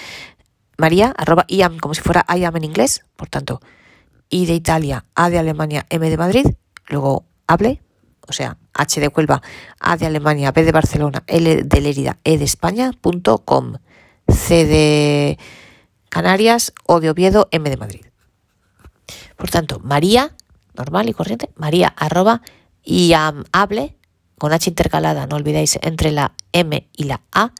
maría 0.77 1.13
arroba 1.17 1.45
iam, 1.47 1.77
como 1.79 1.93
si 1.93 2.01
fuera 2.01 2.25
iam 2.35 2.55
en 2.55 2.63
inglés, 2.63 3.05
por 3.15 3.29
tanto, 3.29 3.61
I 4.29 4.45
de 4.45 4.53
Italia, 4.53 5.05
A 5.15 5.29
de 5.29 5.37
Alemania, 5.37 5.85
M 5.89 6.09
de 6.09 6.17
Madrid, 6.17 6.47
luego 6.87 7.25
hable, 7.47 7.81
o 8.27 8.33
sea, 8.33 8.57
H 8.73 8.99
de 8.99 9.07
Huelva, 9.07 9.41
A 9.79 9.97
de 9.97 10.05
Alemania, 10.05 10.51
B 10.51 10.63
de 10.63 10.71
Barcelona, 10.71 11.23
L 11.27 11.63
de 11.63 11.81
Lérida, 11.81 12.17
E 12.23 12.37
de 12.37 12.45
España.com. 12.45 13.75
C 14.27 14.65
de 14.65 15.37
Canarias, 16.09 16.73
O 16.85 16.99
de 16.99 17.09
Oviedo, 17.09 17.47
M 17.51 17.69
de 17.69 17.77
Madrid. 17.77 18.05
Por 19.35 19.49
tanto, 19.49 19.79
María, 19.79 20.35
normal 20.75 21.09
y 21.09 21.13
corriente, 21.13 21.49
María 21.55 21.87
arroba 21.87 22.41
hable 23.51 23.95
con 24.37 24.53
H 24.53 24.69
intercalada, 24.69 25.27
no 25.27 25.35
olvidéis, 25.35 25.79
entre 25.81 26.11
la 26.11 26.33
M 26.51 26.87
y 26.95 27.03
la 27.05 27.21
A, 27.31 27.51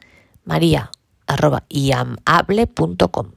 María 0.43 0.91
arroba 1.27 1.63
iamable.com. 1.69 3.31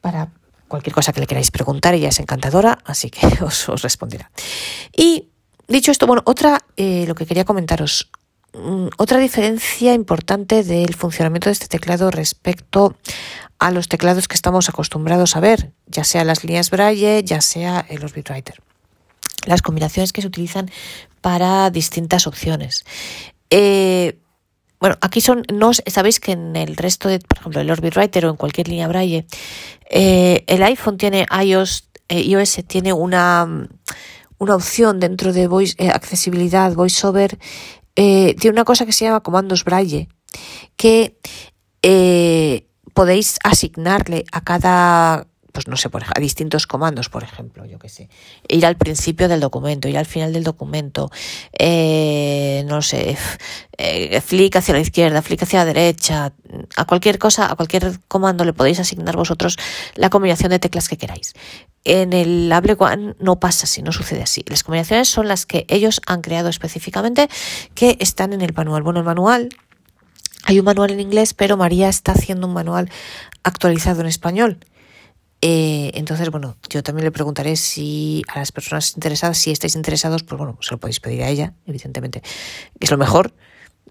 Para 0.00 0.32
cualquier 0.68 0.94
cosa 0.94 1.12
que 1.12 1.20
le 1.20 1.26
queráis 1.26 1.50
preguntar, 1.50 1.94
ella 1.94 2.08
es 2.08 2.20
encantadora, 2.20 2.78
así 2.84 3.10
que 3.10 3.26
os, 3.44 3.66
responderá. 3.82 4.30
Y 4.96 5.28
dicho 5.68 5.90
esto, 5.90 6.06
bueno, 6.06 6.22
otra, 6.24 6.64
eh, 6.76 7.04
lo 7.06 7.14
que 7.14 7.26
quería 7.26 7.44
comentaros, 7.44 8.10
otra 8.96 9.18
diferencia 9.18 9.94
importante 9.94 10.62
del 10.62 10.94
funcionamiento 10.94 11.48
de 11.48 11.52
este 11.52 11.68
teclado 11.68 12.10
respecto 12.10 12.96
a 13.58 13.70
los 13.70 13.88
teclados 13.88 14.28
que 14.28 14.34
estamos 14.34 14.68
acostumbrados 14.68 15.36
a 15.36 15.40
ver, 15.40 15.72
ya 15.86 16.04
sea 16.04 16.24
las 16.24 16.44
líneas 16.44 16.70
Braille, 16.70 17.22
ya 17.24 17.40
sea 17.40 17.84
el 17.88 18.04
Orbitwriter. 18.04 18.62
Las 19.46 19.62
combinaciones 19.62 20.12
que 20.12 20.22
se 20.22 20.28
utilizan 20.28 20.70
para 21.20 21.70
distintas 21.70 22.26
opciones. 22.26 22.84
Eh, 23.50 24.18
bueno, 24.80 24.96
aquí 25.00 25.20
son, 25.20 25.42
no 25.52 25.72
sabéis 25.72 26.20
que 26.20 26.32
en 26.32 26.54
el 26.56 26.76
resto 26.76 27.08
de, 27.08 27.18
por 27.20 27.38
ejemplo, 27.38 27.60
el 27.60 27.70
Orbitwriter 27.70 28.26
o 28.26 28.30
en 28.30 28.36
cualquier 28.36 28.68
línea 28.68 28.88
Braille, 28.88 29.26
eh, 29.88 30.44
el 30.46 30.62
iPhone 30.62 30.98
tiene 30.98 31.26
iOS, 31.44 31.88
eh, 32.08 32.20
iOS 32.20 32.60
tiene 32.66 32.92
una, 32.92 33.68
una 34.38 34.54
opción 34.54 35.00
dentro 35.00 35.32
de 35.32 35.46
voice, 35.46 35.90
accesibilidad, 35.90 36.74
VoiceOver, 36.74 37.38
eh, 37.96 38.34
tiene 38.38 38.54
una 38.54 38.64
cosa 38.64 38.86
que 38.86 38.92
se 38.92 39.04
llama 39.04 39.22
comandos 39.22 39.64
braille, 39.64 40.08
que 40.76 41.18
eh, 41.82 42.66
podéis 42.94 43.38
asignarle 43.42 44.24
a 44.32 44.42
cada 44.42 45.26
pues 45.56 45.68
no 45.68 45.78
sé, 45.78 45.88
por, 45.88 46.02
a 46.04 46.20
distintos 46.20 46.66
comandos, 46.66 47.08
por 47.08 47.22
ejemplo, 47.22 47.64
yo 47.64 47.78
qué 47.78 47.88
sé, 47.88 48.10
ir 48.46 48.66
al 48.66 48.76
principio 48.76 49.26
del 49.26 49.40
documento, 49.40 49.88
ir 49.88 49.96
al 49.96 50.04
final 50.04 50.34
del 50.34 50.44
documento, 50.44 51.10
eh, 51.58 52.62
no 52.66 52.82
sé, 52.82 53.16
eh, 53.78 54.20
hacia 54.54 54.74
la 54.74 54.80
izquierda, 54.80 55.22
flick 55.22 55.44
hacia 55.44 55.60
la 55.60 55.64
derecha, 55.64 56.34
a 56.76 56.84
cualquier 56.84 57.18
cosa, 57.18 57.50
a 57.50 57.56
cualquier 57.56 58.00
comando 58.06 58.44
le 58.44 58.52
podéis 58.52 58.80
asignar 58.80 59.16
vosotros 59.16 59.56
la 59.94 60.10
combinación 60.10 60.50
de 60.50 60.58
teclas 60.58 60.90
que 60.90 60.98
queráis. 60.98 61.32
En 61.84 62.12
el 62.12 62.52
Able 62.52 62.76
One 62.78 63.14
no 63.18 63.40
pasa 63.40 63.64
así, 63.64 63.80
no 63.80 63.92
sucede 63.92 64.22
así. 64.22 64.44
Las 64.48 64.62
combinaciones 64.62 65.08
son 65.08 65.26
las 65.26 65.46
que 65.46 65.64
ellos 65.70 66.02
han 66.06 66.20
creado 66.20 66.50
específicamente, 66.50 67.30
que 67.74 67.96
están 67.98 68.34
en 68.34 68.42
el 68.42 68.52
manual. 68.52 68.82
Bueno, 68.82 69.00
el 69.00 69.06
manual 69.06 69.48
hay 70.44 70.58
un 70.58 70.66
manual 70.66 70.90
en 70.90 71.00
inglés, 71.00 71.32
pero 71.32 71.56
María 71.56 71.88
está 71.88 72.12
haciendo 72.12 72.46
un 72.46 72.52
manual 72.52 72.90
actualizado 73.42 74.02
en 74.02 74.08
español. 74.08 74.58
Eh, 75.42 75.90
entonces, 75.94 76.30
bueno, 76.30 76.56
yo 76.70 76.82
también 76.82 77.04
le 77.04 77.12
preguntaré 77.12 77.56
si 77.56 78.22
a 78.28 78.38
las 78.38 78.52
personas 78.52 78.94
interesadas, 78.94 79.38
si 79.38 79.50
estáis 79.50 79.76
interesados, 79.76 80.22
pues 80.22 80.38
bueno, 80.38 80.58
se 80.60 80.72
lo 80.72 80.78
podéis 80.78 81.00
pedir 81.00 81.22
a 81.22 81.28
ella, 81.28 81.54
evidentemente, 81.66 82.22
es 82.80 82.90
lo 82.90 82.96
mejor. 82.96 83.34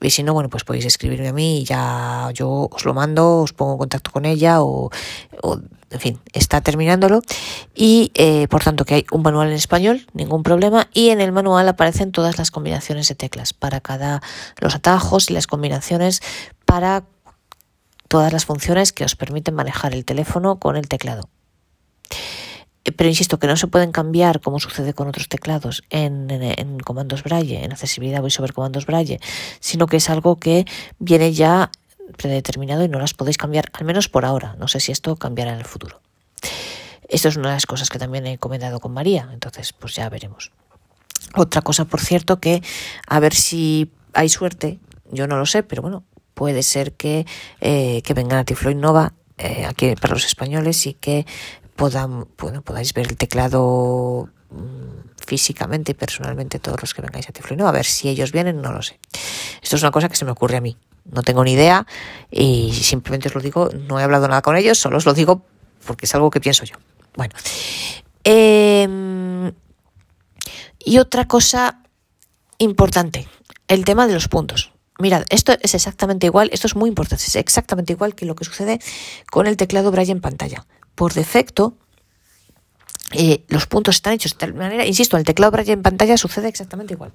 Y 0.01 0.09
si 0.09 0.23
no, 0.23 0.33
bueno, 0.33 0.49
pues 0.49 0.65
podéis 0.65 0.85
escribirme 0.85 1.29
a 1.29 1.33
mí 1.33 1.59
y 1.61 1.63
ya 1.63 2.29
yo 2.33 2.67
os 2.69 2.83
lo 2.83 2.93
mando, 2.93 3.39
os 3.39 3.53
pongo 3.53 3.73
en 3.73 3.77
contacto 3.77 4.11
con 4.11 4.25
ella 4.25 4.61
o, 4.61 4.91
en 5.89 5.99
fin, 5.99 6.19
está 6.33 6.59
terminándolo. 6.59 7.21
Y 7.73 8.11
eh, 8.15 8.49
por 8.49 8.61
tanto 8.61 8.83
que 8.83 8.95
hay 8.95 9.05
un 9.11 9.21
manual 9.21 9.47
en 9.47 9.53
español, 9.53 10.05
ningún 10.13 10.43
problema. 10.43 10.89
Y 10.93 11.09
en 11.09 11.21
el 11.21 11.31
manual 11.31 11.69
aparecen 11.69 12.11
todas 12.11 12.37
las 12.37 12.51
combinaciones 12.51 13.07
de 13.07 13.15
teclas 13.15 13.53
para 13.53 13.79
cada, 13.79 14.21
los 14.59 14.75
atajos 14.75 15.29
y 15.29 15.33
las 15.33 15.47
combinaciones 15.47 16.21
para 16.65 17.05
todas 18.09 18.33
las 18.33 18.45
funciones 18.45 18.91
que 18.91 19.05
os 19.05 19.15
permiten 19.15 19.55
manejar 19.55 19.93
el 19.93 20.03
teléfono 20.03 20.59
con 20.59 20.75
el 20.75 20.89
teclado. 20.89 21.29
Pero 22.95 23.09
insisto 23.09 23.39
que 23.39 23.47
no 23.47 23.57
se 23.57 23.67
pueden 23.67 23.91
cambiar, 23.91 24.41
como 24.41 24.59
sucede 24.59 24.93
con 24.93 25.07
otros 25.07 25.27
teclados, 25.27 25.83
en, 25.89 26.79
comandos 26.79 27.23
Braille, 27.23 27.63
en 27.63 27.71
accesibilidad 27.71 28.21
voy 28.21 28.29
sobre 28.29 28.53
comandos 28.53 28.85
Braille, 28.85 29.19
sino 29.59 29.87
que 29.87 29.97
es 29.97 30.09
algo 30.09 30.35
que 30.35 30.65
viene 30.99 31.33
ya 31.33 31.71
predeterminado 32.17 32.83
y 32.83 32.87
no 32.87 32.99
las 32.99 33.15
podéis 33.15 33.37
cambiar, 33.37 33.71
al 33.73 33.85
menos 33.85 34.07
por 34.07 34.23
ahora. 34.23 34.55
No 34.59 34.67
sé 34.67 34.79
si 34.79 34.91
esto 34.91 35.15
cambiará 35.15 35.53
en 35.53 35.59
el 35.59 35.65
futuro. 35.65 35.99
Esto 37.09 37.29
es 37.29 37.37
una 37.37 37.49
de 37.49 37.55
las 37.55 37.65
cosas 37.65 37.89
que 37.89 37.97
también 37.97 38.27
he 38.27 38.37
comentado 38.37 38.79
con 38.79 38.93
María, 38.93 39.29
entonces 39.33 39.73
pues 39.73 39.95
ya 39.95 40.07
veremos. 40.09 40.51
Otra 41.35 41.61
cosa, 41.61 41.85
por 41.85 42.01
cierto, 42.01 42.39
que 42.39 42.61
a 43.07 43.19
ver 43.19 43.33
si 43.33 43.91
hay 44.13 44.29
suerte, 44.29 44.79
yo 45.11 45.25
no 45.27 45.37
lo 45.37 45.45
sé, 45.47 45.63
pero 45.63 45.81
bueno, 45.81 46.03
puede 46.35 46.61
ser 46.61 46.93
que, 46.93 47.25
eh, 47.61 48.01
que 48.03 48.13
vengan 48.13 48.39
a 48.39 48.45
Tiflo 48.45 48.73
Nova 48.75 49.13
eh, 49.37 49.65
aquí 49.65 49.95
para 49.95 50.13
los 50.13 50.25
españoles 50.25 50.85
y 50.85 50.93
que 50.93 51.25
bueno, 51.77 52.61
podáis 52.61 52.93
ver 52.93 53.07
el 53.07 53.17
teclado 53.17 54.29
mm, 54.49 55.23
físicamente 55.25 55.91
y 55.91 55.95
personalmente 55.95 56.59
todos 56.59 56.81
los 56.81 56.93
que 56.93 57.01
vengáis 57.01 57.27
a 57.29 57.33
Tiflo 57.33 57.67
A 57.67 57.71
ver 57.71 57.85
si 57.85 58.09
ellos 58.09 58.31
vienen, 58.31 58.61
no 58.61 58.71
lo 58.71 58.81
sé. 58.81 58.99
Esto 59.61 59.75
es 59.75 59.81
una 59.81 59.91
cosa 59.91 60.09
que 60.09 60.15
se 60.15 60.25
me 60.25 60.31
ocurre 60.31 60.57
a 60.57 60.61
mí. 60.61 60.77
No 61.05 61.21
tengo 61.21 61.43
ni 61.43 61.53
idea 61.53 61.85
y 62.31 62.73
simplemente 62.73 63.27
os 63.27 63.35
lo 63.35 63.41
digo, 63.41 63.69
no 63.87 63.99
he 63.99 64.03
hablado 64.03 64.27
nada 64.27 64.41
con 64.41 64.55
ellos, 64.55 64.77
solo 64.77 64.97
os 64.97 65.05
lo 65.05 65.13
digo 65.13 65.43
porque 65.85 66.05
es 66.05 66.15
algo 66.15 66.31
que 66.31 66.39
pienso 66.39 66.63
yo. 66.65 66.75
Bueno. 67.15 67.33
Em, 68.23 69.53
y 70.79 70.97
otra 70.97 71.27
cosa 71.27 71.83
importante, 72.57 73.27
el 73.67 73.85
tema 73.85 74.07
de 74.07 74.13
los 74.13 74.27
puntos. 74.27 74.71
Mirad, 74.97 75.25
esto 75.29 75.53
es 75.61 75.75
exactamente 75.75 76.25
igual, 76.25 76.49
esto 76.53 76.67
es 76.67 76.75
muy 76.75 76.87
importante, 76.87 77.23
es 77.25 77.35
exactamente 77.35 77.93
igual 77.93 78.15
que 78.15 78.25
lo 78.25 78.35
que 78.35 78.45
sucede 78.45 78.79
con 79.29 79.45
el 79.45 79.57
teclado 79.57 79.91
Braille 79.91 80.13
en 80.13 80.21
pantalla. 80.21 80.65
Por 80.95 81.13
defecto, 81.13 81.75
eh, 83.13 83.43
los 83.49 83.67
puntos 83.67 83.95
están 83.95 84.13
hechos 84.13 84.33
de 84.33 84.39
tal 84.39 84.53
manera, 84.53 84.85
insisto, 84.85 85.17
el 85.17 85.23
teclado 85.23 85.51
Braille 85.51 85.73
en 85.73 85.83
pantalla 85.83 86.17
sucede 86.17 86.47
exactamente 86.47 86.93
igual. 86.93 87.11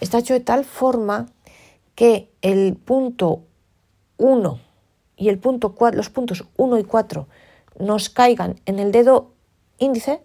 Está 0.00 0.18
hecho 0.18 0.34
de 0.34 0.40
tal 0.40 0.64
forma 0.64 1.26
que 1.94 2.30
el 2.40 2.76
punto 2.76 3.44
1 4.16 4.60
y 5.16 5.28
el 5.28 5.38
punto 5.38 5.74
4, 5.74 5.96
los 5.96 6.08
puntos 6.08 6.44
1 6.56 6.78
y 6.78 6.84
4 6.84 7.28
nos 7.78 8.08
caigan 8.08 8.60
en 8.64 8.78
el 8.78 8.92
dedo 8.92 9.32
índice 9.78 10.22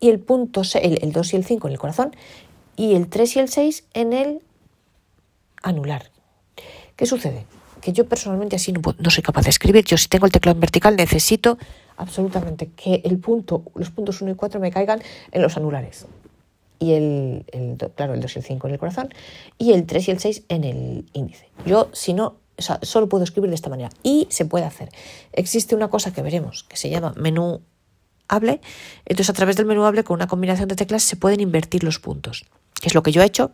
y 0.00 0.08
el 0.08 0.20
punto 0.20 0.62
el, 0.74 0.98
el 1.02 1.12
2 1.12 1.32
y 1.32 1.36
el 1.36 1.44
5 1.44 1.66
en 1.66 1.72
el 1.72 1.78
corazón 1.78 2.16
y 2.76 2.94
el 2.94 3.08
3 3.08 3.36
y 3.36 3.38
el 3.40 3.48
6 3.48 3.84
en 3.94 4.12
el 4.12 4.42
anular. 5.62 6.10
¿Qué 6.96 7.06
sucede? 7.06 7.46
Que 7.80 7.92
yo 7.92 8.06
personalmente 8.06 8.56
así 8.56 8.72
no, 8.72 9.10
soy 9.10 9.22
capaz 9.22 9.42
de 9.42 9.50
escribir. 9.50 9.84
Yo 9.84 9.96
si 9.96 10.08
tengo 10.08 10.26
el 10.26 10.32
teclado 10.32 10.56
en 10.56 10.60
vertical 10.60 10.96
necesito 10.96 11.58
absolutamente 11.96 12.70
que 12.76 13.02
el 13.04 13.18
punto, 13.18 13.64
los 13.74 13.90
puntos 13.90 14.20
1 14.20 14.32
y 14.32 14.34
4 14.34 14.60
me 14.60 14.70
caigan 14.70 15.02
en 15.32 15.42
los 15.42 15.56
anulares. 15.56 16.06
Y 16.80 16.92
el, 16.92 17.44
claro, 17.96 18.14
el 18.14 18.20
2 18.20 18.36
y 18.36 18.38
el 18.38 18.44
5 18.44 18.66
en 18.68 18.72
el 18.72 18.78
corazón. 18.78 19.08
Y 19.58 19.72
el 19.72 19.84
3 19.84 20.08
y 20.08 20.10
el 20.12 20.20
6 20.20 20.42
en 20.48 20.64
el 20.64 21.06
índice. 21.12 21.48
Yo, 21.66 21.90
si 21.92 22.14
no, 22.14 22.36
o 22.56 22.62
sea, 22.62 22.78
solo 22.82 23.08
puedo 23.08 23.24
escribir 23.24 23.50
de 23.50 23.56
esta 23.56 23.68
manera. 23.68 23.90
Y 24.02 24.28
se 24.30 24.44
puede 24.44 24.64
hacer. 24.64 24.90
Existe 25.32 25.74
una 25.74 25.88
cosa 25.88 26.12
que 26.12 26.22
veremos 26.22 26.64
que 26.64 26.76
se 26.76 26.88
llama 26.88 27.14
menú 27.16 27.62
hable. 28.28 28.60
Entonces, 29.06 29.30
a 29.30 29.32
través 29.32 29.56
del 29.56 29.66
menú 29.66 29.84
hable, 29.84 30.04
con 30.04 30.14
una 30.14 30.28
combinación 30.28 30.68
de 30.68 30.76
teclas, 30.76 31.02
se 31.02 31.16
pueden 31.16 31.40
invertir 31.40 31.82
los 31.82 31.98
puntos. 31.98 32.44
Es 32.82 32.94
lo 32.94 33.02
que 33.02 33.10
yo 33.10 33.22
he 33.22 33.26
hecho. 33.26 33.50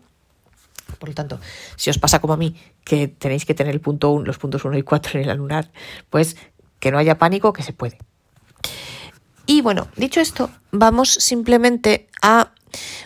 Por 0.99 1.09
lo 1.09 1.15
tanto, 1.15 1.41
si 1.77 1.91
os 1.91 1.99
pasa 1.99 2.21
como 2.21 2.35
a 2.35 2.37
mí, 2.37 2.57
que 2.85 3.09
tenéis 3.09 3.45
que 3.45 3.55
tener 3.55 3.75
el 3.75 3.81
punto 3.81 4.11
1, 4.11 4.25
los 4.25 4.39
puntos 4.39 4.65
1 4.65 4.77
y 4.79 4.83
4 4.83 5.19
en 5.19 5.25
el 5.25 5.31
anular, 5.31 5.71
pues 6.11 6.37
que 6.79 6.91
no 6.91 6.99
haya 6.99 7.19
pánico, 7.19 7.53
que 7.53 7.63
se 7.63 7.73
puede. 7.73 7.99
Y 9.47 9.61
bueno, 9.61 9.89
dicho 9.97 10.21
esto, 10.21 10.51
vamos 10.71 11.13
simplemente 11.13 12.09
a... 12.23 12.53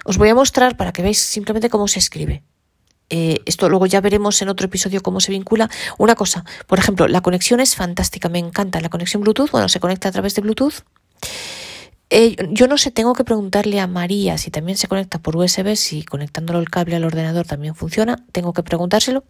Os 0.04 0.18
voy 0.18 0.28
a 0.28 0.34
mostrar 0.34 0.76
para 0.76 0.92
que 0.92 1.02
veáis 1.02 1.18
simplemente 1.18 1.68
cómo 1.68 1.88
se 1.88 1.98
escribe. 1.98 2.42
Eh, 3.10 3.40
esto 3.46 3.68
luego 3.68 3.86
ya 3.86 4.00
veremos 4.00 4.40
en 4.42 4.48
otro 4.48 4.66
episodio 4.66 5.02
cómo 5.02 5.20
se 5.20 5.32
vincula. 5.32 5.70
Una 5.98 6.14
cosa, 6.14 6.44
por 6.66 6.78
ejemplo, 6.78 7.08
la 7.08 7.20
conexión 7.20 7.60
es 7.60 7.74
fantástica, 7.74 8.28
me 8.28 8.38
encanta. 8.38 8.80
La 8.80 8.88
conexión 8.88 9.22
Bluetooth, 9.22 9.50
bueno, 9.50 9.68
se 9.68 9.80
conecta 9.80 10.08
a 10.08 10.12
través 10.12 10.34
de 10.34 10.42
Bluetooth. 10.42 10.84
Eh, 12.10 12.36
yo 12.50 12.68
no 12.68 12.78
sé, 12.78 12.90
tengo 12.90 13.12
que 13.12 13.24
preguntarle 13.24 13.80
a 13.80 13.86
María 13.86 14.38
si 14.38 14.50
también 14.50 14.78
se 14.78 14.88
conecta 14.88 15.18
por 15.18 15.36
USB, 15.36 15.76
si 15.76 16.04
conectándolo 16.04 16.58
el 16.58 16.70
cable 16.70 16.96
al 16.96 17.04
ordenador 17.04 17.46
también 17.46 17.74
funciona. 17.74 18.24
Tengo 18.32 18.52
que 18.52 18.62
preguntárselo. 18.62 19.24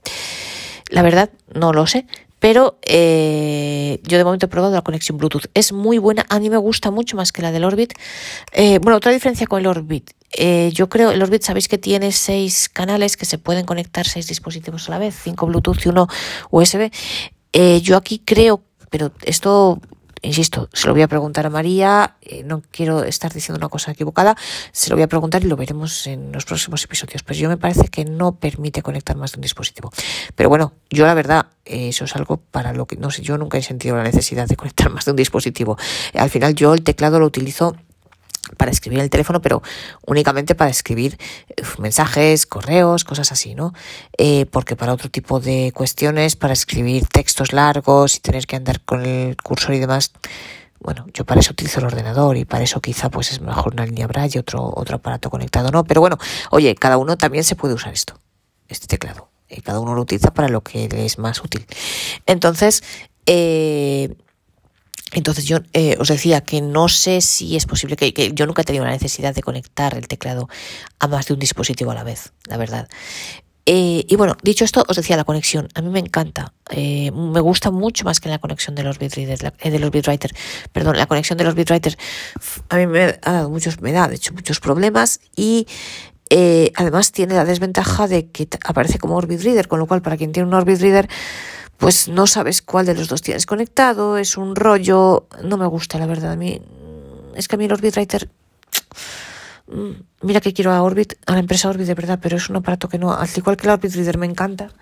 La 0.90 1.02
verdad, 1.02 1.30
no 1.54 1.72
lo 1.72 1.86
sé. 1.86 2.06
Pero 2.38 2.78
eh, 2.82 4.00
yo 4.04 4.16
de 4.16 4.22
momento 4.22 4.46
he 4.46 4.48
probado 4.48 4.72
la 4.72 4.82
conexión 4.82 5.18
Bluetooth. 5.18 5.46
Es 5.54 5.72
muy 5.72 5.98
buena. 5.98 6.24
A 6.28 6.38
mí 6.38 6.50
me 6.50 6.56
gusta 6.56 6.92
mucho 6.92 7.16
más 7.16 7.32
que 7.32 7.42
la 7.42 7.50
del 7.50 7.64
Orbit. 7.64 7.94
Eh, 8.52 8.78
bueno, 8.78 8.98
otra 8.98 9.10
diferencia 9.10 9.46
con 9.48 9.58
el 9.58 9.66
Orbit. 9.66 10.12
Yo 10.72 10.88
creo, 10.88 11.10
el 11.10 11.22
Orbit 11.22 11.42
sabéis 11.42 11.68
que 11.68 11.78
tiene 11.78 12.12
seis 12.12 12.68
canales 12.68 13.16
que 13.16 13.24
se 13.24 13.38
pueden 13.38 13.64
conectar 13.64 14.06
seis 14.06 14.28
dispositivos 14.28 14.86
a 14.88 14.92
la 14.92 14.98
vez, 14.98 15.16
cinco 15.24 15.46
Bluetooth 15.46 15.84
y 15.84 15.88
uno 15.88 16.06
USB. 16.50 16.92
yo 17.82 17.96
aquí 17.96 18.20
creo, 18.24 18.62
pero 18.90 19.10
esto 19.22 19.80
insisto, 20.22 20.68
se 20.72 20.86
lo 20.86 20.92
voy 20.92 21.02
a 21.02 21.08
preguntar 21.08 21.46
a 21.46 21.50
María, 21.50 22.16
eh, 22.22 22.42
no 22.44 22.62
quiero 22.70 23.04
estar 23.04 23.32
diciendo 23.32 23.58
una 23.58 23.68
cosa 23.68 23.92
equivocada, 23.92 24.36
se 24.72 24.90
lo 24.90 24.96
voy 24.96 25.02
a 25.02 25.08
preguntar 25.08 25.44
y 25.44 25.46
lo 25.46 25.56
veremos 25.56 26.06
en 26.06 26.32
los 26.32 26.44
próximos 26.44 26.84
episodios. 26.84 27.22
Pues 27.22 27.38
yo 27.38 27.48
me 27.48 27.56
parece 27.56 27.88
que 27.88 28.04
no 28.04 28.32
permite 28.36 28.82
conectar 28.82 29.16
más 29.16 29.32
de 29.32 29.38
un 29.38 29.42
dispositivo. 29.42 29.90
Pero 30.34 30.48
bueno, 30.48 30.72
yo 30.90 31.06
la 31.06 31.14
verdad, 31.14 31.46
eh, 31.64 31.88
eso 31.88 32.04
es 32.04 32.16
algo 32.16 32.38
para 32.38 32.72
lo 32.72 32.86
que, 32.86 32.96
no 32.96 33.10
sé, 33.10 33.22
yo 33.22 33.38
nunca 33.38 33.58
he 33.58 33.62
sentido 33.62 33.96
la 33.96 34.04
necesidad 34.04 34.46
de 34.46 34.56
conectar 34.56 34.90
más 34.90 35.04
de 35.04 35.12
un 35.12 35.16
dispositivo. 35.16 35.76
Al 36.14 36.30
final 36.30 36.54
yo 36.54 36.74
el 36.74 36.82
teclado 36.82 37.20
lo 37.20 37.26
utilizo 37.26 37.76
para 38.56 38.70
escribir 38.70 39.00
el 39.00 39.10
teléfono, 39.10 39.40
pero 39.40 39.62
únicamente 40.06 40.54
para 40.54 40.70
escribir 40.70 41.18
mensajes, 41.78 42.46
correos, 42.46 43.04
cosas 43.04 43.32
así, 43.32 43.54
¿no? 43.54 43.74
Eh, 44.16 44.46
porque 44.46 44.76
para 44.76 44.92
otro 44.92 45.10
tipo 45.10 45.40
de 45.40 45.72
cuestiones, 45.74 46.36
para 46.36 46.52
escribir 46.52 47.06
textos 47.06 47.52
largos 47.52 48.16
y 48.16 48.20
tener 48.20 48.46
que 48.46 48.56
andar 48.56 48.80
con 48.80 49.04
el 49.04 49.36
cursor 49.36 49.74
y 49.74 49.78
demás, 49.78 50.12
bueno, 50.80 51.06
yo 51.12 51.24
para 51.24 51.40
eso 51.40 51.52
utilizo 51.52 51.80
el 51.80 51.86
ordenador 51.86 52.36
y 52.36 52.44
para 52.44 52.64
eso 52.64 52.80
quizá 52.80 53.10
pues 53.10 53.32
es 53.32 53.40
mejor 53.40 53.74
una 53.74 53.84
línea 53.84 54.06
braille, 54.06 54.38
otro, 54.38 54.72
otro 54.74 54.96
aparato 54.96 55.28
conectado, 55.28 55.70
¿no? 55.70 55.84
Pero 55.84 56.00
bueno, 56.00 56.18
oye, 56.50 56.74
cada 56.74 56.98
uno 56.98 57.16
también 57.16 57.44
se 57.44 57.56
puede 57.56 57.74
usar 57.74 57.92
esto, 57.92 58.18
este 58.68 58.86
teclado. 58.86 59.28
Y 59.50 59.62
cada 59.62 59.80
uno 59.80 59.94
lo 59.94 60.02
utiliza 60.02 60.32
para 60.32 60.48
lo 60.48 60.62
que 60.62 60.88
le 60.88 61.06
es 61.06 61.18
más 61.18 61.42
útil. 61.42 61.66
Entonces, 62.26 62.84
eh, 63.26 64.14
entonces 65.12 65.46
yo 65.46 65.58
eh, 65.72 65.96
os 65.98 66.08
decía 66.08 66.42
que 66.42 66.60
no 66.60 66.88
sé 66.88 67.20
si 67.20 67.56
es 67.56 67.66
posible, 67.66 67.96
que, 67.96 68.32
yo 68.34 68.46
nunca 68.46 68.62
he 68.62 68.64
tenido 68.64 68.84
la 68.84 68.90
necesidad 68.90 69.34
de 69.34 69.42
conectar 69.42 69.96
el 69.96 70.08
teclado 70.08 70.48
a 70.98 71.08
más 71.08 71.26
de 71.26 71.34
un 71.34 71.40
dispositivo 71.40 71.90
a 71.90 71.94
la 71.94 72.04
vez, 72.04 72.32
la 72.46 72.56
verdad. 72.56 72.88
Eh, 73.70 74.06
y 74.08 74.16
bueno, 74.16 74.34
dicho 74.42 74.64
esto, 74.64 74.82
os 74.88 74.96
decía 74.96 75.16
la 75.18 75.24
conexión. 75.24 75.68
A 75.74 75.82
mí 75.82 75.90
me 75.90 75.98
encanta. 75.98 76.54
Eh, 76.70 77.10
me 77.10 77.40
gusta 77.40 77.70
mucho 77.70 78.04
más 78.04 78.18
que 78.18 78.30
la 78.30 78.38
conexión 78.38 78.74
de 78.74 78.82
los 78.82 78.98
bitreaders, 78.98 79.52
de 79.62 79.78
los 79.78 79.90
bitwriter. 79.90 80.34
Perdón, 80.72 80.96
la 80.96 81.06
conexión 81.06 81.36
de 81.36 81.44
los 81.44 81.54
bitwriter 81.54 81.98
a 82.70 82.76
mí 82.76 82.86
me 82.86 83.18
ha 83.22 83.32
dado 83.32 83.50
muchos, 83.50 83.80
me 83.82 83.92
da 83.92 84.08
de 84.08 84.16
hecho 84.16 84.32
muchos 84.32 84.60
problemas 84.60 85.20
y 85.36 85.66
además 86.76 87.12
tiene 87.12 87.34
la 87.34 87.44
desventaja 87.44 88.06
de 88.06 88.30
que 88.30 88.48
aparece 88.64 88.98
como 88.98 89.16
Orbit 89.16 89.42
Reader, 89.42 89.68
con 89.68 89.78
lo 89.78 89.86
cual 89.86 90.00
para 90.00 90.16
quien 90.16 90.32
tiene 90.32 90.46
un 90.46 90.54
Orbit 90.54 90.80
Reader 90.80 91.08
pues 91.78 92.08
no 92.08 92.26
sabes 92.26 92.60
cuál 92.60 92.86
de 92.86 92.94
los 92.94 93.08
dos 93.08 93.22
tienes 93.22 93.46
conectado, 93.46 94.18
es 94.18 94.36
un 94.36 94.56
rollo, 94.56 95.28
no 95.42 95.56
me 95.56 95.66
gusta 95.66 95.98
la 95.98 96.06
verdad, 96.06 96.32
a 96.32 96.36
mí 96.36 96.60
es 97.34 97.46
que 97.46 97.54
a 97.54 97.58
mí 97.58 97.66
el 97.66 97.72
Orbit 97.72 97.96
Writer, 97.96 98.28
mm, 99.68 99.90
mira 100.22 100.40
que 100.40 100.52
quiero 100.52 100.72
a 100.72 100.82
Orbit, 100.82 101.14
a 101.26 101.34
la 101.34 101.38
empresa 101.38 101.68
Orbit 101.68 101.86
de 101.86 101.94
verdad, 101.94 102.18
pero 102.20 102.36
es 102.36 102.50
un 102.50 102.56
aparato 102.56 102.88
que 102.88 102.98
no, 102.98 103.14
al 103.14 103.28
igual 103.34 103.56
que 103.56 103.68
el 103.68 103.72
Orbit 103.72 103.94
Reader 103.94 104.18
me 104.18 104.26
encanta, 104.26 104.72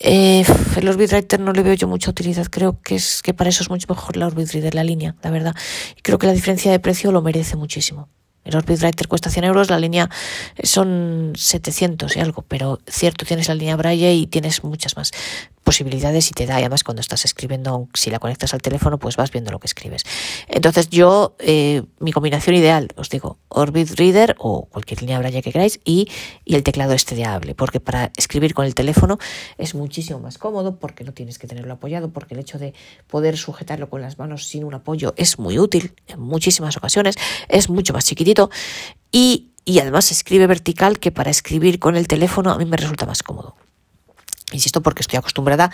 eh, 0.00 0.44
el 0.76 0.88
Orbit 0.88 1.12
Writer 1.12 1.38
no 1.38 1.52
le 1.52 1.62
veo 1.62 1.74
yo 1.74 1.86
mucha 1.86 2.10
utilidad, 2.10 2.46
creo 2.50 2.80
que 2.82 2.96
es 2.96 3.22
que 3.22 3.32
para 3.32 3.48
eso 3.48 3.62
es 3.62 3.70
mucho 3.70 3.86
mejor 3.88 4.16
la 4.16 4.26
Orbit 4.26 4.50
Reader, 4.50 4.74
la 4.74 4.82
línea, 4.82 5.14
la 5.22 5.30
verdad, 5.30 5.54
y 5.96 6.02
creo 6.02 6.18
que 6.18 6.26
la 6.26 6.32
diferencia 6.32 6.72
de 6.72 6.80
precio 6.80 7.12
lo 7.12 7.22
merece 7.22 7.54
muchísimo. 7.54 8.08
El 8.44 8.56
Orbit 8.56 8.80
Writer 8.80 9.08
cuesta 9.08 9.28
100 9.28 9.44
euros, 9.44 9.70
la 9.70 9.78
línea 9.78 10.08
son 10.62 11.32
700 11.36 12.16
y 12.16 12.20
algo, 12.20 12.42
pero 12.42 12.80
cierto, 12.86 13.24
tienes 13.24 13.48
la 13.48 13.54
línea 13.54 13.74
Braille 13.74 14.14
y 14.14 14.26
tienes 14.28 14.62
muchas 14.62 14.96
más 14.96 15.10
posibilidades 15.66 16.30
y 16.30 16.32
te 16.32 16.46
da, 16.46 16.58
además 16.58 16.84
cuando 16.84 17.00
estás 17.00 17.24
escribiendo, 17.24 17.88
si 17.92 18.08
la 18.08 18.20
conectas 18.20 18.54
al 18.54 18.62
teléfono, 18.62 18.98
pues 19.00 19.16
vas 19.16 19.32
viendo 19.32 19.50
lo 19.50 19.58
que 19.58 19.66
escribes. 19.66 20.04
Entonces 20.46 20.88
yo, 20.90 21.34
eh, 21.40 21.82
mi 21.98 22.12
combinación 22.12 22.54
ideal, 22.54 22.88
os 22.94 23.10
digo, 23.10 23.38
Orbit 23.48 23.90
Reader 23.98 24.36
o 24.38 24.66
cualquier 24.66 25.00
línea 25.00 25.18
Braille 25.18 25.42
que 25.42 25.50
queráis 25.50 25.80
y, 25.84 26.08
y 26.44 26.54
el 26.54 26.62
teclado 26.62 26.92
este 26.92 27.16
de 27.16 27.24
Hable, 27.24 27.56
porque 27.56 27.80
para 27.80 28.12
escribir 28.16 28.54
con 28.54 28.64
el 28.64 28.76
teléfono 28.76 29.18
es 29.58 29.74
muchísimo 29.74 30.20
más 30.20 30.38
cómodo, 30.38 30.78
porque 30.78 31.02
no 31.02 31.12
tienes 31.12 31.36
que 31.40 31.48
tenerlo 31.48 31.74
apoyado, 31.74 32.10
porque 32.10 32.34
el 32.34 32.40
hecho 32.40 32.60
de 32.60 32.72
poder 33.08 33.36
sujetarlo 33.36 33.90
con 33.90 34.00
las 34.00 34.18
manos 34.18 34.46
sin 34.46 34.62
un 34.62 34.74
apoyo 34.74 35.14
es 35.16 35.40
muy 35.40 35.58
útil 35.58 35.96
en 36.06 36.20
muchísimas 36.20 36.76
ocasiones, 36.76 37.16
es 37.48 37.68
mucho 37.68 37.92
más 37.92 38.04
chiquitito 38.04 38.50
y, 39.10 39.50
y 39.64 39.80
además 39.80 40.12
escribe 40.12 40.46
vertical 40.46 41.00
que 41.00 41.10
para 41.10 41.32
escribir 41.32 41.80
con 41.80 41.96
el 41.96 42.06
teléfono 42.06 42.52
a 42.52 42.56
mí 42.56 42.66
me 42.66 42.76
resulta 42.76 43.04
más 43.04 43.24
cómodo. 43.24 43.56
Insisto 44.52 44.80
porque 44.80 45.02
estoy 45.02 45.16
acostumbrada 45.16 45.72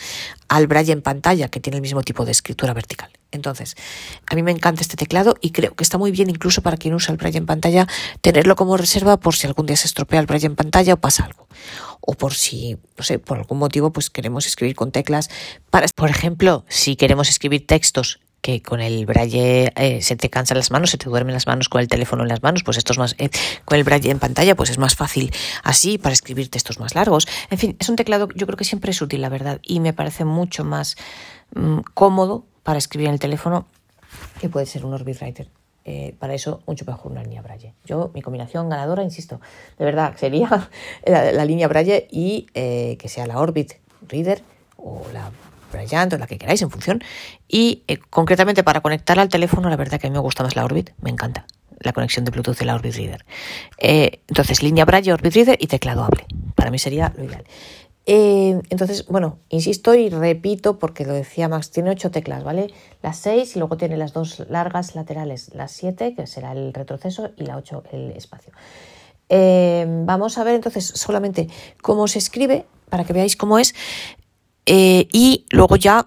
al 0.49 0.67
braille 0.67 0.93
en 0.93 1.03
pantalla, 1.03 1.49
que 1.49 1.61
tiene 1.61 1.77
el 1.77 1.83
mismo 1.83 2.03
tipo 2.03 2.25
de 2.25 2.33
escritura 2.33 2.73
vertical. 2.73 3.11
Entonces, 3.31 3.77
a 4.27 4.35
mí 4.35 4.43
me 4.43 4.51
encanta 4.51 4.81
este 4.81 4.97
teclado 4.97 5.37
y 5.41 5.51
creo 5.51 5.75
que 5.75 5.85
está 5.85 5.99
muy 5.99 6.11
bien 6.11 6.31
incluso 6.31 6.63
para 6.63 6.79
quien 6.79 6.95
usa 6.95 7.13
el 7.13 7.19
braille 7.19 7.39
en 7.39 7.47
pantalla 7.47 7.87
tenerlo 8.23 8.57
como 8.57 8.77
reserva 8.77 9.19
por 9.19 9.35
si 9.35 9.47
algún 9.47 9.67
día 9.67 9.77
se 9.77 9.87
estropea 9.87 10.21
el 10.21 10.27
braille 10.27 10.47
en 10.47 10.57
pantalla 10.57 10.95
o 10.95 10.97
pasa 10.97 11.25
algo. 11.25 11.49
O 12.01 12.15
por 12.15 12.35
si, 12.35 12.79
no 12.97 13.05
sé, 13.05 13.19
por 13.19 13.39
algún 13.39 13.59
motivo 13.59 13.93
pues 13.93 14.09
queremos 14.09 14.47
escribir 14.47 14.75
con 14.75 14.91
teclas 14.91 15.29
para, 15.71 15.87
por 15.89 16.09
ejemplo, 16.09 16.65
si 16.69 16.97
queremos 16.97 17.29
escribir 17.29 17.67
textos 17.67 18.21
que 18.43 18.61
con 18.61 18.81
el 18.81 19.07
braille 19.07 19.73
eh, 19.77 20.03
se 20.03 20.17
te 20.17 20.29
cansan 20.29 20.59
las 20.59 20.73
manos, 20.73 20.91
se 20.91 20.99
te 20.99 21.09
duermen 21.09 21.33
las 21.33 21.47
manos 21.47 21.69
con 21.69 21.81
el 21.81 21.87
teléfono 21.87 22.25
en 22.25 22.29
las 22.29 22.43
manos, 22.43 22.65
pues 22.65 22.77
esto 22.77 22.93
es 22.93 22.99
más, 22.99 23.15
eh, 23.19 23.31
con 23.65 23.79
el 23.79 23.85
braille 23.85 24.11
en 24.11 24.19
pantalla, 24.19 24.57
pues 24.57 24.69
es 24.69 24.79
más 24.79 24.97
fácil 24.97 25.33
así 25.63 25.97
para 25.97 26.13
escribir 26.13 26.51
textos 26.51 26.81
más 26.81 26.97
largos. 26.97 27.29
En 27.51 27.59
fin, 27.59 27.77
es 27.79 27.89
un 27.89 27.95
teclado 27.95 28.29
yo 28.35 28.47
creo 28.47 28.57
que 28.57 28.65
siempre 28.65 28.91
es 28.91 29.01
útil, 29.01 29.23
la 29.23 29.29
verdad, 29.29 29.61
y 29.63 29.79
me 29.79 29.93
parece 29.93 30.25
mucho 30.25 30.65
más 30.65 30.97
mm, 31.55 31.79
cómodo 31.95 32.45
para 32.65 32.79
escribir 32.79 33.09
en 33.09 33.15
el 33.15 33.21
teléfono 33.21 33.67
que 34.41 34.49
puede 34.49 34.67
ser 34.67 34.85
un 34.85 34.93
Orbit 34.93 35.23
Writer. 35.23 35.49
Eh, 35.85 36.15
para 36.19 36.35
eso, 36.35 36.63
mucho 36.67 36.85
mejor 36.85 37.13
una 37.13 37.23
línea 37.23 37.43
Braille. 37.43 37.75
Yo, 37.85 38.11
mi 38.13 38.23
combinación 38.23 38.69
ganadora, 38.69 39.05
insisto, 39.05 39.41
de 39.79 39.85
verdad, 39.85 40.17
sería 40.19 40.69
la, 41.07 41.45
línea 41.45 41.69
Braille 41.69 42.09
y 42.11 42.47
que 42.53 43.09
sea 43.09 43.27
la 43.27 43.39
Orbit 43.39 43.75
Reader 44.09 44.43
o 44.77 45.07
la 45.13 45.31
la 46.19 46.27
que 46.27 46.39
queráis 46.39 46.63
en 46.63 46.71
función. 46.71 47.03
Y 47.49 47.83
eh, 47.89 47.99
concretamente 48.11 48.63
para 48.63 48.81
conectar 48.81 49.19
al 49.19 49.29
teléfono, 49.29 49.69
la 49.69 49.77
verdad 49.77 50.01
que 50.01 50.07
a 50.07 50.11
mí 50.11 50.15
me 50.15 50.21
gusta 50.21 50.43
más 50.43 50.57
la 50.57 50.65
Orbit, 50.65 50.91
me 51.01 51.11
encanta 51.11 51.47
la 51.81 51.93
conexión 51.93 52.25
de 52.25 52.31
Bluetooth 52.31 52.59
de 52.59 52.65
la 52.65 52.75
Orbit 52.75 52.95
Reader. 52.95 53.25
Eh, 53.79 54.21
entonces, 54.29 54.63
línea 54.63 54.85
Braille, 54.85 55.13
Orbit 55.13 55.35
Reader 55.35 55.59
y 55.61 55.67
teclado 55.67 56.05
hable. 56.05 56.27
Para 56.55 56.71
mí 56.71 56.79
sería 56.79 57.13
lo 57.17 57.25
ideal. 57.25 57.45
Eh, 58.07 58.61
entonces, 58.71 59.07
bueno, 59.07 59.39
insisto 59.49 59.95
y 59.95 60.09
repito 60.09 60.79
porque 60.79 61.05
lo 61.05 61.13
decía 61.13 61.49
Max, 61.49 61.71
tiene 61.71 61.91
ocho 61.91 62.11
teclas, 62.11 62.45
¿vale? 62.45 62.73
Las 63.01 63.17
seis 63.19 63.57
y 63.57 63.59
luego 63.59 63.77
tiene 63.77 63.97
las 63.97 64.13
dos 64.13 64.45
largas 64.49 64.95
laterales, 64.95 65.51
las 65.55 65.73
siete, 65.73 66.15
que 66.15 66.27
será 66.27 66.53
el 66.53 66.73
retroceso, 66.73 67.31
y 67.37 67.45
la 67.47 67.57
ocho, 67.57 67.83
el 67.93 68.11
espacio. 68.13 68.53
vamos 69.29 70.39
a 70.39 70.45
ver 70.45 70.55
entonces 70.55 70.85
solamente 70.87 71.49
cómo 71.81 72.07
se 72.07 72.19
escribe 72.19 72.67
para 72.93 73.05
que 73.05 73.15
veáis 73.15 73.37
cómo 73.37 73.59
es. 73.59 73.75
Eh, 74.67 75.09
y 75.13 75.47
luego 75.51 75.77
ya 75.77 76.07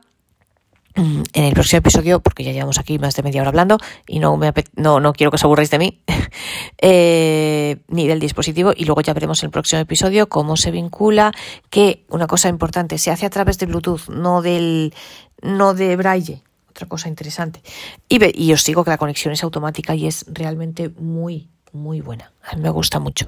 Mm, 0.98 1.24
en 1.34 1.44
el 1.44 1.54
próximo 1.54 1.80
episodio, 1.80 2.22
porque 2.22 2.46
ya 2.46 2.54
llevamos 2.54 2.80
aquí 2.80 2.98
más 3.00 3.16
de 3.16 3.24
media 3.24 3.42
hora 3.42 3.50
hablando 3.50 3.78
y 4.08 4.20
no, 4.20 4.38
me 4.38 4.54
no, 4.76 5.02
no 5.02 5.12
quiero 5.12 5.30
que 5.30 5.36
os 5.36 5.44
aburráis 5.44 5.70
de 5.70 5.78
mí, 5.78 6.02
eh, 6.82 7.78
ni 7.90 8.08
del 8.08 8.22
dispositivo, 8.22 8.72
y 8.74 8.86
luego 8.86 9.02
ya 9.02 9.14
veremos 9.14 9.44
en 9.44 9.48
el 9.48 9.52
próximo 9.52 9.82
episodio 9.82 10.30
cómo 10.30 10.56
se 10.56 10.72
vincula, 10.72 11.34
que 11.70 12.06
una 12.08 12.28
cosa 12.28 12.48
importante, 12.48 12.98
se 12.98 13.12
hace 13.12 13.26
a 13.26 13.30
través 13.30 13.58
de 13.58 13.66
Bluetooth, 13.66 14.08
no, 14.08 14.42
del, 14.42 14.94
no 15.42 15.74
de 15.74 15.98
braille, 15.98 16.44
otra 16.70 16.88
cosa 16.88 17.10
interesante. 17.10 17.62
Y, 18.08 18.54
os 18.54 18.64
digo 18.64 18.86
que 18.86 18.90
la 18.90 18.98
conexión 18.98 19.34
es 19.34 19.44
automática 19.44 19.96
y 19.96 20.08
es 20.08 20.24
realmente 20.30 20.90
muy, 20.98 21.50
muy 21.74 22.00
buena. 22.00 22.32
A 22.42 22.56
me 22.56 22.70
gusta 22.70 23.00
mucho. 23.00 23.28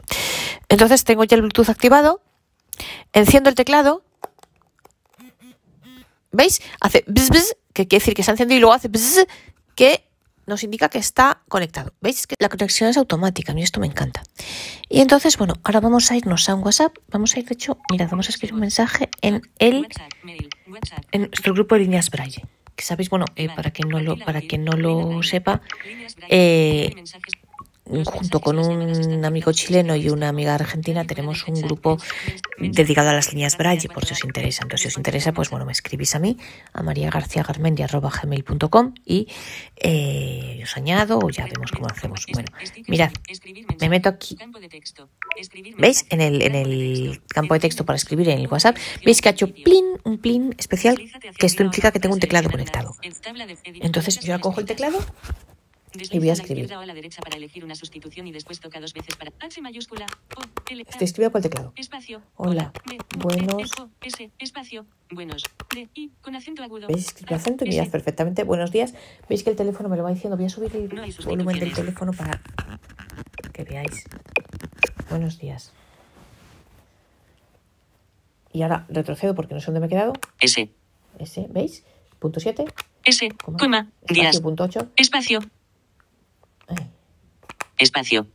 Entonces 0.69 1.03
tengo 1.03 1.25
ya 1.25 1.35
el 1.35 1.41
Bluetooth 1.41 1.69
activado, 1.69 2.21
enciendo 3.11 3.49
el 3.49 3.55
teclado 3.55 4.03
¿Veis? 6.31 6.61
Hace 6.81 7.03
bzz, 7.07 7.29
bzz, 7.29 7.57
que 7.73 7.87
quiere 7.87 8.01
decir 8.01 8.13
que 8.13 8.23
se 8.23 8.31
ha 8.31 8.33
encendido 8.33 8.57
y 8.57 8.61
luego 8.61 8.73
hace 8.73 8.87
bzz, 8.87 9.27
que 9.75 10.03
nos 10.45 10.63
indica 10.63 10.89
que 10.89 10.97
está 10.97 11.41
conectado. 11.47 11.93
¿Veis? 12.01 12.25
Que 12.25 12.35
la 12.39 12.49
conexión 12.49 12.89
es 12.89 12.97
automática, 12.97 13.51
a 13.51 13.55
mí 13.55 13.61
esto 13.61 13.79
me 13.79 13.87
encanta. 13.87 14.23
Y 14.89 15.01
entonces, 15.01 15.37
bueno, 15.37 15.55
ahora 15.63 15.81
vamos 15.81 16.09
a 16.09 16.15
irnos 16.15 16.47
a 16.49 16.55
un 16.55 16.63
WhatsApp. 16.63 16.95
Vamos 17.09 17.35
a 17.35 17.39
ir, 17.39 17.45
de 17.45 17.53
hecho, 17.53 17.77
mirad, 17.91 18.09
vamos 18.09 18.27
a 18.27 18.29
escribir 18.29 18.53
un 18.53 18.61
mensaje 18.61 19.09
en 19.21 19.41
el 19.59 19.87
en 21.11 21.21
nuestro 21.21 21.53
grupo 21.53 21.75
de 21.75 21.81
líneas 21.81 22.09
Braille. 22.09 22.45
Que 22.75 22.83
sabéis, 22.83 23.09
bueno, 23.09 23.25
eh, 23.35 23.49
para 23.53 23.71
quien 23.71 23.89
no 23.89 23.99
lo, 23.99 24.17
para 24.17 24.41
quien 24.41 24.63
no 24.63 24.73
lo 24.73 25.23
sepa, 25.23 25.61
eh, 26.29 26.93
junto 28.05 28.39
con 28.39 28.59
un 28.59 29.25
amigo 29.25 29.51
chileno 29.51 29.95
y 29.95 30.09
una 30.09 30.29
amiga 30.29 30.53
argentina, 30.55 31.05
tenemos 31.05 31.47
un 31.47 31.61
grupo 31.61 31.97
dedicado 32.59 33.09
a 33.09 33.13
las 33.13 33.31
líneas 33.31 33.57
Braille, 33.57 33.89
por 33.89 34.05
si 34.05 34.13
os 34.13 34.23
interesa. 34.23 34.61
Entonces, 34.63 34.83
si 34.83 34.87
os 34.89 34.97
interesa, 34.97 35.33
pues 35.33 35.49
bueno, 35.49 35.65
me 35.65 35.71
escribís 35.71 36.13
a 36.15 36.19
mí, 36.19 36.37
a 36.73 36.83
mariagarciagarmendi.gmail.com 36.83 38.93
y 39.05 39.27
eh, 39.75 40.59
os 40.63 40.77
añado 40.77 41.19
o 41.19 41.29
ya 41.29 41.45
vemos 41.45 41.71
cómo 41.71 41.87
hacemos. 41.87 42.25
Bueno, 42.33 42.49
mirad, 42.87 43.11
me 43.79 43.89
meto 43.89 44.09
aquí. 44.09 44.35
¿Veis? 45.77 46.05
En 46.09 46.21
el, 46.21 46.41
en 46.41 46.55
el 46.55 47.21
campo 47.27 47.53
de 47.53 47.59
texto 47.59 47.85
para 47.85 47.97
escribir 47.97 48.29
en 48.29 48.39
el 48.39 48.47
WhatsApp, 48.47 48.75
veis 49.05 49.21
que 49.21 49.29
ha 49.29 49.31
hecho 49.31 49.53
plin, 49.53 49.85
un 50.03 50.17
plin 50.17 50.55
especial, 50.57 50.97
que 51.37 51.45
esto 51.45 51.61
implica 51.63 51.91
que 51.91 51.99
tengo 51.99 52.15
un 52.15 52.19
teclado 52.19 52.49
conectado. 52.49 52.95
Entonces, 53.81 54.19
yo 54.19 54.39
cojo 54.39 54.59
el 54.59 54.65
teclado 54.65 54.97
y 55.93 56.19
voy 56.19 56.29
a 56.29 56.33
escribir. 56.33 56.73
A 56.73 56.85
la 56.85 56.93
derecha 56.93 57.21
para 57.21 57.37
elegir 57.37 57.63
una 57.63 57.75
sustitución 57.75 58.27
y 58.27 58.31
después 58.31 58.59
toca 58.59 58.79
dos 58.79 58.93
veces 58.93 59.15
para 59.15 59.31
H 59.39 59.61
mayúscula 59.61 60.05
O 60.35 60.41
L 60.69 60.81
Estoy 60.87 61.05
escribiendo 61.05 61.31
por 61.31 61.39
el 61.39 61.43
teclado. 61.43 61.73
Espacio. 61.75 62.21
Hola. 62.35 62.73
buenos. 63.17 63.71
S, 64.01 64.31
espacio. 64.39 64.85
Buenos. 65.11 65.43
D, 65.73 65.87
I, 65.93 66.11
con 66.21 66.35
acento 66.35 66.63
agudo. 66.63 66.87
¿Veis? 66.87 67.15
Acento 67.29 67.65
y 67.65 67.69
mirad 67.69 67.89
perfectamente. 67.89 68.43
Buenos 68.43 68.71
días. 68.71 68.93
¿Veis 69.29 69.43
que 69.43 69.49
el 69.49 69.55
teléfono 69.55 69.89
me 69.89 69.97
lo 69.97 70.03
va 70.03 70.11
diciendo? 70.11 70.37
Voy 70.37 70.45
a 70.45 70.49
subir 70.49 70.75
el 70.75 70.87
volumen 71.25 71.59
del 71.59 71.73
teléfono 71.73 72.13
para 72.13 72.41
que 73.53 73.63
veáis. 73.63 74.05
Buenos 75.09 75.39
días. 75.39 75.71
Y 78.51 78.61
ahora 78.63 78.85
retrocedo 78.89 79.35
porque 79.35 79.53
no 79.53 79.59
sé 79.59 79.67
dónde 79.67 79.79
me 79.79 79.85
he 79.85 79.89
quedado. 79.89 80.13
S. 80.39 80.69
S, 81.19 81.47
¿veis? 81.49 81.83
Punto 82.19 82.39
7. 82.39 82.65
S, 83.03 83.29
coma, 83.43 83.89
días. 84.09 84.41
Punto 84.41 84.63
8. 84.63 84.91
Espacio, 84.95 85.39
Espacio. 87.77 88.27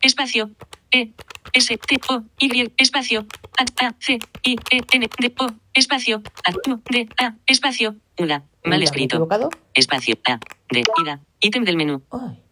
Espacio. 0.00 0.50
E. 0.90 1.12
S. 1.52 1.78
T. 1.78 2.00
O. 2.08 2.22
Y. 2.38 2.72
Espacio. 2.76 3.26
A. 3.58 3.86
A. 3.86 3.94
C. 4.00 4.18
I. 4.42 4.56
E. 4.70 4.80
N. 4.92 5.08
D. 5.18 5.34
O. 5.38 5.46
Espacio. 5.74 6.22
A. 6.44 6.70
U. 6.70 6.82
D. 6.90 7.08
A. 7.18 7.36
Espacio. 7.46 7.96
Una. 8.18 8.44
Mal 8.64 8.82
escrito. 8.82 9.16
equivocado? 9.16 9.50
Espacio. 9.74 10.16
A. 10.26 10.38
D. 10.70 10.82
Ida. 11.02 11.20
Ítem 11.40 11.64
del 11.64 11.76
menú. 11.76 12.02
Ay. 12.10 12.42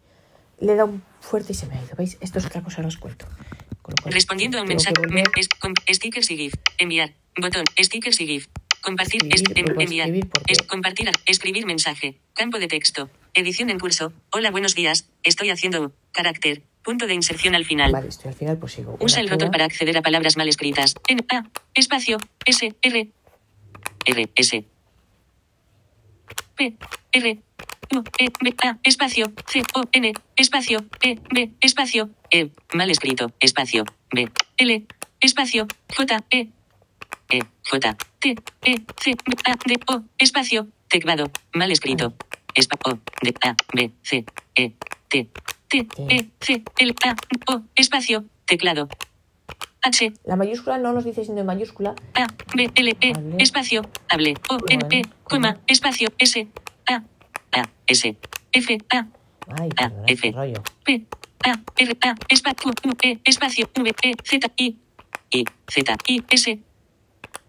Le 0.59 0.75
da 0.75 0.85
un 0.85 1.03
fuerte 1.19 1.51
y 1.51 1.55
se 1.55 1.65
me 1.67 1.75
ha 1.75 1.81
ido. 1.81 1.95
¿Veis? 1.97 2.17
Esto 2.21 2.39
es 2.39 2.45
otra 2.45 2.61
cosa, 2.61 2.81
os 2.85 2.97
cuento. 2.97 3.27
Respondiendo 4.05 4.57
a 4.57 4.61
un 4.61 4.67
mensaje. 4.67 4.95
Me, 5.09 5.23
es, 5.35 5.49
con, 5.49 5.73
stickers 5.87 6.31
y 6.31 6.37
GIF. 6.37 6.53
Enviar. 6.77 7.13
Botón. 7.39 7.65
Stickers 7.77 8.19
y 8.21 8.27
GIF. 8.27 8.47
Compartir. 8.81 9.21
Escribir, 9.29 9.75
es, 9.77 9.83
enviar. 9.83 10.09
Es, 10.47 10.61
compartir. 10.61 11.11
Escribir 11.25 11.65
mensaje. 11.65 12.19
Campo 12.33 12.57
de 12.57 12.67
texto. 12.67 13.09
Edición 13.35 13.69
en 13.69 13.79
curso. 13.79 14.13
Hola, 14.31 14.49
buenos 14.49 14.75
días. 14.75 15.09
Estoy 15.21 15.49
haciendo 15.49 15.91
carácter. 16.13 16.63
Punto 16.81 17.05
de 17.05 17.15
inserción 17.15 17.53
al 17.53 17.65
final. 17.65 17.91
Vale, 17.91 18.07
estoy 18.07 18.29
al 18.29 18.33
final, 18.33 18.57
pues 18.57 18.71
sigo. 18.71 18.95
Usa 19.01 19.19
el 19.19 19.27
ratón 19.27 19.51
para 19.51 19.65
acceder 19.65 19.97
a 19.97 20.01
palabras 20.01 20.37
mal 20.37 20.47
escritas. 20.47 20.95
En 21.09 21.25
A. 21.29 21.43
Espacio. 21.73 22.17
S. 22.45 22.73
R. 22.81 23.09
R. 24.05 24.29
S. 24.35 24.65
P. 26.55 26.77
R. 27.11 27.39
U. 27.91 28.03
E. 28.19 28.29
B. 28.41 28.55
A. 28.63 28.79
Espacio. 28.83 29.33
C. 29.47 29.63
O. 29.73 29.83
N. 29.91 30.13
Espacio. 30.37 30.85
E. 31.01 31.19
B. 31.29 31.51
Espacio. 31.59 32.11
E. 32.31 32.51
Mal 32.73 32.89
escrito. 32.89 33.33
Espacio. 33.41 33.83
B. 34.11 34.31
L. 34.55 34.85
Espacio. 35.19 35.67
J. 35.93 36.23
E. 36.29 36.47
E. 37.31 37.39
J. 37.69 37.97
T. 38.19 38.35
E. 38.61 38.75
C. 38.97 39.15
B. 39.25 39.35
A. 39.43 39.55
D. 39.65 39.77
O. 39.87 40.03
Espacio. 40.19 40.69
Teclado. 40.87 41.29
Mal 41.53 41.73
escrito. 41.73 42.15
Espacio. 42.55 42.99
D. 43.21 43.33
A. 43.43 43.55
B. 43.73 43.91
C. 44.01 44.25
E. 44.55 44.71
T. 45.09 45.29
T. 45.67 45.87
E. 46.09 46.29
C. 46.39 46.63
L. 46.79 46.95
A. 47.03 47.15
O. 47.51 47.61
Espacio. 47.75 48.25
Teclado. 48.45 48.87
H. 49.81 50.13
La 50.23 50.35
mayúscula 50.35 50.77
no 50.77 50.93
nos 50.93 51.03
dice 51.03 51.23
siendo 51.23 51.41
en 51.41 51.47
mayúscula. 51.47 51.95
A. 52.15 52.27
B. 52.55 52.71
L. 52.73 52.97
E. 53.01 53.13
Espacio. 53.39 53.81
Hable. 54.09 54.35
O. 54.49 54.57
N. 54.69 54.85
E. 54.89 55.01
Coma. 55.25 55.59
Espacio. 55.67 56.07
S. 56.17 56.47
A. 56.87 57.03
A. 57.51 57.69
S. 57.87 58.15
F. 58.53 58.77
A. 58.89 59.07
Ay, 59.59 59.69
A. 59.77 59.91
F. 60.07 60.33
P. 60.85 61.05
A. 61.43 61.51
R. 61.77 61.97
A. 62.01 62.15
Espacio. 62.29 62.71
U. 62.71 62.91
E. 63.01 63.19
Espacio. 63.25 63.69
V. 63.75 63.93
E. 64.01 64.13
Z. 64.23 64.51
I. 64.57 64.77
I. 65.31 65.45
Z. 65.69 65.97
I. 66.07 66.23
S. 66.29 66.59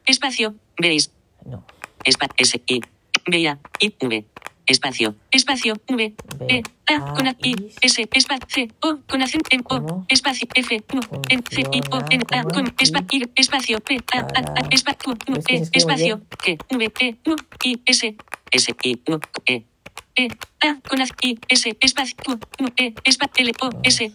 Espacio. 0.04 0.54
Veis. 0.78 1.12
No. 1.44 1.64
Espa. 2.04 2.26
S. 2.36 2.60
I. 2.66 2.80
Veía. 3.26 3.60
I. 3.78 3.94
V 4.00 4.35
espacio, 4.66 5.14
espacio, 5.30 5.74
V, 5.88 6.14
E, 6.48 6.62
A, 6.88 7.14
con 7.14 7.26
A, 7.26 7.36
I, 7.42 7.72
S, 7.80 8.08
espacio, 8.12 8.46
C, 8.48 8.68
O, 8.82 8.98
con 9.08 9.22
acento 9.22 9.48
en 9.52 9.62
O, 9.68 10.04
espacio, 10.08 10.48
F, 10.54 10.82
U, 10.92 11.00
N, 11.30 11.42
C, 11.48 11.60
I, 11.72 11.80
O, 11.90 11.98
N, 12.10 12.22
A, 12.32 12.42
con 12.42 12.74
espacio, 12.78 13.26
espacio, 13.34 13.80
P, 13.80 13.96
A, 14.12 14.18
A, 14.18 14.40
A, 14.58 14.68
espacio, 14.70 15.12
U, 15.12 15.34
E, 15.48 15.68
espacio, 15.72 16.20
G, 16.42 16.58
V, 16.70 16.92
E, 17.00 17.16
U, 17.26 17.36
I, 17.64 17.80
S, 17.86 18.14
S, 18.50 18.74
I, 18.82 19.00
U, 19.08 19.20
E, 19.46 19.62
E, 20.16 20.28
A, 20.60 20.80
con 20.88 21.00
A, 21.00 21.06
I, 21.22 21.38
S, 21.48 21.76
espacio, 21.80 22.14
U, 22.58 22.66
E, 22.76 22.94
espacio, 23.04 23.44
L, 23.44 23.52
O, 23.60 23.70
S, 23.84 24.12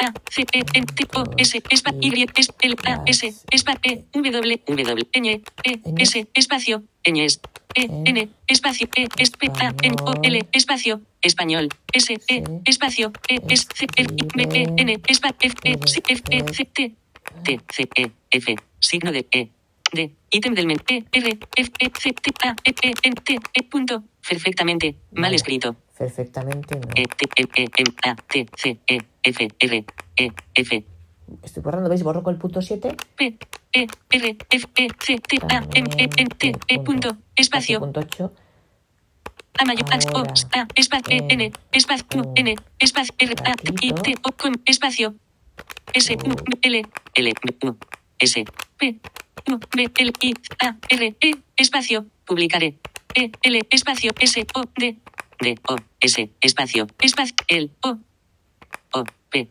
a, 0.00 0.12
C, 0.30 0.44
E, 0.52 0.64
N, 0.74 0.86
T, 0.86 1.06
O, 1.14 1.24
S, 1.36 1.62
espacio, 1.70 2.00
Y, 2.00 2.26
S, 2.34 2.52
L, 2.60 2.76
A, 2.84 3.02
S, 3.06 3.34
espacio, 3.50 3.80
E, 3.84 4.04
W, 4.12 4.30
W, 4.30 5.08
N, 5.12 5.42
E, 5.64 5.80
S, 5.98 6.26
espacio, 6.34 6.82
Ñ, 7.04 7.40
E, 7.74 7.88
N, 8.06 8.28
espacio, 8.46 8.88
E, 8.96 9.06
S, 9.18 9.32
P, 9.38 9.48
A, 9.48 9.74
N, 9.82 9.96
O, 10.04 10.12
L, 10.22 10.48
espacio, 10.52 11.00
español, 11.22 11.68
S, 11.92 12.18
E, 12.28 12.42
espacio, 12.64 13.12
E, 13.28 13.40
S, 13.48 13.68
C, 13.74 13.86
F, 13.96 14.12
I, 14.16 14.24
B, 14.34 14.48
E, 14.52 14.62
N, 14.76 15.00
espacio, 15.06 15.36
F, 15.40 15.54
E, 15.62 15.78
C, 15.86 16.02
F, 16.06 16.22
E, 16.30 16.44
C, 16.52 16.64
T, 16.64 16.94
T, 17.44 17.60
C, 17.70 17.88
E, 17.94 18.10
F, 18.30 18.56
signo 18.80 19.12
de 19.12 19.26
E, 19.30 19.50
D, 19.92 20.10
ítem 20.30 20.54
del 20.54 20.66
menú, 20.66 20.80
E, 20.88 21.04
R, 21.12 21.38
F, 21.56 21.70
E, 21.78 21.90
C, 21.98 22.12
T, 22.12 22.32
A, 22.44 22.56
E, 22.64 22.74
E, 22.82 22.92
N, 23.04 23.14
T, 23.14 23.38
E, 23.52 23.62
punto, 23.62 24.02
perfectamente, 24.26 24.96
mal 25.12 25.34
escrito. 25.34 25.76
Perfectamente 25.96 26.76
no. 26.76 26.88
E, 26.94 27.06
T, 27.06 27.24
E, 27.36 27.42
E, 27.56 27.68
M, 27.78 27.94
A, 28.04 28.14
T, 28.16 28.46
C, 28.56 28.78
E, 28.86 29.00
F, 29.26 29.48
R, 29.58 29.84
E, 30.16 30.32
F. 30.54 30.86
Estoy 31.42 31.62
borrando, 31.62 31.88
¿veis? 31.88 32.04
Borro 32.04 32.22
con 32.22 32.32
el 32.34 32.40
punto 32.40 32.62
7. 32.62 32.96
P, 33.16 33.38
E, 33.72 33.86
R, 34.10 34.36
F, 34.50 34.68
E, 34.76 34.88
C, 35.00 35.18
T, 35.18 35.38
A, 35.50 35.66
M, 35.74 35.88
E, 35.98 36.08
N, 36.16 36.28
T, 36.28 36.52
E, 36.68 36.78
punto, 36.78 37.16
espacio. 37.34 37.80
Punto 37.80 38.00
8. 38.00 38.32
A 39.58 39.64
mayor, 39.64 39.84
O, 40.14 40.18
A, 40.20 40.68
espacio, 40.76 41.10
E, 41.10 41.26
N, 41.28 41.52
espacio, 41.72 42.32
N, 42.36 42.54
espacio, 42.78 43.14
R, 43.18 43.34
A, 43.44 43.54
I, 43.80 43.92
T, 43.92 44.14
O, 44.22 44.30
con, 44.32 44.62
espacio. 44.64 45.16
S, 45.92 46.14
U, 46.14 46.34
L, 46.62 46.82
L, 47.14 47.34
U, 47.64 47.76
S, 48.20 48.44
P, 48.76 49.00
U, 49.48 49.58
B, 49.74 49.90
L, 49.96 50.12
I, 50.20 50.34
A, 50.60 50.76
R, 50.88 51.16
E, 51.20 51.30
espacio, 51.56 52.06
publicaré. 52.24 52.78
E, 53.14 53.32
L, 53.42 53.60
espacio, 53.70 54.12
S, 54.20 54.46
O, 54.54 54.62
D, 54.76 54.98
D, 55.40 55.58
O, 55.68 55.76
S, 56.00 56.30
espacio, 56.40 56.86
espacio, 57.00 57.34
el, 57.48 57.72
O, 57.80 57.98
P, 59.30 59.48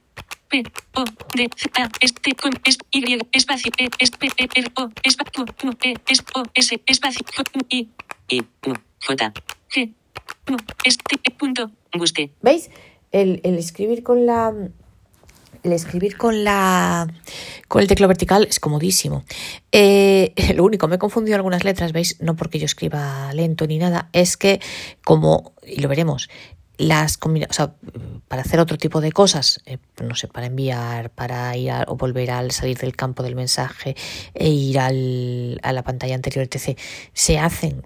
P, 0.49 0.63
O, 0.93 1.03
D, 1.36 1.49
A, 1.77 1.89
S, 2.01 2.13
T, 2.21 2.31
con, 2.33 2.53
S, 2.63 2.77
Y, 2.91 3.19
espacio, 3.31 3.71
E, 3.77 3.89
S, 3.99 4.11
P, 4.17 4.27
E, 4.38 4.47
R, 4.55 4.71
O, 4.77 4.89
espacio, 5.03 5.45
U, 5.63 5.71
E, 5.83 5.93
S, 6.07 6.23
O, 6.36 6.43
S, 6.53 6.81
espacio, 6.86 7.25
I, 7.69 7.89
I, 8.29 8.41
U, 8.67 8.73
J, 9.05 9.33
G, 9.69 9.93
U, 10.49 10.55
S, 10.83 10.97
T, 10.97 11.19
E, 11.23 11.31
punto, 11.31 11.71
guste. 11.93 12.31
¿Veis? 12.41 12.69
El, 13.11 13.41
el 13.43 13.57
escribir 13.57 14.03
con 14.03 14.25
la 14.25 14.53
el 15.65 15.73
escribir 15.73 16.15
con 16.15 16.43
la 16.43 17.07
con 17.67 17.81
el 17.81 17.88
teclado 17.88 18.09
vertical 18.09 18.45
es 18.49 18.59
comodísimo. 18.59 19.25
Eh, 19.71 20.33
lo 20.55 20.63
único, 20.63 20.88
me 20.88 20.95
he 20.95 20.99
confundido 20.99 21.36
algunas 21.36 21.63
letras, 21.63 21.91
¿veis? 21.91 22.21
No 22.21 22.36
porque 22.36 22.59
yo 22.59 22.65
escriba 22.65 23.33
lento 23.33 23.67
ni 23.67 23.77
nada, 23.77 24.09
es 24.13 24.38
que 24.38 24.61
como, 25.03 25.53
y 25.65 25.81
lo 25.81 25.89
veremos, 25.89 26.29
las 26.78 27.17
o 27.23 27.53
sea, 27.53 27.73
para 28.28 28.41
hacer 28.41 28.59
otro 28.59 28.78
tipo 28.78 29.01
de 29.01 29.11
cosas, 29.11 29.61
eh, 29.65 29.78
no 30.03 30.15
sé, 30.15 30.28
para 30.28 30.47
enviar, 30.47 31.09
para 31.09 31.55
ir 31.55 31.71
o 31.88 31.95
volver 31.95 32.32
al 32.32 32.51
salir 32.51 32.78
del 32.78 32.95
campo 32.95 33.23
del 33.23 33.36
mensaje 33.36 33.95
e 34.34 34.49
ir 34.49 34.80
al, 34.80 35.59
a 35.63 35.73
la 35.73 35.84
pantalla 35.84 36.15
anterior, 36.15 36.47
etc., 36.49 36.78
se 37.13 37.39
hacen 37.39 37.84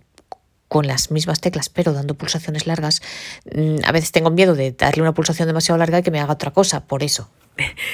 con 0.70 0.88
las 0.88 1.12
mismas 1.12 1.42
teclas, 1.42 1.68
pero 1.68 1.94
dando 1.94 2.14
pulsaciones 2.14 2.68
largas. 2.68 3.02
Mm, 3.54 3.78
a 3.84 3.92
veces 3.92 4.12
tengo 4.12 4.30
miedo 4.30 4.56
de 4.56 4.72
darle 4.72 5.02
una 5.02 5.14
pulsación 5.14 5.48
demasiado 5.48 5.78
larga 5.78 6.00
y 6.00 6.04
que 6.04 6.12
me 6.12 6.20
haga 6.20 6.34
otra 6.34 6.52
cosa, 6.52 6.86
por 6.86 7.04
eso. 7.04 7.30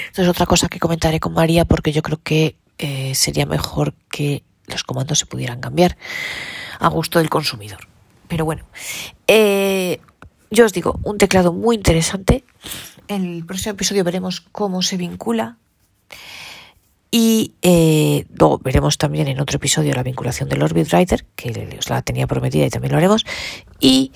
Esto 0.07 0.21
es 0.21 0.27
otra 0.27 0.45
cosa 0.45 0.67
que 0.67 0.79
comentaré 0.79 1.19
con 1.19 1.33
María 1.33 1.65
porque 1.65 1.91
yo 1.91 2.03
creo 2.03 2.21
que 2.21 2.57
eh, 2.77 3.15
sería 3.15 3.45
mejor 3.45 3.93
que 4.11 4.43
los 4.67 4.83
comandos 4.83 5.19
se 5.19 5.25
pudieran 5.25 5.61
cambiar 5.61 5.97
a 6.79 6.89
gusto 6.89 7.19
del 7.19 7.29
consumidor. 7.29 7.87
Pero 8.27 8.45
bueno, 8.45 8.65
eh, 9.27 10.01
yo 10.51 10.65
os 10.65 10.73
digo, 10.73 10.99
un 11.03 11.17
teclado 11.17 11.53
muy 11.53 11.75
interesante. 11.75 12.43
En 13.07 13.23
el 13.23 13.45
próximo 13.45 13.73
episodio 13.73 14.03
veremos 14.03 14.41
cómo 14.41 14.81
se 14.81 14.97
vincula. 14.97 15.57
Y 17.11 17.53
eh, 17.61 18.25
luego 18.37 18.59
veremos 18.59 18.97
también 18.97 19.27
en 19.27 19.39
otro 19.39 19.55
episodio 19.55 19.93
la 19.93 20.03
vinculación 20.03 20.49
del 20.49 20.61
Orbit 20.61 20.91
Rider, 20.91 21.25
que 21.35 21.77
os 21.79 21.89
la 21.89 22.01
tenía 22.01 22.27
prometida 22.27 22.65
y 22.65 22.69
también 22.69 22.91
lo 22.91 22.97
haremos. 22.97 23.25
Y, 23.79 24.11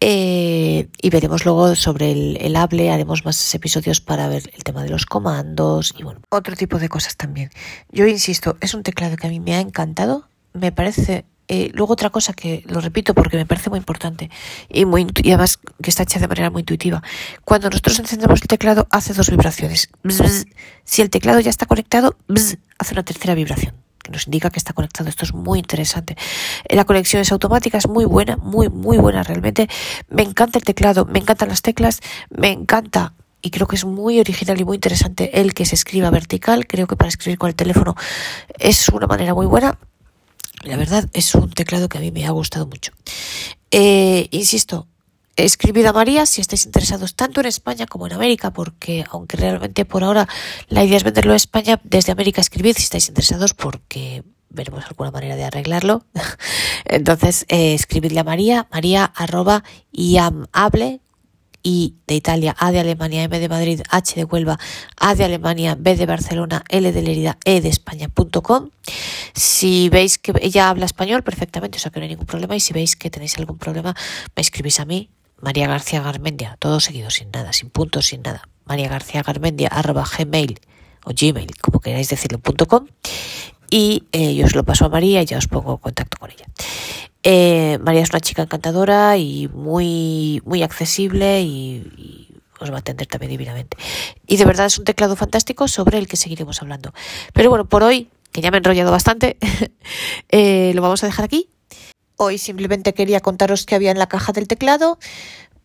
eh, 0.00 0.88
y 1.00 1.10
veremos 1.10 1.44
luego 1.44 1.76
sobre 1.76 2.10
el, 2.10 2.38
el 2.40 2.56
Hable, 2.56 2.90
haremos 2.90 3.24
más 3.24 3.54
episodios 3.54 4.00
para 4.00 4.26
ver 4.26 4.50
el 4.54 4.64
tema 4.64 4.82
de 4.82 4.88
los 4.88 5.06
comandos 5.06 5.94
y 5.96 6.02
bueno, 6.02 6.20
otro 6.30 6.56
tipo 6.56 6.80
de 6.80 6.88
cosas 6.88 7.16
también. 7.16 7.50
Yo 7.92 8.06
insisto, 8.06 8.56
es 8.60 8.74
un 8.74 8.82
teclado 8.82 9.16
que 9.16 9.28
a 9.28 9.30
mí 9.30 9.38
me 9.38 9.54
ha 9.54 9.60
encantado, 9.60 10.26
me 10.52 10.72
parece 10.72 11.24
eh, 11.48 11.70
luego 11.74 11.92
otra 11.92 12.10
cosa 12.10 12.32
que 12.32 12.64
lo 12.66 12.80
repito 12.80 13.14
porque 13.14 13.36
me 13.36 13.46
parece 13.46 13.70
muy 13.70 13.78
importante 13.78 14.30
y, 14.68 14.84
muy, 14.84 15.06
y 15.22 15.30
además 15.30 15.58
que 15.82 15.90
está 15.90 16.02
hecha 16.04 16.18
de 16.18 16.28
manera 16.28 16.50
muy 16.50 16.60
intuitiva. 16.60 17.02
Cuando 17.44 17.68
nosotros 17.68 17.98
encendemos 17.98 18.40
el 18.40 18.48
teclado 18.48 18.86
hace 18.90 19.12
dos 19.12 19.30
vibraciones. 19.30 19.90
Si 20.84 21.02
el 21.02 21.10
teclado 21.10 21.40
ya 21.40 21.50
está 21.50 21.66
conectado, 21.66 22.16
hace 22.78 22.94
una 22.94 23.02
tercera 23.02 23.34
vibración 23.34 23.74
que 24.02 24.10
nos 24.10 24.26
indica 24.26 24.50
que 24.50 24.58
está 24.58 24.72
conectado. 24.72 25.08
Esto 25.08 25.24
es 25.24 25.32
muy 25.32 25.58
interesante. 25.58 26.16
Eh, 26.68 26.76
la 26.76 26.84
conexión 26.84 27.22
es 27.22 27.32
automática, 27.32 27.78
es 27.78 27.88
muy 27.88 28.04
buena, 28.04 28.36
muy, 28.36 28.68
muy 28.68 28.98
buena 28.98 29.22
realmente. 29.22 29.68
Me 30.08 30.22
encanta 30.22 30.58
el 30.58 30.64
teclado, 30.64 31.04
me 31.06 31.20
encantan 31.20 31.48
las 31.48 31.62
teclas, 31.62 32.00
me 32.30 32.50
encanta 32.50 33.14
y 33.40 33.50
creo 33.50 33.66
que 33.66 33.76
es 33.76 33.84
muy 33.84 34.20
original 34.20 34.60
y 34.60 34.64
muy 34.64 34.76
interesante 34.76 35.40
el 35.40 35.52
que 35.52 35.66
se 35.66 35.74
escriba 35.74 36.10
vertical. 36.10 36.66
Creo 36.66 36.86
que 36.86 36.96
para 36.96 37.08
escribir 37.08 37.38
con 37.38 37.48
el 37.48 37.54
teléfono 37.54 37.96
es 38.58 38.88
una 38.88 39.06
manera 39.06 39.34
muy 39.34 39.46
buena. 39.46 39.78
La 40.62 40.76
verdad 40.76 41.08
es 41.12 41.34
un 41.34 41.50
teclado 41.50 41.88
que 41.88 41.98
a 41.98 42.00
mí 42.00 42.10
me 42.10 42.26
ha 42.26 42.30
gustado 42.30 42.66
mucho. 42.66 42.92
Eh, 43.70 44.28
insisto, 44.30 44.86
escribid 45.36 45.86
a 45.86 45.92
María 45.92 46.26
si 46.26 46.40
estáis 46.40 46.66
interesados 46.66 47.14
tanto 47.14 47.40
en 47.40 47.46
España 47.46 47.86
como 47.86 48.06
en 48.06 48.12
América, 48.12 48.52
porque 48.52 49.04
aunque 49.10 49.36
realmente 49.36 49.84
por 49.84 50.04
ahora 50.04 50.28
la 50.68 50.84
idea 50.84 50.96
es 50.96 51.04
venderlo 51.04 51.32
a 51.32 51.36
España, 51.36 51.80
desde 51.84 52.12
América 52.12 52.40
escribid 52.40 52.76
si 52.76 52.84
estáis 52.84 53.08
interesados 53.08 53.54
porque 53.54 54.22
veremos 54.50 54.84
alguna 54.84 55.10
manera 55.10 55.36
de 55.36 55.44
arreglarlo. 55.44 56.04
Entonces, 56.84 57.44
eh, 57.48 57.74
escribidle 57.74 58.20
a 58.20 58.24
María, 58.24 58.68
maría 58.70 59.04
arroba 59.04 59.64
hable 60.52 61.00
I 61.62 61.94
de 62.06 62.14
Italia, 62.14 62.54
A 62.58 62.72
de 62.72 62.80
Alemania, 62.80 63.22
M 63.22 63.38
de 63.38 63.48
Madrid, 63.48 63.80
H 63.90 64.14
de 64.14 64.24
Huelva, 64.24 64.58
A 64.96 65.14
de 65.14 65.24
Alemania, 65.24 65.76
B 65.78 65.96
de 65.96 66.06
Barcelona, 66.06 66.64
L 66.68 66.92
de 66.92 67.02
Lerida, 67.02 67.38
E 67.44 67.60
de 67.60 67.68
España.com. 67.68 68.70
Si 69.34 69.88
veis 69.88 70.18
que 70.18 70.32
ella 70.40 70.68
habla 70.68 70.84
español 70.84 71.22
perfectamente, 71.22 71.78
o 71.78 71.80
sea 71.80 71.90
que 71.90 72.00
no 72.00 72.04
hay 72.04 72.10
ningún 72.10 72.26
problema, 72.26 72.56
y 72.56 72.60
si 72.60 72.72
veis 72.72 72.96
que 72.96 73.10
tenéis 73.10 73.38
algún 73.38 73.58
problema, 73.58 73.94
me 74.34 74.40
escribís 74.40 74.80
a 74.80 74.84
mí, 74.84 75.10
María 75.40 75.66
García 75.66 76.00
Garmendia, 76.02 76.56
todo 76.58 76.78
seguido, 76.80 77.10
sin 77.10 77.30
nada, 77.30 77.52
sin 77.52 77.70
puntos, 77.70 78.06
sin 78.06 78.22
nada. 78.22 78.48
María 78.64 78.88
García 78.88 79.22
Garmendia, 79.22 79.68
arroba 79.68 80.04
gmail 80.04 80.60
o 81.04 81.10
gmail, 81.12 81.56
como 81.60 81.80
queráis 81.80 82.08
decirlo, 82.08 82.38
punto 82.38 82.66
com. 82.66 82.86
Y 83.72 84.04
eh, 84.12 84.34
yo 84.34 84.44
os 84.44 84.54
lo 84.54 84.64
paso 84.64 84.84
a 84.84 84.90
María 84.90 85.22
y 85.22 85.24
ya 85.24 85.38
os 85.38 85.48
pongo 85.48 85.72
en 85.72 85.78
contacto 85.78 86.18
con 86.20 86.30
ella. 86.30 86.44
Eh, 87.22 87.78
María 87.80 88.02
es 88.02 88.10
una 88.10 88.20
chica 88.20 88.42
encantadora 88.42 89.16
y 89.16 89.48
muy, 89.48 90.42
muy 90.44 90.62
accesible 90.62 91.40
y, 91.40 92.28
os 92.60 92.70
va 92.70 92.76
a 92.76 92.78
atender 92.80 93.06
también 93.06 93.30
divinamente. 93.30 93.78
Y 94.26 94.36
de 94.36 94.44
verdad 94.44 94.66
es 94.66 94.78
un 94.78 94.84
teclado 94.84 95.16
fantástico 95.16 95.68
sobre 95.68 95.96
el 95.96 96.06
que 96.06 96.18
seguiremos 96.18 96.60
hablando. 96.60 96.92
Pero 97.32 97.48
bueno, 97.48 97.64
por 97.66 97.82
hoy, 97.82 98.10
que 98.30 98.42
ya 98.42 98.50
me 98.50 98.58
he 98.58 98.60
enrollado 98.60 98.90
bastante, 98.90 99.38
eh, 100.28 100.72
lo 100.74 100.82
vamos 100.82 101.02
a 101.02 101.06
dejar 101.06 101.24
aquí. 101.24 101.48
Hoy 102.16 102.36
simplemente 102.36 102.92
quería 102.92 103.20
contaros 103.20 103.64
qué 103.64 103.74
había 103.74 103.90
en 103.90 103.98
la 103.98 104.06
caja 104.06 104.32
del 104.32 104.48
teclado, 104.48 104.98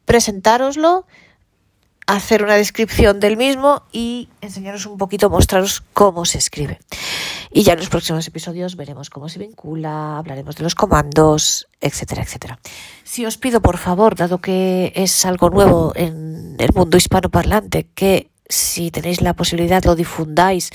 presentároslo 0.06 1.06
hacer 2.08 2.42
una 2.42 2.56
descripción 2.56 3.20
del 3.20 3.36
mismo 3.36 3.84
y 3.92 4.30
enseñaros 4.40 4.86
un 4.86 4.98
poquito, 4.98 5.30
mostraros 5.30 5.84
cómo 5.92 6.24
se 6.24 6.38
escribe. 6.38 6.80
Y 7.52 7.64
ya 7.64 7.74
en 7.74 7.80
los 7.80 7.90
próximos 7.90 8.28
episodios 8.28 8.76
veremos 8.76 9.10
cómo 9.10 9.30
se 9.30 9.40
vincula, 9.40 10.18
hablaremos 10.18 10.56
de 10.56 10.64
los 10.64 10.76
comandos, 10.76 11.68
etcétera, 11.80 12.24
etcétera. 12.24 12.60
Si 13.04 13.26
os 13.26 13.38
pido, 13.38 13.62
por 13.62 13.78
favor, 13.78 14.16
dado 14.16 14.40
que 14.40 14.92
es 14.96 15.26
algo 15.26 15.50
nuevo 15.50 15.94
en 15.96 16.56
el 16.60 16.74
mundo 16.74 16.98
hispanoparlante, 16.98 17.88
que 17.94 18.30
si 18.50 18.92
tenéis 18.92 19.22
la 19.22 19.34
posibilidad, 19.34 19.84
lo 19.84 19.96
difundáis 19.96 20.72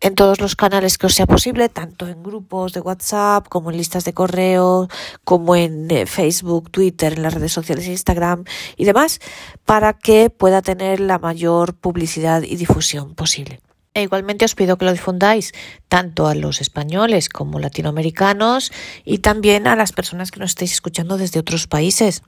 en 0.00 0.14
todos 0.14 0.40
los 0.40 0.56
canales 0.56 0.98
que 0.98 1.06
os 1.06 1.14
sea 1.14 1.26
posible, 1.26 1.68
tanto 1.68 2.06
en 2.06 2.22
grupos 2.22 2.72
de 2.72 2.80
WhatsApp, 2.80 3.48
como 3.48 3.70
en 3.70 3.78
listas 3.78 4.04
de 4.04 4.12
correo, 4.12 4.88
como 5.24 5.56
en 5.56 5.90
eh, 5.90 6.06
Facebook, 6.06 6.70
Twitter, 6.70 7.14
en 7.14 7.22
las 7.22 7.34
redes 7.34 7.52
sociales, 7.52 7.86
Instagram 7.86 8.44
y 8.76 8.84
demás, 8.84 9.20
para 9.64 9.94
que 9.94 10.30
pueda 10.30 10.62
tener 10.62 11.00
la 11.00 11.18
mayor 11.18 11.74
publicidad 11.74 12.42
y 12.42 12.56
difusión 12.56 13.14
posible. 13.14 13.60
E 13.96 14.02
igualmente 14.02 14.44
os 14.44 14.52
pido 14.52 14.76
que 14.76 14.84
lo 14.84 14.92
difundáis 14.92 15.56
tanto 15.88 16.28
a 16.28 16.34
los 16.36 16.60
españoles 16.60 17.30
como 17.30 17.58
latinoamericanos 17.58 18.70
y 19.06 19.24
también 19.24 19.66
a 19.66 19.74
las 19.74 19.92
personas 19.92 20.30
que 20.30 20.38
nos 20.38 20.50
estéis 20.50 20.72
escuchando 20.72 21.16
desde 21.16 21.40
otros 21.40 21.66
países. 21.66 22.20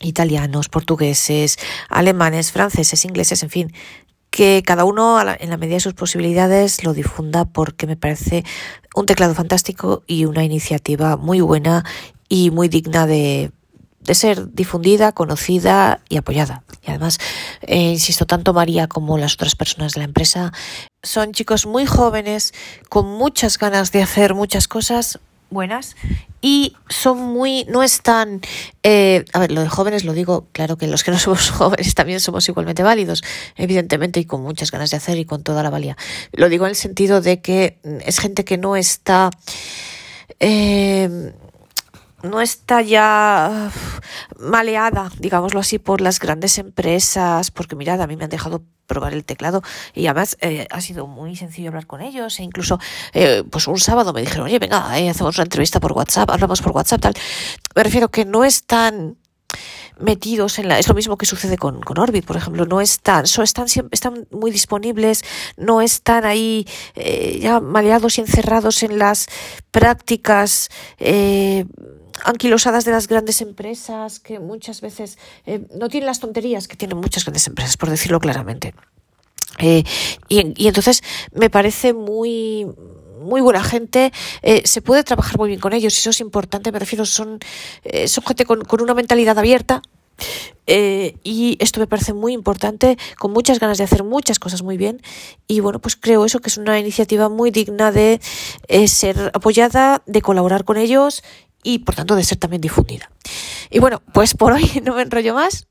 Italianos, 0.00 0.70
portugueses, 0.70 1.58
alemanes, 1.90 2.50
franceses, 2.50 3.04
ingleses, 3.04 3.42
en 3.42 3.50
fin, 3.50 3.72
que 4.30 4.62
cada 4.64 4.84
uno 4.84 5.20
en 5.20 5.50
la 5.50 5.58
medida 5.58 5.76
de 5.76 5.80
sus 5.80 5.92
posibilidades 5.92 6.82
lo 6.82 6.94
difunda 6.94 7.44
porque 7.44 7.86
me 7.86 7.98
parece 7.98 8.46
un 8.94 9.04
teclado 9.04 9.34
fantástico 9.34 10.02
y 10.06 10.24
una 10.24 10.44
iniciativa 10.44 11.18
muy 11.18 11.42
buena 11.42 11.84
y 12.30 12.50
muy 12.50 12.68
digna 12.68 13.06
de, 13.06 13.52
ser 14.14 14.52
difundida, 14.52 15.12
conocida 15.12 16.00
y 16.08 16.16
apoyada. 16.16 16.62
Y 16.86 16.90
además, 16.90 17.18
eh, 17.62 17.92
insisto, 17.92 18.26
tanto 18.26 18.52
María 18.52 18.86
como 18.86 19.18
las 19.18 19.34
otras 19.34 19.54
personas 19.54 19.94
de 19.94 20.00
la 20.00 20.04
empresa 20.04 20.52
son 21.02 21.32
chicos 21.32 21.66
muy 21.66 21.86
jóvenes, 21.86 22.54
con 22.88 23.06
muchas 23.06 23.58
ganas 23.58 23.92
de 23.92 24.02
hacer 24.02 24.34
muchas 24.34 24.68
cosas 24.68 25.18
buenas 25.50 25.96
y 26.40 26.76
son 26.88 27.18
muy, 27.18 27.64
no 27.64 27.82
están, 27.82 28.40
eh, 28.82 29.24
a 29.32 29.38
ver, 29.38 29.52
lo 29.52 29.62
de 29.62 29.68
jóvenes 29.68 30.04
lo 30.04 30.12
digo, 30.12 30.48
claro 30.52 30.76
que 30.76 30.86
los 30.86 31.04
que 31.04 31.10
no 31.10 31.18
somos 31.20 31.50
jóvenes 31.50 31.94
también 31.94 32.20
somos 32.20 32.48
igualmente 32.48 32.82
válidos, 32.82 33.22
evidentemente, 33.56 34.20
y 34.20 34.24
con 34.24 34.42
muchas 34.42 34.70
ganas 34.70 34.90
de 34.90 34.96
hacer 34.96 35.18
y 35.18 35.24
con 35.24 35.42
toda 35.42 35.62
la 35.62 35.70
valía. 35.70 35.96
Lo 36.32 36.48
digo 36.48 36.66
en 36.66 36.70
el 36.70 36.76
sentido 36.76 37.20
de 37.20 37.40
que 37.40 37.78
es 38.04 38.18
gente 38.18 38.44
que 38.44 38.58
no 38.58 38.76
está, 38.76 39.30
eh, 40.40 41.32
no 42.22 42.40
está 42.40 42.82
ya 42.82 43.70
maleada, 44.38 45.10
digámoslo 45.18 45.60
así, 45.60 45.78
por 45.78 46.00
las 46.00 46.18
grandes 46.18 46.58
empresas, 46.58 47.50
porque 47.50 47.76
mirad, 47.76 48.00
a 48.00 48.06
mí 48.06 48.16
me 48.16 48.24
han 48.24 48.30
dejado 48.30 48.62
probar 48.86 49.12
el 49.14 49.24
teclado 49.24 49.62
y 49.94 50.06
además 50.06 50.36
eh, 50.40 50.66
ha 50.70 50.80
sido 50.80 51.06
muy 51.06 51.36
sencillo 51.36 51.68
hablar 51.68 51.86
con 51.86 52.00
ellos 52.00 52.38
e 52.38 52.44
incluso 52.44 52.78
eh, 53.12 53.42
pues 53.50 53.66
un 53.66 53.78
sábado 53.78 54.12
me 54.12 54.20
dijeron, 54.20 54.46
oye, 54.46 54.58
venga, 54.58 54.98
eh, 54.98 55.10
hacemos 55.10 55.36
una 55.36 55.44
entrevista 55.44 55.80
por 55.80 55.92
WhatsApp, 55.92 56.30
hablamos 56.30 56.62
por 56.62 56.72
WhatsApp, 56.72 57.00
tal. 57.00 57.14
Me 57.74 57.82
refiero 57.82 58.08
que 58.08 58.24
no 58.24 58.44
están 58.44 59.16
metidos 59.98 60.58
en 60.58 60.68
la 60.68 60.78
es 60.78 60.88
lo 60.88 60.94
mismo 60.94 61.16
que 61.16 61.24
sucede 61.24 61.56
con, 61.56 61.80
con 61.80 61.98
Orbit 61.98 62.26
por 62.26 62.36
ejemplo 62.36 62.66
no 62.66 62.82
están 62.82 63.26
so, 63.26 63.42
están 63.42 63.64
están 63.90 64.26
muy 64.30 64.50
disponibles 64.50 65.24
no 65.56 65.80
están 65.80 66.26
ahí 66.26 66.66
ya 67.40 67.60
maleados 67.60 68.18
y 68.18 68.20
encerrados 68.20 68.82
en 68.82 68.98
las 68.98 69.26
prácticas 69.70 70.68
eh, 70.98 71.64
anquilosadas 72.24 72.84
de 72.84 72.92
las 72.92 73.08
grandes 73.08 73.40
empresas 73.40 74.20
que 74.20 74.38
muchas 74.38 74.80
veces 74.80 75.18
eh, 75.46 75.66
no 75.74 75.88
tienen 75.88 76.06
las 76.06 76.20
tonterías 76.20 76.68
que 76.68 76.76
tienen 76.76 76.98
muchas 76.98 77.24
grandes 77.24 77.46
empresas, 77.46 77.76
por 77.76 77.90
decirlo 77.90 78.20
claramente. 78.20 78.74
Eh, 79.58 79.84
y, 80.28 80.66
entonces 80.66 81.02
me 81.32 81.50
parece 81.50 81.94
muy 81.94 82.66
muy 83.20 83.40
buena 83.40 83.64
gente, 83.64 84.12
eh, 84.42 84.62
se 84.66 84.82
puede 84.82 85.02
trabajar 85.02 85.36
muy 85.38 85.48
bien 85.48 85.58
con 85.58 85.72
ellos, 85.72 85.96
y 85.96 85.98
eso 85.98 86.10
es 86.10 86.20
importante, 86.20 86.70
me 86.70 86.78
refiero, 86.78 87.04
son, 87.04 87.40
son 88.06 88.24
gente 88.24 88.44
con, 88.44 88.62
con 88.62 88.80
una 88.82 88.94
mentalidad 88.94 89.36
abierta 89.36 89.82
eh, 90.66 91.16
y 91.22 91.56
esto 91.60 91.78
me 91.78 91.86
parece 91.86 92.12
muy 92.12 92.32
importante, 92.32 92.98
con 93.18 93.32
muchas 93.32 93.60
ganas 93.60 93.78
de 93.78 93.84
hacer 93.84 94.02
muchas 94.02 94.38
cosas 94.38 94.62
muy 94.62 94.76
bien 94.76 95.00
y 95.46 95.60
bueno, 95.60 95.78
pues 95.78 95.94
creo 95.94 96.24
eso 96.24 96.40
que 96.40 96.48
es 96.48 96.58
una 96.58 96.78
iniciativa 96.78 97.28
muy 97.28 97.50
digna 97.50 97.92
de 97.92 98.20
eh, 98.66 98.88
ser 98.88 99.30
apoyada, 99.32 100.02
de 100.06 100.22
colaborar 100.22 100.64
con 100.64 100.76
ellos 100.76 101.22
y 101.66 101.80
por 101.80 101.96
tanto 101.96 102.14
de 102.14 102.22
ser 102.22 102.38
también 102.38 102.62
difundida. 102.62 103.10
Y 103.70 103.80
bueno, 103.80 104.00
pues 104.14 104.34
por 104.34 104.52
hoy 104.52 104.70
no 104.84 104.94
me 104.94 105.02
enrollo 105.02 105.34
más. 105.34 105.66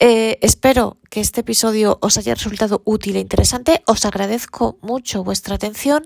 Eh, 0.00 0.38
espero 0.40 0.98
que 1.10 1.20
este 1.20 1.40
episodio 1.40 1.98
os 2.00 2.16
haya 2.16 2.34
resultado 2.34 2.82
útil 2.84 3.16
e 3.16 3.20
interesante. 3.20 3.82
Os 3.86 4.04
agradezco 4.04 4.78
mucho 4.82 5.24
vuestra 5.24 5.56
atención 5.56 6.04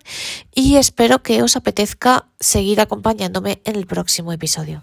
y 0.55 0.77
espero 0.77 1.23
que 1.23 1.43
os 1.43 1.57
apetezca 1.57 2.29
seguir 2.39 2.81
acompañándome 2.81 3.61
en 3.65 3.77
el 3.77 3.87
próximo 3.87 4.33
episodio. 4.33 4.83